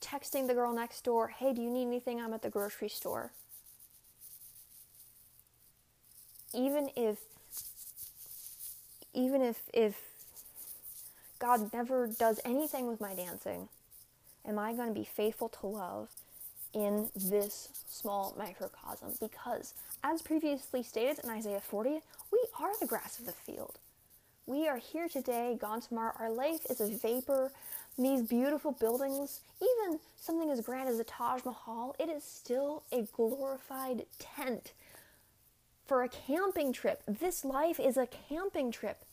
texting 0.00 0.46
the 0.46 0.54
girl 0.54 0.72
next 0.72 1.02
door, 1.04 1.28
hey, 1.28 1.52
do 1.52 1.62
you 1.62 1.70
need 1.70 1.86
anything? 1.86 2.20
I'm 2.20 2.34
at 2.34 2.42
the 2.42 2.50
grocery 2.50 2.88
store. 2.88 3.32
Even 6.52 6.90
if 6.96 7.18
even 9.12 9.42
if 9.42 9.62
if 9.72 9.96
God 11.38 11.72
never 11.72 12.06
does 12.06 12.40
anything 12.44 12.86
with 12.86 13.00
my 13.00 13.14
dancing, 13.14 13.68
am 14.46 14.58
I 14.58 14.72
going 14.72 14.88
to 14.88 14.94
be 14.94 15.04
faithful 15.04 15.48
to 15.60 15.66
love 15.66 16.08
in 16.72 17.08
this 17.14 17.68
small 17.88 18.34
microcosm? 18.38 19.12
Because, 19.20 19.74
as 20.02 20.22
previously 20.22 20.82
stated 20.82 21.20
in 21.24 21.30
Isaiah 21.30 21.60
40, 21.60 22.00
we 22.32 22.46
are 22.60 22.78
the 22.80 22.86
grass 22.86 23.18
of 23.18 23.26
the 23.26 23.32
field. 23.32 23.78
We 24.46 24.68
are 24.68 24.76
here 24.76 25.08
today, 25.08 25.56
gone 25.58 25.80
tomorrow. 25.80 26.12
Our 26.18 26.30
life 26.30 26.66
is 26.68 26.80
a 26.80 26.88
vapor. 26.88 27.50
These 27.96 28.22
beautiful 28.22 28.72
buildings, 28.72 29.40
even 29.62 29.98
something 30.16 30.50
as 30.50 30.60
grand 30.60 30.88
as 30.88 30.98
the 30.98 31.04
Taj 31.04 31.44
Mahal, 31.44 31.94
it 31.98 32.10
is 32.10 32.24
still 32.24 32.82
a 32.92 33.02
glorified 33.12 34.04
tent 34.18 34.72
for 35.86 36.02
a 36.02 36.08
camping 36.08 36.72
trip. 36.72 37.02
This 37.06 37.44
life 37.44 37.78
is 37.78 37.96
a 37.96 38.08
camping 38.28 38.70
trip. 38.70 39.04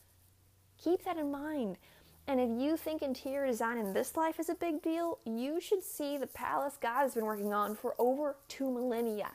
Keep 0.82 1.04
that 1.04 1.16
in 1.16 1.30
mind. 1.30 1.78
And 2.26 2.40
if 2.40 2.48
you 2.62 2.76
think 2.76 3.02
interior 3.02 3.46
design 3.46 3.78
in 3.78 3.92
this 3.92 4.16
life 4.16 4.38
is 4.38 4.48
a 4.48 4.54
big 4.54 4.80
deal, 4.80 5.18
you 5.24 5.60
should 5.60 5.82
see 5.82 6.16
the 6.16 6.26
palace 6.26 6.78
God 6.80 7.02
has 7.02 7.14
been 7.14 7.24
working 7.24 7.52
on 7.52 7.74
for 7.74 7.94
over 7.98 8.36
two 8.48 8.70
millennia. 8.70 9.32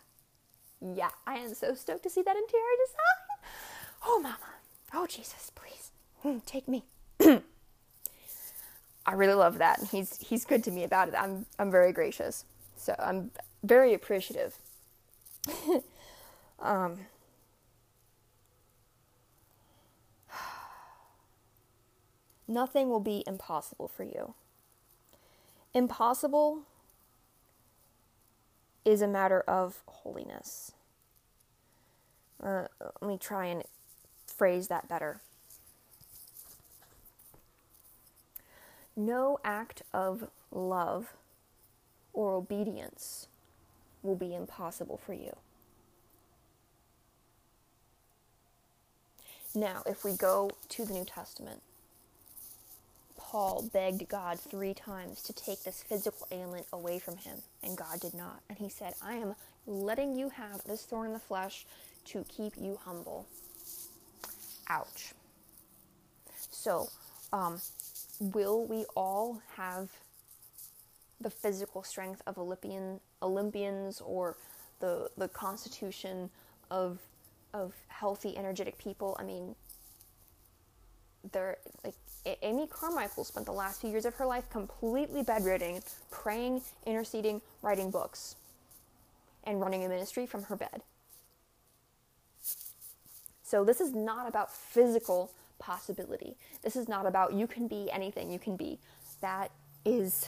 Yeah, 0.81 1.09
I 1.25 1.35
am 1.35 1.53
so 1.53 1.73
stoked 1.73 2.03
to 2.03 2.09
see 2.09 2.21
that 2.21 2.35
interior 2.35 2.65
design. 2.85 3.51
Oh, 4.05 4.19
Mama. 4.21 4.37
Oh, 4.93 5.05
Jesus, 5.07 5.51
please. 5.53 5.91
Hmm, 6.21 6.37
take 6.45 6.67
me. 6.67 6.83
I 9.05 9.13
really 9.13 9.33
love 9.33 9.57
that. 9.59 9.79
He's 9.91 10.17
he's 10.17 10.45
good 10.45 10.63
to 10.65 10.71
me 10.71 10.83
about 10.83 11.07
it. 11.07 11.15
I'm 11.17 11.45
I'm 11.57 11.71
very 11.71 11.93
gracious. 11.93 12.45
So 12.75 12.95
I'm 12.99 13.31
very 13.63 13.93
appreciative. 13.93 14.57
um, 16.59 16.99
Nothing 22.47 22.89
will 22.89 22.99
be 23.01 23.23
impossible 23.27 23.87
for 23.87 24.03
you. 24.03 24.33
Impossible 25.73 26.61
is 28.85 29.01
a 29.01 29.07
matter 29.07 29.41
of 29.41 29.81
holiness. 29.85 30.71
Uh, 32.41 32.67
let 33.01 33.07
me 33.07 33.17
try 33.17 33.47
and 33.47 33.63
phrase 34.25 34.67
that 34.69 34.87
better. 34.87 35.19
No 38.95 39.39
act 39.43 39.81
of 39.93 40.29
love 40.51 41.13
or 42.13 42.33
obedience 42.33 43.27
will 44.01 44.15
be 44.15 44.33
impossible 44.33 44.97
for 44.97 45.13
you. 45.13 45.35
Now, 49.53 49.83
if 49.85 50.03
we 50.03 50.13
go 50.13 50.51
to 50.69 50.85
the 50.85 50.93
New 50.93 51.05
Testament, 51.05 51.61
Paul 53.29 53.69
begged 53.73 54.07
God 54.07 54.39
three 54.39 54.73
times 54.73 55.21
to 55.23 55.33
take 55.33 55.63
this 55.63 55.83
physical 55.83 56.25
ailment 56.31 56.65
away 56.71 56.97
from 56.97 57.17
him, 57.17 57.39
and 57.61 57.77
God 57.77 57.99
did 57.99 58.13
not. 58.13 58.39
And 58.47 58.57
he 58.57 58.69
said, 58.69 58.93
I 59.01 59.15
am 59.15 59.35
letting 59.65 60.15
you 60.15 60.29
have 60.29 60.63
this 60.63 60.83
thorn 60.83 61.07
in 61.07 61.13
the 61.13 61.19
flesh 61.19 61.65
to 62.05 62.23
keep 62.29 62.53
you 62.55 62.79
humble. 62.85 63.27
Ouch. 64.69 65.13
So, 66.51 66.87
um, 67.33 67.59
will 68.21 68.65
we 68.65 68.85
all 68.95 69.41
have 69.57 69.89
the 71.19 71.29
physical 71.29 71.83
strength 71.83 72.21
of 72.25 72.37
Olympian 72.37 73.01
Olympians 73.21 73.99
or 73.99 74.37
the 74.79 75.09
the 75.17 75.27
constitution 75.27 76.29
of 76.71 76.99
of 77.53 77.73
healthy, 77.89 78.37
energetic 78.37 78.77
people? 78.77 79.17
I 79.19 79.23
mean, 79.23 79.55
they're 81.31 81.57
like 81.83 81.95
Amy 82.41 82.67
Carmichael 82.67 83.23
spent 83.23 83.45
the 83.45 83.53
last 83.53 83.81
few 83.81 83.89
years 83.89 84.05
of 84.05 84.15
her 84.15 84.25
life 84.25 84.49
completely 84.49 85.23
bedridden, 85.23 85.81
praying, 86.11 86.61
interceding, 86.85 87.41
writing 87.61 87.89
books, 87.89 88.35
and 89.45 89.61
running 89.61 89.85
a 89.85 89.89
ministry 89.89 90.25
from 90.25 90.43
her 90.43 90.55
bed. 90.55 90.81
So, 93.43 93.63
this 93.63 93.79
is 93.79 93.93
not 93.93 94.27
about 94.27 94.53
physical 94.53 95.31
possibility. 95.57 96.35
This 96.63 96.75
is 96.75 96.89
not 96.89 97.05
about 97.05 97.33
you 97.33 97.47
can 97.47 97.67
be 97.67 97.89
anything 97.91 98.29
you 98.29 98.39
can 98.39 98.57
be. 98.57 98.77
That 99.21 99.51
is 99.85 100.27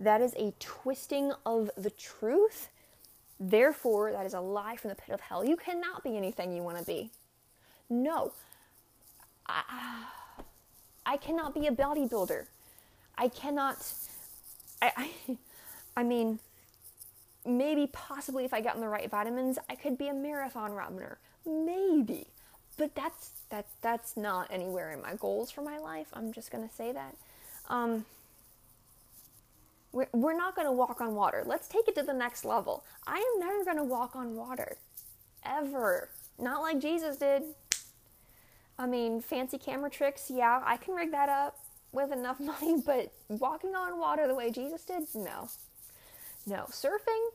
that 0.00 0.20
is 0.20 0.34
a 0.34 0.52
twisting 0.58 1.32
of 1.44 1.70
the 1.76 1.90
truth. 1.90 2.68
Therefore, 3.40 4.12
that 4.12 4.26
is 4.26 4.34
a 4.34 4.40
lie 4.40 4.76
from 4.76 4.90
the 4.90 4.94
pit 4.96 5.14
of 5.14 5.20
hell. 5.20 5.44
You 5.44 5.56
cannot 5.56 6.02
be 6.02 6.16
anything 6.16 6.54
you 6.54 6.62
want 6.62 6.78
to 6.78 6.84
be. 6.84 7.10
No, 7.88 8.32
I, 9.48 10.04
I 11.06 11.16
cannot 11.16 11.54
be 11.54 11.66
a 11.66 11.72
bodybuilder. 11.72 12.46
I 13.16 13.28
cannot. 13.28 13.84
I, 14.82 14.92
I, 14.96 15.36
I 15.96 16.02
mean, 16.02 16.38
maybe 17.44 17.88
possibly 17.92 18.44
if 18.44 18.52
I 18.52 18.60
got 18.60 18.74
in 18.74 18.80
the 18.80 18.88
right 18.88 19.10
vitamins, 19.10 19.58
I 19.68 19.74
could 19.74 19.98
be 19.98 20.08
a 20.08 20.14
marathon 20.14 20.72
runner. 20.72 21.18
Maybe, 21.46 22.26
but 22.76 22.94
that's 22.94 23.30
that 23.50 23.66
that's 23.80 24.16
not 24.16 24.48
anywhere 24.50 24.92
in 24.92 25.00
my 25.00 25.14
goals 25.14 25.50
for 25.50 25.62
my 25.62 25.78
life. 25.78 26.08
I'm 26.12 26.32
just 26.32 26.50
gonna 26.50 26.70
say 26.70 26.92
that. 26.92 27.16
Um, 27.68 28.04
we're, 29.92 30.08
we're 30.12 30.36
not 30.36 30.54
gonna 30.54 30.72
walk 30.72 31.00
on 31.00 31.14
water. 31.14 31.42
Let's 31.46 31.68
take 31.68 31.88
it 31.88 31.94
to 31.94 32.02
the 32.02 32.12
next 32.12 32.44
level. 32.44 32.84
I 33.06 33.16
am 33.16 33.40
never 33.40 33.64
gonna 33.64 33.84
walk 33.84 34.14
on 34.14 34.36
water, 34.36 34.76
ever. 35.44 36.10
Not 36.38 36.60
like 36.60 36.80
Jesus 36.80 37.16
did. 37.16 37.42
I 38.78 38.86
mean, 38.86 39.20
fancy 39.20 39.58
camera 39.58 39.90
tricks, 39.90 40.30
yeah, 40.30 40.62
I 40.64 40.76
can 40.76 40.94
rig 40.94 41.10
that 41.10 41.28
up 41.28 41.58
with 41.92 42.12
enough 42.12 42.38
money, 42.40 42.82
but 42.84 43.12
walking 43.28 43.74
on 43.74 43.98
water 43.98 44.26
the 44.26 44.34
way 44.34 44.50
Jesus 44.50 44.84
did, 44.84 45.02
no. 45.14 45.48
No. 46.46 46.66
Surfing, 46.70 47.28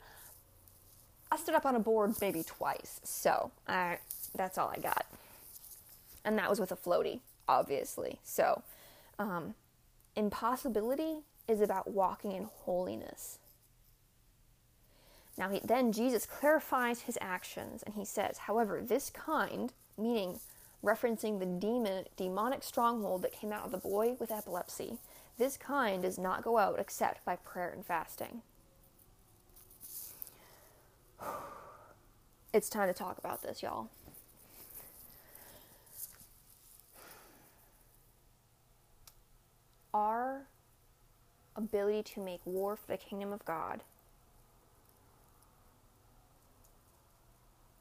I 1.31 1.37
stood 1.37 1.55
up 1.55 1.65
on 1.65 1.75
a 1.75 1.79
board 1.79 2.15
maybe 2.21 2.43
twice, 2.43 2.99
so 3.03 3.51
I, 3.67 3.97
that's 4.35 4.57
all 4.57 4.71
I 4.75 4.79
got. 4.79 5.05
And 6.25 6.37
that 6.37 6.49
was 6.49 6.59
with 6.59 6.71
a 6.71 6.75
floaty, 6.75 7.19
obviously. 7.47 8.19
So, 8.23 8.63
um, 9.19 9.55
impossibility 10.15 11.23
is 11.47 11.59
about 11.59 11.91
walking 11.91 12.31
in 12.31 12.45
holiness. 12.45 13.39
Now, 15.37 15.49
he, 15.49 15.59
then 15.63 15.91
Jesus 15.91 16.25
clarifies 16.25 17.01
his 17.01 17.17
actions 17.19 17.83
and 17.83 17.95
he 17.95 18.05
says, 18.05 18.39
however, 18.39 18.81
this 18.81 19.09
kind, 19.09 19.73
meaning 19.97 20.39
referencing 20.83 21.39
the 21.39 21.45
demon, 21.45 22.05
demonic 22.17 22.63
stronghold 22.63 23.21
that 23.21 23.31
came 23.31 23.51
out 23.51 23.65
of 23.65 23.71
the 23.71 23.77
boy 23.77 24.15
with 24.19 24.31
epilepsy. 24.31 24.97
This 25.37 25.57
kind 25.57 26.03
does 26.03 26.17
not 26.17 26.43
go 26.43 26.57
out 26.57 26.79
except 26.79 27.23
by 27.25 27.37
prayer 27.37 27.69
and 27.69 27.85
fasting. 27.85 28.41
It's 32.53 32.69
time 32.69 32.87
to 32.87 32.93
talk 32.93 33.17
about 33.17 33.41
this, 33.41 33.63
y'all. 33.63 33.89
Our 39.91 40.43
ability 41.55 42.03
to 42.13 42.19
make 42.19 42.41
war 42.45 42.75
for 42.75 42.85
the 42.85 42.97
kingdom 42.97 43.33
of 43.33 43.43
God 43.43 43.81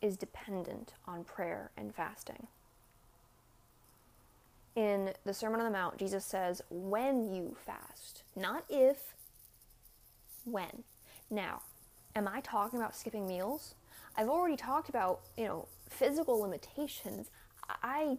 is 0.01 0.17
dependent 0.17 0.95
on 1.07 1.25
prayer 1.25 1.71
and 1.77 1.95
fasting. 1.95 2.47
In 4.75 5.13
the 5.25 5.35
Sermon 5.35 5.61
on 5.61 5.67
the 5.67 5.79
Mount, 5.79 5.99
Jesus 5.99 6.25
says, 6.25 6.63
when 6.71 7.35
you 7.35 7.57
fast, 7.67 8.23
not 8.35 8.65
if, 8.69 9.15
when. 10.45 10.85
Now, 11.31 11.63
am 12.17 12.27
I 12.29 12.41
talking 12.41 12.79
about 12.79 12.97
skipping 12.97 13.27
meals? 13.27 13.75
I've 14.17 14.29
already 14.29 14.57
talked 14.57 14.89
about, 14.89 15.21
you 15.37 15.45
know, 15.45 15.69
physical 15.89 16.41
limitations. 16.41 17.31
I 17.83 18.19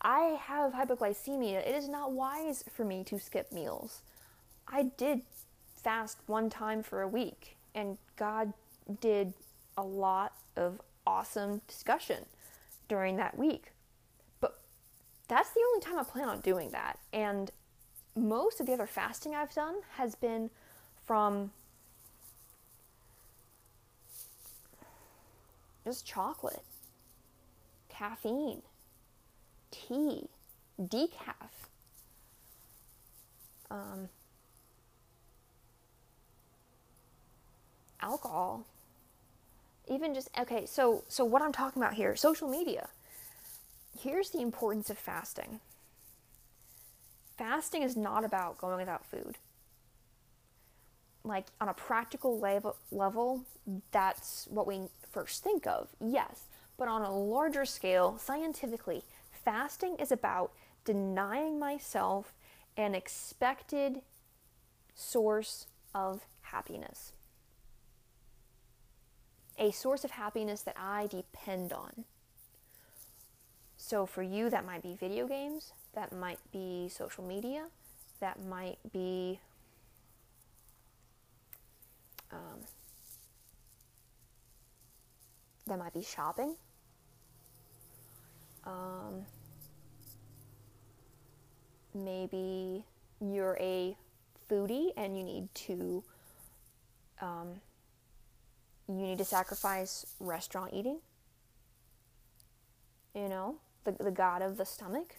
I 0.00 0.38
have 0.40 0.72
hypoglycemia. 0.72 1.66
It 1.66 1.74
is 1.74 1.88
not 1.88 2.12
wise 2.12 2.64
for 2.72 2.84
me 2.84 3.02
to 3.04 3.18
skip 3.18 3.50
meals. 3.50 4.02
I 4.66 4.84
did 4.96 5.22
fast 5.82 6.18
one 6.26 6.50
time 6.50 6.82
for 6.82 7.02
a 7.02 7.08
week, 7.08 7.56
and 7.74 7.98
God 8.16 8.52
did 9.00 9.32
a 9.76 9.82
lot 9.82 10.34
of 10.56 10.80
awesome 11.06 11.62
discussion 11.66 12.26
during 12.88 13.16
that 13.16 13.36
week. 13.36 13.72
That's 15.28 15.50
the 15.50 15.60
only 15.68 15.80
time 15.80 15.98
I 15.98 16.04
plan 16.04 16.28
on 16.28 16.40
doing 16.40 16.70
that. 16.70 16.98
And 17.12 17.50
most 18.16 18.60
of 18.60 18.66
the 18.66 18.72
other 18.72 18.86
fasting 18.86 19.34
I've 19.34 19.54
done 19.54 19.76
has 19.96 20.14
been 20.14 20.50
from 21.04 21.52
just 25.84 26.06
chocolate, 26.06 26.64
caffeine, 27.88 28.62
tea, 29.70 30.28
decaf. 30.80 31.50
Um, 33.70 34.08
alcohol 38.00 38.64
even 39.88 40.14
just 40.14 40.30
okay 40.38 40.64
so 40.66 41.04
so 41.08 41.24
what 41.24 41.42
i'm 41.42 41.52
talking 41.52 41.82
about 41.82 41.94
here 41.94 42.14
social 42.14 42.48
media 42.48 42.88
here's 44.02 44.30
the 44.30 44.40
importance 44.40 44.90
of 44.90 44.98
fasting. 44.98 45.60
Fasting 47.36 47.82
is 47.82 47.96
not 47.96 48.24
about 48.24 48.58
going 48.58 48.78
without 48.78 49.06
food. 49.06 49.36
Like 51.24 51.46
on 51.60 51.68
a 51.68 51.74
practical 51.74 52.38
level, 52.38 52.76
level 52.90 53.44
that's 53.90 54.46
what 54.50 54.66
we 54.66 54.88
first 55.10 55.42
think 55.42 55.66
of 55.66 55.88
yes. 56.00 56.44
But 56.76 56.88
on 56.88 57.02
a 57.02 57.16
larger 57.16 57.64
scale 57.64 58.18
scientifically 58.18 59.02
fasting 59.44 59.96
is 59.98 60.12
about 60.12 60.52
denying 60.84 61.58
myself 61.58 62.34
an 62.76 62.94
expected 62.94 64.00
source 64.94 65.66
of 65.94 66.22
happiness. 66.42 67.12
A 69.58 69.72
source 69.72 70.04
of 70.04 70.12
happiness 70.12 70.62
that 70.62 70.76
I 70.78 71.08
depend 71.08 71.72
on. 71.72 72.04
So 73.88 74.04
for 74.04 74.22
you, 74.22 74.50
that 74.50 74.66
might 74.66 74.82
be 74.82 74.96
video 75.00 75.26
games, 75.26 75.72
that 75.94 76.12
might 76.12 76.40
be 76.52 76.90
social 76.90 77.24
media, 77.24 77.68
that 78.20 78.38
might 78.44 78.76
be 78.92 79.40
um, 82.30 82.60
that 85.66 85.78
might 85.78 85.94
be 85.94 86.02
shopping. 86.02 86.54
Um, 88.66 89.24
maybe 91.94 92.84
you're 93.22 93.56
a 93.58 93.96
foodie 94.50 94.90
and 94.98 95.16
you 95.16 95.24
need 95.24 95.48
to 95.54 96.04
um, 97.22 97.62
you 98.86 98.96
need 98.96 99.16
to 99.16 99.24
sacrifice 99.24 100.04
restaurant 100.20 100.74
eating. 100.74 100.98
You 103.14 103.30
know, 103.30 103.56
the, 103.90 104.04
the 104.04 104.10
god 104.10 104.42
of 104.42 104.56
the 104.56 104.64
stomach. 104.64 105.16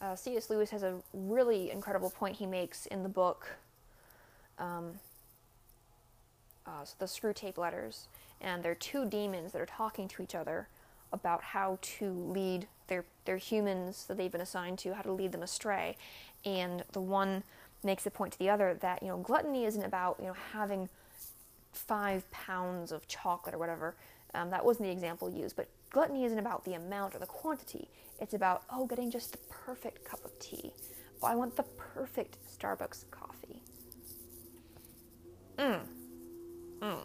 Uh, 0.00 0.14
C.S. 0.14 0.48
Lewis 0.48 0.70
has 0.70 0.82
a 0.82 0.94
really 1.12 1.70
incredible 1.70 2.10
point 2.10 2.36
he 2.36 2.46
makes 2.46 2.86
in 2.86 3.02
the 3.02 3.08
book, 3.08 3.48
um, 4.58 4.92
uh, 6.66 6.84
so 6.84 6.94
the 6.98 7.06
Screwtape 7.06 7.58
Letters, 7.58 8.06
and 8.40 8.62
they're 8.62 8.76
two 8.76 9.06
demons 9.06 9.52
that 9.52 9.60
are 9.60 9.66
talking 9.66 10.06
to 10.08 10.22
each 10.22 10.34
other 10.36 10.68
about 11.12 11.42
how 11.42 11.78
to 11.80 12.12
lead 12.12 12.68
their 12.86 13.04
their 13.24 13.38
humans 13.38 14.04
that 14.06 14.16
they've 14.16 14.30
been 14.30 14.40
assigned 14.40 14.78
to, 14.78 14.94
how 14.94 15.02
to 15.02 15.12
lead 15.12 15.32
them 15.32 15.42
astray, 15.42 15.96
and 16.44 16.84
the 16.92 17.00
one 17.00 17.42
makes 17.82 18.04
the 18.04 18.10
point 18.10 18.32
to 18.32 18.38
the 18.38 18.50
other 18.50 18.74
that 18.80 19.02
you 19.02 19.08
know 19.08 19.16
gluttony 19.18 19.64
isn't 19.64 19.84
about 19.84 20.16
you 20.20 20.26
know 20.26 20.36
having 20.52 20.88
five 21.72 22.30
pounds 22.30 22.92
of 22.92 23.08
chocolate 23.08 23.54
or 23.54 23.58
whatever. 23.58 23.94
Um, 24.34 24.50
that 24.50 24.64
wasn't 24.64 24.86
the 24.86 24.92
example 24.92 25.30
used, 25.30 25.56
but 25.56 25.68
gluttony 25.90 26.24
isn't 26.24 26.38
about 26.38 26.64
the 26.64 26.74
amount 26.74 27.14
or 27.14 27.18
the 27.18 27.26
quantity. 27.26 27.88
It's 28.20 28.34
about, 28.34 28.62
oh, 28.70 28.86
getting 28.86 29.10
just 29.10 29.32
the 29.32 29.38
perfect 29.48 30.04
cup 30.04 30.24
of 30.24 30.38
tea. 30.38 30.72
Oh, 31.22 31.26
I 31.26 31.34
want 31.34 31.56
the 31.56 31.62
perfect 31.62 32.38
Starbucks 32.46 33.10
coffee. 33.10 33.62
Mmm. 35.56 35.80
Mmm. 36.80 37.04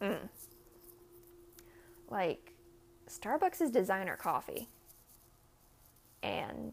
Mmm. 0.00 0.28
Like, 2.08 2.52
Starbucks 3.08 3.60
is 3.60 3.70
designer 3.70 4.16
coffee. 4.16 4.68
And, 6.22 6.72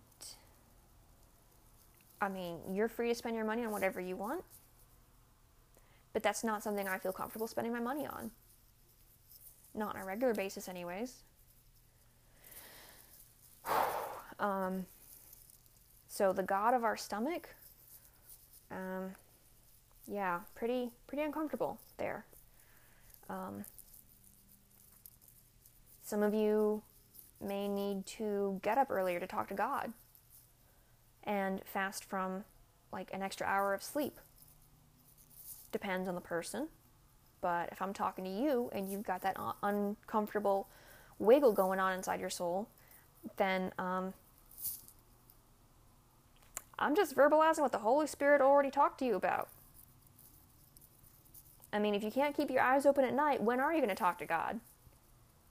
I 2.21 2.29
mean, 2.29 2.59
you're 2.73 2.89
free 2.89 3.09
to 3.09 3.15
spend 3.15 3.35
your 3.35 3.45
money 3.45 3.65
on 3.65 3.71
whatever 3.71 3.99
you 3.99 4.15
want. 4.15 4.43
But 6.13 6.23
that's 6.23 6.43
not 6.43 6.63
something 6.63 6.87
I 6.87 6.97
feel 6.97 7.13
comfortable 7.13 7.47
spending 7.47 7.73
my 7.73 7.79
money 7.79 8.05
on. 8.05 8.31
Not 9.73 9.95
on 9.95 10.01
a 10.01 10.05
regular 10.05 10.33
basis, 10.33 10.67
anyways. 10.67 11.23
um, 14.39 14.85
so 16.07 16.33
the 16.33 16.43
god 16.43 16.73
of 16.73 16.83
our 16.83 16.97
stomach, 16.97 17.49
um, 18.69 19.11
yeah, 20.07 20.41
pretty 20.55 20.91
pretty 21.07 21.23
uncomfortable 21.23 21.79
there. 21.97 22.25
Um, 23.29 23.65
some 26.03 26.21
of 26.21 26.33
you 26.33 26.81
may 27.39 27.67
need 27.67 28.05
to 28.05 28.59
get 28.61 28.77
up 28.77 28.91
earlier 28.91 29.19
to 29.19 29.27
talk 29.27 29.47
to 29.47 29.53
God 29.53 29.93
and 31.23 31.61
fast 31.65 32.03
from 32.03 32.43
like 32.91 33.09
an 33.13 33.21
extra 33.21 33.47
hour 33.47 33.73
of 33.73 33.81
sleep 33.81 34.19
depends 35.71 36.09
on 36.09 36.15
the 36.15 36.21
person. 36.21 36.67
But 37.41 37.69
if 37.71 37.81
I'm 37.81 37.93
talking 37.93 38.23
to 38.23 38.31
you 38.31 38.69
and 38.71 38.89
you've 38.89 39.03
got 39.03 39.21
that 39.23 39.35
uncomfortable 39.63 40.67
wiggle 41.19 41.53
going 41.53 41.79
on 41.79 41.93
inside 41.93 42.19
your 42.19 42.29
soul, 42.29 42.67
then 43.37 43.71
um, 43.77 44.13
I'm 46.77 46.95
just 46.95 47.15
verbalizing 47.15 47.59
what 47.59 47.71
the 47.71 47.79
Holy 47.79 48.07
Spirit 48.07 48.41
already 48.41 48.71
talked 48.71 48.99
to 48.99 49.05
you 49.05 49.15
about. 49.15 49.49
I 51.73 51.79
mean, 51.79 51.95
if 51.95 52.03
you 52.03 52.11
can't 52.11 52.35
keep 52.35 52.49
your 52.49 52.61
eyes 52.61 52.85
open 52.85 53.05
at 53.05 53.13
night, 53.13 53.41
when 53.41 53.59
are 53.59 53.73
you 53.73 53.79
going 53.79 53.89
to 53.89 53.95
talk 53.95 54.17
to 54.19 54.25
God? 54.25 54.59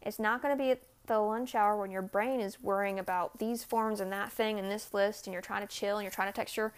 It's 0.02 0.18
not 0.18 0.42
going 0.42 0.56
to 0.56 0.62
be 0.62 0.70
at 0.70 0.82
the 1.06 1.18
lunch 1.18 1.54
hour 1.54 1.76
when 1.76 1.90
your 1.90 2.02
brain 2.02 2.40
is 2.40 2.62
worrying 2.62 2.98
about 2.98 3.38
these 3.38 3.64
forms 3.64 4.00
and 4.00 4.12
that 4.12 4.30
thing 4.30 4.58
and 4.58 4.70
this 4.70 4.92
list, 4.92 5.26
and 5.26 5.32
you're 5.32 5.42
trying 5.42 5.66
to 5.66 5.72
chill 5.72 5.96
and 5.96 6.04
you're 6.04 6.12
trying 6.12 6.28
to 6.28 6.36
text 6.36 6.56
your 6.56 6.72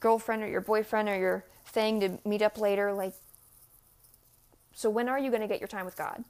girlfriend 0.00 0.42
or 0.42 0.48
your 0.48 0.60
boyfriend 0.60 1.08
or 1.08 1.18
your 1.18 1.44
thing 1.66 2.00
to 2.00 2.18
meet 2.26 2.42
up 2.42 2.58
later. 2.58 2.92
Like, 2.92 3.14
so 4.74 4.90
when 4.90 5.08
are 5.08 5.18
you 5.18 5.30
going 5.30 5.42
to 5.42 5.48
get 5.48 5.60
your 5.60 5.68
time 5.68 5.84
with 5.84 5.96
God? 5.96 6.24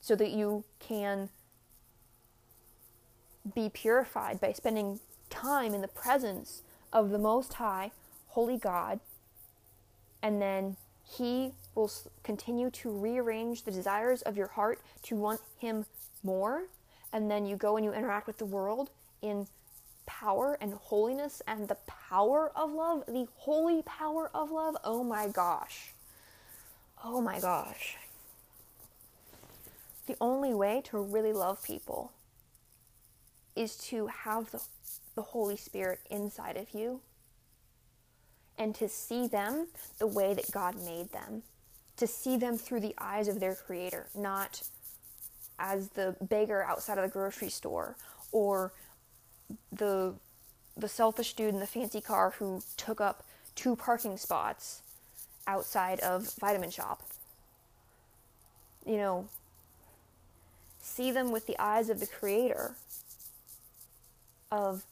So 0.00 0.14
that 0.16 0.30
you 0.30 0.64
can 0.78 1.28
be 3.54 3.68
purified 3.68 4.40
by 4.40 4.52
spending 4.52 5.00
time 5.30 5.74
in 5.74 5.80
the 5.80 5.88
presence 5.88 6.62
of 6.92 7.10
the 7.10 7.18
Most 7.18 7.54
High, 7.54 7.90
Holy 8.28 8.58
God, 8.58 9.00
and 10.22 10.40
then 10.40 10.76
He 11.04 11.52
will 11.74 11.90
continue 12.22 12.70
to 12.70 12.90
rearrange 12.90 13.62
the 13.62 13.70
desires 13.70 14.22
of 14.22 14.36
your 14.36 14.48
heart 14.48 14.80
to 15.04 15.16
want 15.16 15.40
Him 15.58 15.86
more. 16.22 16.64
And 17.12 17.30
then 17.30 17.46
you 17.46 17.56
go 17.56 17.76
and 17.76 17.84
you 17.84 17.92
interact 17.92 18.26
with 18.26 18.38
the 18.38 18.46
world 18.46 18.90
in 19.22 19.46
power 20.06 20.58
and 20.60 20.74
holiness 20.74 21.42
and 21.46 21.68
the 21.68 21.76
power 21.86 22.50
of 22.54 22.72
love, 22.72 23.04
the 23.06 23.28
holy 23.36 23.82
power 23.82 24.30
of 24.34 24.50
love, 24.50 24.76
oh 24.84 25.04
my 25.04 25.28
gosh. 25.28 25.92
Oh 27.04 27.20
my 27.20 27.40
gosh. 27.40 27.96
The 30.06 30.16
only 30.20 30.54
way 30.54 30.82
to 30.86 30.98
really 30.98 31.32
love 31.32 31.62
people 31.62 32.12
is 33.54 33.76
to 33.76 34.06
have 34.06 34.50
the, 34.50 34.62
the 35.14 35.22
Holy 35.22 35.56
Spirit 35.56 36.00
inside 36.10 36.56
of 36.56 36.72
you 36.72 37.00
and 38.56 38.74
to 38.74 38.88
see 38.88 39.26
them 39.26 39.68
the 39.98 40.06
way 40.06 40.34
that 40.34 40.50
God 40.50 40.74
made 40.84 41.12
them, 41.12 41.42
to 41.96 42.06
see 42.06 42.36
them 42.36 42.56
through 42.56 42.80
the 42.80 42.94
eyes 42.98 43.28
of 43.28 43.38
their 43.38 43.54
Creator, 43.54 44.06
not 44.14 44.62
as 45.58 45.90
the 45.90 46.16
beggar 46.20 46.62
outside 46.64 46.98
of 46.98 47.04
the 47.04 47.10
grocery 47.10 47.50
store 47.50 47.96
or 48.32 48.72
the 49.72 50.14
the 50.76 50.88
selfish 50.88 51.32
dude 51.34 51.52
in 51.52 51.58
the 51.58 51.66
fancy 51.66 52.00
car 52.00 52.34
who 52.38 52.62
took 52.76 53.00
up 53.00 53.24
two 53.56 53.74
parking 53.74 54.16
spots 54.16 54.82
outside 55.48 55.98
of 56.00 56.32
Vitamin 56.34 56.70
Shoppe. 56.70 57.02
You 58.86 58.98
know, 58.98 59.28
see 60.80 61.10
them 61.10 61.32
with 61.32 61.46
the 61.46 61.58
eyes 61.58 61.88
of 61.88 61.98
the 61.98 62.06
Creator. 62.06 62.76
Of, 64.52 64.84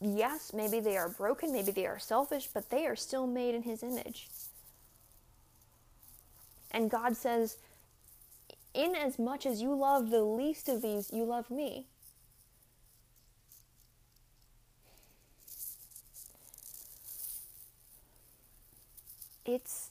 yes, 0.00 0.52
maybe 0.52 0.80
they 0.80 0.96
are 0.96 1.08
broken, 1.08 1.52
maybe 1.52 1.70
they 1.70 1.86
are 1.86 1.98
selfish, 1.98 2.48
but 2.52 2.70
they 2.70 2.86
are 2.86 2.96
still 2.96 3.26
made 3.26 3.54
in 3.54 3.62
His 3.62 3.82
image. 3.82 4.28
And 6.70 6.90
God 6.90 7.16
says, 7.16 7.56
In 8.74 8.96
as 8.96 9.18
much 9.18 9.46
as 9.46 9.62
you 9.62 9.74
love 9.74 10.10
the 10.10 10.24
least 10.24 10.68
of 10.68 10.82
these, 10.82 11.10
you 11.12 11.24
love 11.24 11.50
me. 11.50 11.86
It's 19.44 19.90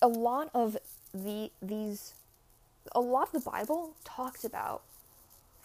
a 0.00 0.08
lot 0.08 0.50
of 0.54 0.76
the 1.12 1.50
these 1.60 2.14
a 2.92 3.00
lot 3.00 3.34
of 3.34 3.44
the 3.44 3.50
Bible 3.50 3.94
talks 4.04 4.44
about 4.44 4.82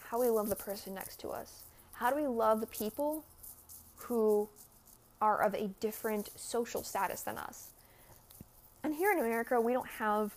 how 0.08 0.20
we 0.20 0.28
love 0.28 0.48
the 0.48 0.56
person 0.56 0.94
next 0.94 1.20
to 1.20 1.30
us. 1.30 1.62
How 1.94 2.10
do 2.10 2.16
we 2.16 2.26
love 2.26 2.60
the 2.60 2.66
people 2.66 3.24
who 3.96 4.48
are 5.20 5.42
of 5.42 5.54
a 5.54 5.68
different 5.80 6.30
social 6.36 6.82
status 6.82 7.22
than 7.22 7.38
us? 7.38 7.68
And 8.82 8.94
here 8.94 9.10
in 9.12 9.18
America, 9.18 9.60
we 9.60 9.72
don't 9.72 9.88
have 9.98 10.34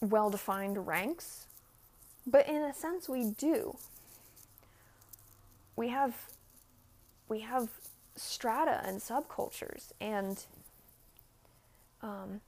well 0.00 0.30
defined 0.30 0.86
ranks, 0.86 1.46
but 2.26 2.46
in 2.48 2.56
a 2.56 2.74
sense, 2.74 3.08
we 3.08 3.30
do. 3.30 3.76
We 5.76 5.88
have 5.88 6.14
we 7.28 7.40
have 7.40 7.68
strata 8.16 8.82
and 8.84 9.00
subcultures, 9.00 9.92
and 10.00 10.44
um, 12.04 12.40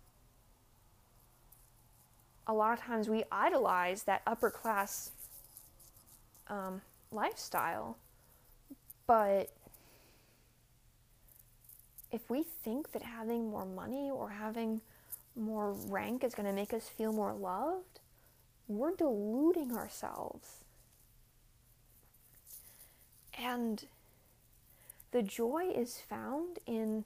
a 2.46 2.52
lot 2.52 2.78
of 2.78 2.84
times 2.84 3.08
we 3.08 3.24
idolize 3.32 4.02
that 4.04 4.20
upper 4.26 4.50
class 4.50 5.10
um, 6.48 6.82
lifestyle, 7.10 7.96
but 9.06 9.50
if 12.12 12.28
we 12.30 12.42
think 12.42 12.92
that 12.92 13.02
having 13.02 13.50
more 13.50 13.64
money 13.64 14.10
or 14.12 14.28
having 14.30 14.80
more 15.34 15.72
rank 15.72 16.22
is 16.22 16.34
going 16.34 16.46
to 16.46 16.52
make 16.52 16.72
us 16.72 16.86
feel 16.88 17.12
more 17.12 17.32
loved, 17.32 18.00
we're 18.68 18.94
deluding 18.94 19.74
ourselves. 19.74 20.60
And 23.38 23.84
the 25.12 25.22
joy 25.22 25.72
is 25.74 26.00
found 26.08 26.58
in 26.66 27.04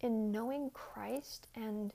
in 0.00 0.32
knowing 0.32 0.70
Christ 0.70 1.46
and 1.54 1.92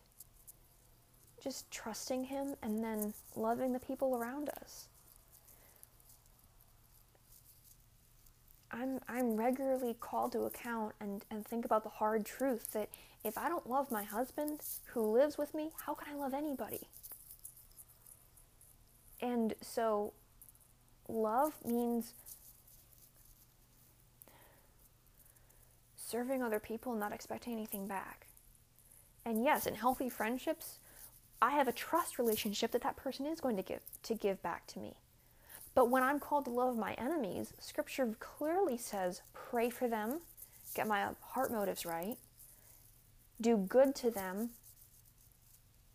just 1.42 1.70
trusting 1.72 2.26
him 2.26 2.56
and 2.62 2.84
then 2.84 3.14
loving 3.36 3.74
the 3.74 3.80
people 3.80 4.16
around 4.16 4.50
us. 4.62 4.88
I'm 8.72 9.00
I'm 9.08 9.38
regularly 9.38 9.96
called 10.00 10.34
to 10.34 10.42
account 10.42 10.94
and, 11.00 11.24
and 11.32 11.46
think 11.46 11.66
about 11.66 11.84
the 11.84 11.90
hard 11.90 12.26
truth 12.26 12.72
that 12.74 12.90
if 13.24 13.38
I 13.38 13.48
don't 13.48 13.70
love 13.70 13.90
my 13.90 14.04
husband 14.04 14.60
who 14.88 15.02
lives 15.02 15.38
with 15.38 15.54
me, 15.54 15.72
how 15.86 15.94
can 15.94 16.14
I 16.14 16.18
love 16.18 16.34
anybody? 16.34 16.88
And 19.22 19.54
so 19.62 20.14
love 21.08 21.54
means 21.64 22.14
serving 26.06 26.44
other 26.44 26.60
people 26.60 26.92
and 26.92 27.00
not 27.00 27.14
expecting 27.14 27.54
anything 27.54 27.88
back. 27.88 28.28
And 29.26 29.44
yes, 29.44 29.66
in 29.66 29.76
healthy 29.76 30.10
friendships, 30.10 30.80
I 31.42 31.52
have 31.52 31.68
a 31.68 31.74
trust 31.74 32.20
relationship 32.20 32.72
that 32.72 32.84
that 32.84 32.96
person 32.96 33.26
is 33.26 33.42
going 33.42 33.58
to 33.58 33.64
give 33.64 33.82
to 34.04 34.14
give 34.14 34.42
back 34.42 34.68
to 34.68 34.80
me. 34.80 34.96
But 35.74 35.90
when 35.90 36.04
I'm 36.04 36.20
called 36.20 36.46
to 36.46 36.52
love 36.52 36.78
my 36.78 36.94
enemies, 36.94 37.54
scripture 37.60 38.16
clearly 38.20 38.78
says, 38.78 39.22
pray 39.34 39.70
for 39.70 39.88
them, 39.88 40.22
get 40.74 40.88
my 40.88 41.08
heart 41.22 41.52
motives 41.52 41.86
right, 41.86 42.18
do 43.42 43.58
good 43.58 43.94
to 43.96 44.10
them, 44.10 44.52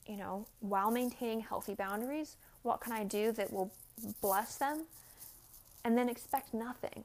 you 0.07 0.17
know, 0.17 0.47
while 0.59 0.91
maintaining 0.91 1.41
healthy 1.41 1.75
boundaries. 1.75 2.37
What 2.63 2.81
can 2.81 2.93
I 2.93 3.05
do 3.05 3.33
that 3.33 3.53
will 3.53 3.73
bless 4.21 4.57
them? 4.57 4.85
And 5.83 5.97
then 5.97 6.11
expect 6.11 6.53
nothing. 6.53 7.05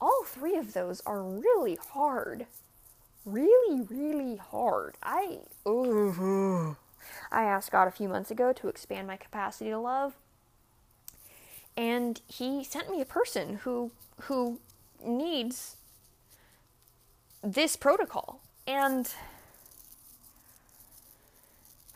All 0.00 0.24
three 0.24 0.56
of 0.56 0.72
those 0.74 1.00
are 1.06 1.22
really 1.22 1.76
hard. 1.76 2.46
Really, 3.24 3.80
really 3.90 4.36
hard. 4.36 4.96
I, 5.02 5.38
ooh, 5.66 6.76
I 7.32 7.42
asked 7.44 7.72
God 7.72 7.88
a 7.88 7.90
few 7.90 8.08
months 8.08 8.30
ago 8.30 8.52
to 8.52 8.68
expand 8.68 9.06
my 9.06 9.16
capacity 9.16 9.70
to 9.70 9.78
love. 9.78 10.14
And 11.76 12.20
he 12.26 12.64
sent 12.64 12.90
me 12.90 13.00
a 13.00 13.06
person 13.06 13.56
who 13.64 13.90
who 14.22 14.60
needs 15.04 15.76
this 17.42 17.76
protocol. 17.76 18.40
And 18.66 19.12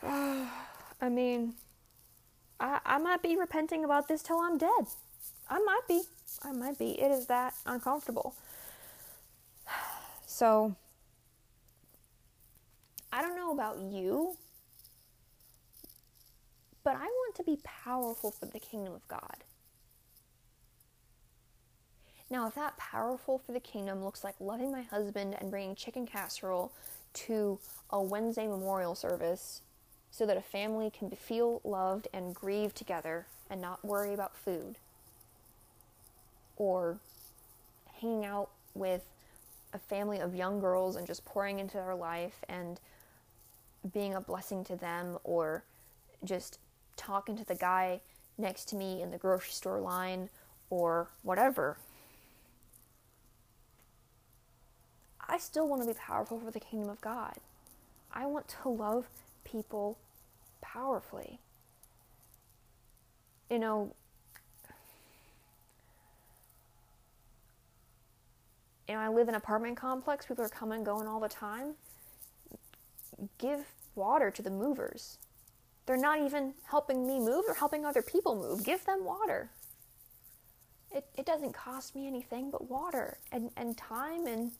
uh, 0.03 0.45
i 1.01 1.09
mean 1.09 1.53
I, 2.59 2.79
I 2.85 2.97
might 2.99 3.23
be 3.23 3.35
repenting 3.35 3.83
about 3.83 4.07
this 4.07 4.21
till 4.21 4.39
i'm 4.39 4.57
dead. 4.57 4.85
I 5.49 5.59
might 5.59 5.81
be 5.87 6.03
i 6.43 6.51
might 6.51 6.77
be. 6.77 6.99
It 6.99 7.11
is 7.11 7.27
that 7.27 7.53
uncomfortable. 7.65 8.35
So 10.25 10.75
i 13.13 13.21
don't 13.21 13.35
know 13.35 13.51
about 13.51 13.77
you 13.79 14.37
but 16.85 16.95
i 16.95 17.03
want 17.03 17.35
to 17.35 17.43
be 17.43 17.59
powerful 17.63 18.31
for 18.31 18.45
the 18.45 18.59
kingdom 18.59 18.93
of 18.93 19.05
god. 19.09 19.43
Now, 22.31 22.47
if 22.47 22.55
that 22.55 22.77
powerful 22.77 23.39
for 23.39 23.51
the 23.51 23.59
kingdom 23.59 24.05
looks 24.05 24.23
like 24.23 24.35
loving 24.39 24.71
my 24.71 24.83
husband 24.83 25.35
and 25.37 25.51
bringing 25.51 25.75
chicken 25.75 26.07
casserole 26.07 26.71
to 27.13 27.59
a 27.89 28.01
Wednesday 28.01 28.47
memorial 28.47 28.95
service 28.95 29.61
so 30.11 30.25
that 30.25 30.37
a 30.37 30.41
family 30.41 30.89
can 30.89 31.11
feel 31.11 31.59
loved 31.65 32.07
and 32.13 32.33
grieve 32.33 32.73
together 32.73 33.27
and 33.49 33.59
not 33.59 33.83
worry 33.83 34.13
about 34.13 34.37
food, 34.37 34.77
or 36.61 36.99
hanging 37.99 38.23
out 38.23 38.51
with 38.75 39.01
a 39.73 39.79
family 39.79 40.19
of 40.19 40.35
young 40.35 40.59
girls 40.59 40.95
and 40.95 41.07
just 41.07 41.25
pouring 41.25 41.57
into 41.57 41.73
their 41.77 41.95
life 41.95 42.43
and 42.47 42.79
being 43.91 44.13
a 44.13 44.21
blessing 44.21 44.63
to 44.63 44.75
them, 44.75 45.17
or 45.23 45.63
just 46.23 46.59
talking 46.97 47.35
to 47.35 47.43
the 47.45 47.55
guy 47.55 47.99
next 48.37 48.65
to 48.65 48.75
me 48.75 49.01
in 49.01 49.09
the 49.09 49.17
grocery 49.17 49.51
store 49.53 49.79
line, 49.79 50.29
or 50.69 51.09
whatever. 51.23 51.77
I 55.27 55.39
still 55.39 55.67
want 55.67 55.81
to 55.81 55.87
be 55.87 55.95
powerful 55.95 56.39
for 56.39 56.51
the 56.51 56.59
kingdom 56.59 56.91
of 56.91 57.01
God. 57.01 57.37
I 58.13 58.27
want 58.27 58.53
to 58.61 58.69
love 58.69 59.07
people 59.43 59.97
powerfully. 60.61 61.39
You 63.49 63.57
know, 63.57 63.95
know, 68.93 68.99
I 68.99 69.09
live 69.09 69.27
in 69.27 69.35
an 69.35 69.41
apartment 69.41 69.77
complex. 69.77 70.25
People 70.25 70.43
are 70.43 70.49
coming 70.49 70.77
and 70.77 70.85
going 70.85 71.07
all 71.07 71.19
the 71.19 71.29
time. 71.29 71.73
Give 73.37 73.65
water 73.95 74.31
to 74.31 74.41
the 74.41 74.49
movers. 74.49 75.17
They're 75.85 75.97
not 75.97 76.19
even 76.21 76.53
helping 76.69 77.05
me 77.05 77.19
move, 77.19 77.45
they're 77.45 77.55
helping 77.55 77.85
other 77.85 78.01
people 78.01 78.35
move. 78.35 78.63
Give 78.63 78.83
them 78.85 79.03
water. 79.03 79.49
It, 80.93 81.05
it 81.17 81.25
doesn't 81.25 81.53
cost 81.53 81.95
me 81.95 82.07
anything 82.07 82.51
but 82.51 82.69
water 82.69 83.17
and, 83.31 83.49
and 83.55 83.77
time 83.77 84.27
and 84.27 84.51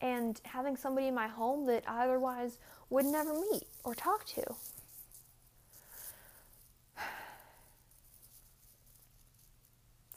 and 0.00 0.40
having 0.44 0.76
somebody 0.76 1.06
in 1.06 1.14
my 1.14 1.28
home 1.28 1.64
that 1.66 1.84
I 1.86 2.04
otherwise 2.04 2.58
would 2.90 3.06
never 3.06 3.32
meet 3.34 3.62
or 3.84 3.94
talk 3.94 4.26
to. 4.26 4.42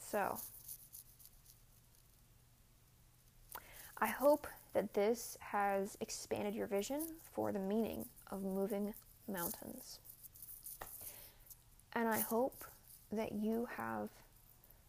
So, 0.08 0.38
I 3.98 4.06
hope 4.08 4.46
that 4.74 4.92
this 4.92 5.38
has 5.40 5.96
expanded 6.00 6.54
your 6.54 6.66
vision 6.66 7.02
for 7.32 7.50
the 7.50 7.58
meaning 7.58 8.06
of 8.30 8.42
moving 8.42 8.92
mountains. 9.26 10.00
And 11.94 12.06
I 12.06 12.20
hope 12.20 12.64
that 13.10 13.32
you 13.32 13.68
have 13.76 14.10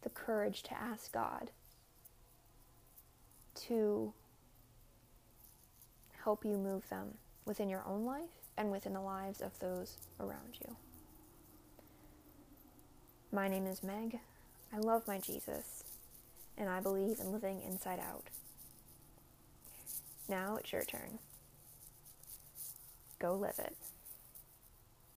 the 0.02 0.10
courage 0.10 0.62
to 0.64 0.78
ask 0.78 1.10
God 1.12 1.50
to 3.54 4.12
help 6.22 6.44
you 6.44 6.58
move 6.58 6.88
them 6.90 7.14
within 7.46 7.70
your 7.70 7.82
own 7.86 8.04
life 8.04 8.28
and 8.58 8.70
within 8.70 8.92
the 8.92 9.00
lives 9.00 9.40
of 9.40 9.58
those 9.58 9.96
around 10.20 10.58
you. 10.60 10.76
My 13.32 13.48
name 13.48 13.66
is 13.66 13.82
Meg. 13.82 14.18
I 14.72 14.78
love 14.78 15.06
my 15.06 15.18
Jesus, 15.18 15.84
and 16.58 16.68
I 16.68 16.80
believe 16.80 17.18
in 17.20 17.32
living 17.32 17.62
inside 17.62 18.00
out. 18.00 18.24
Now 20.28 20.56
it's 20.56 20.72
your 20.72 20.84
turn. 20.84 21.18
Go 23.18 23.34
live 23.34 23.58
it. 23.58 23.76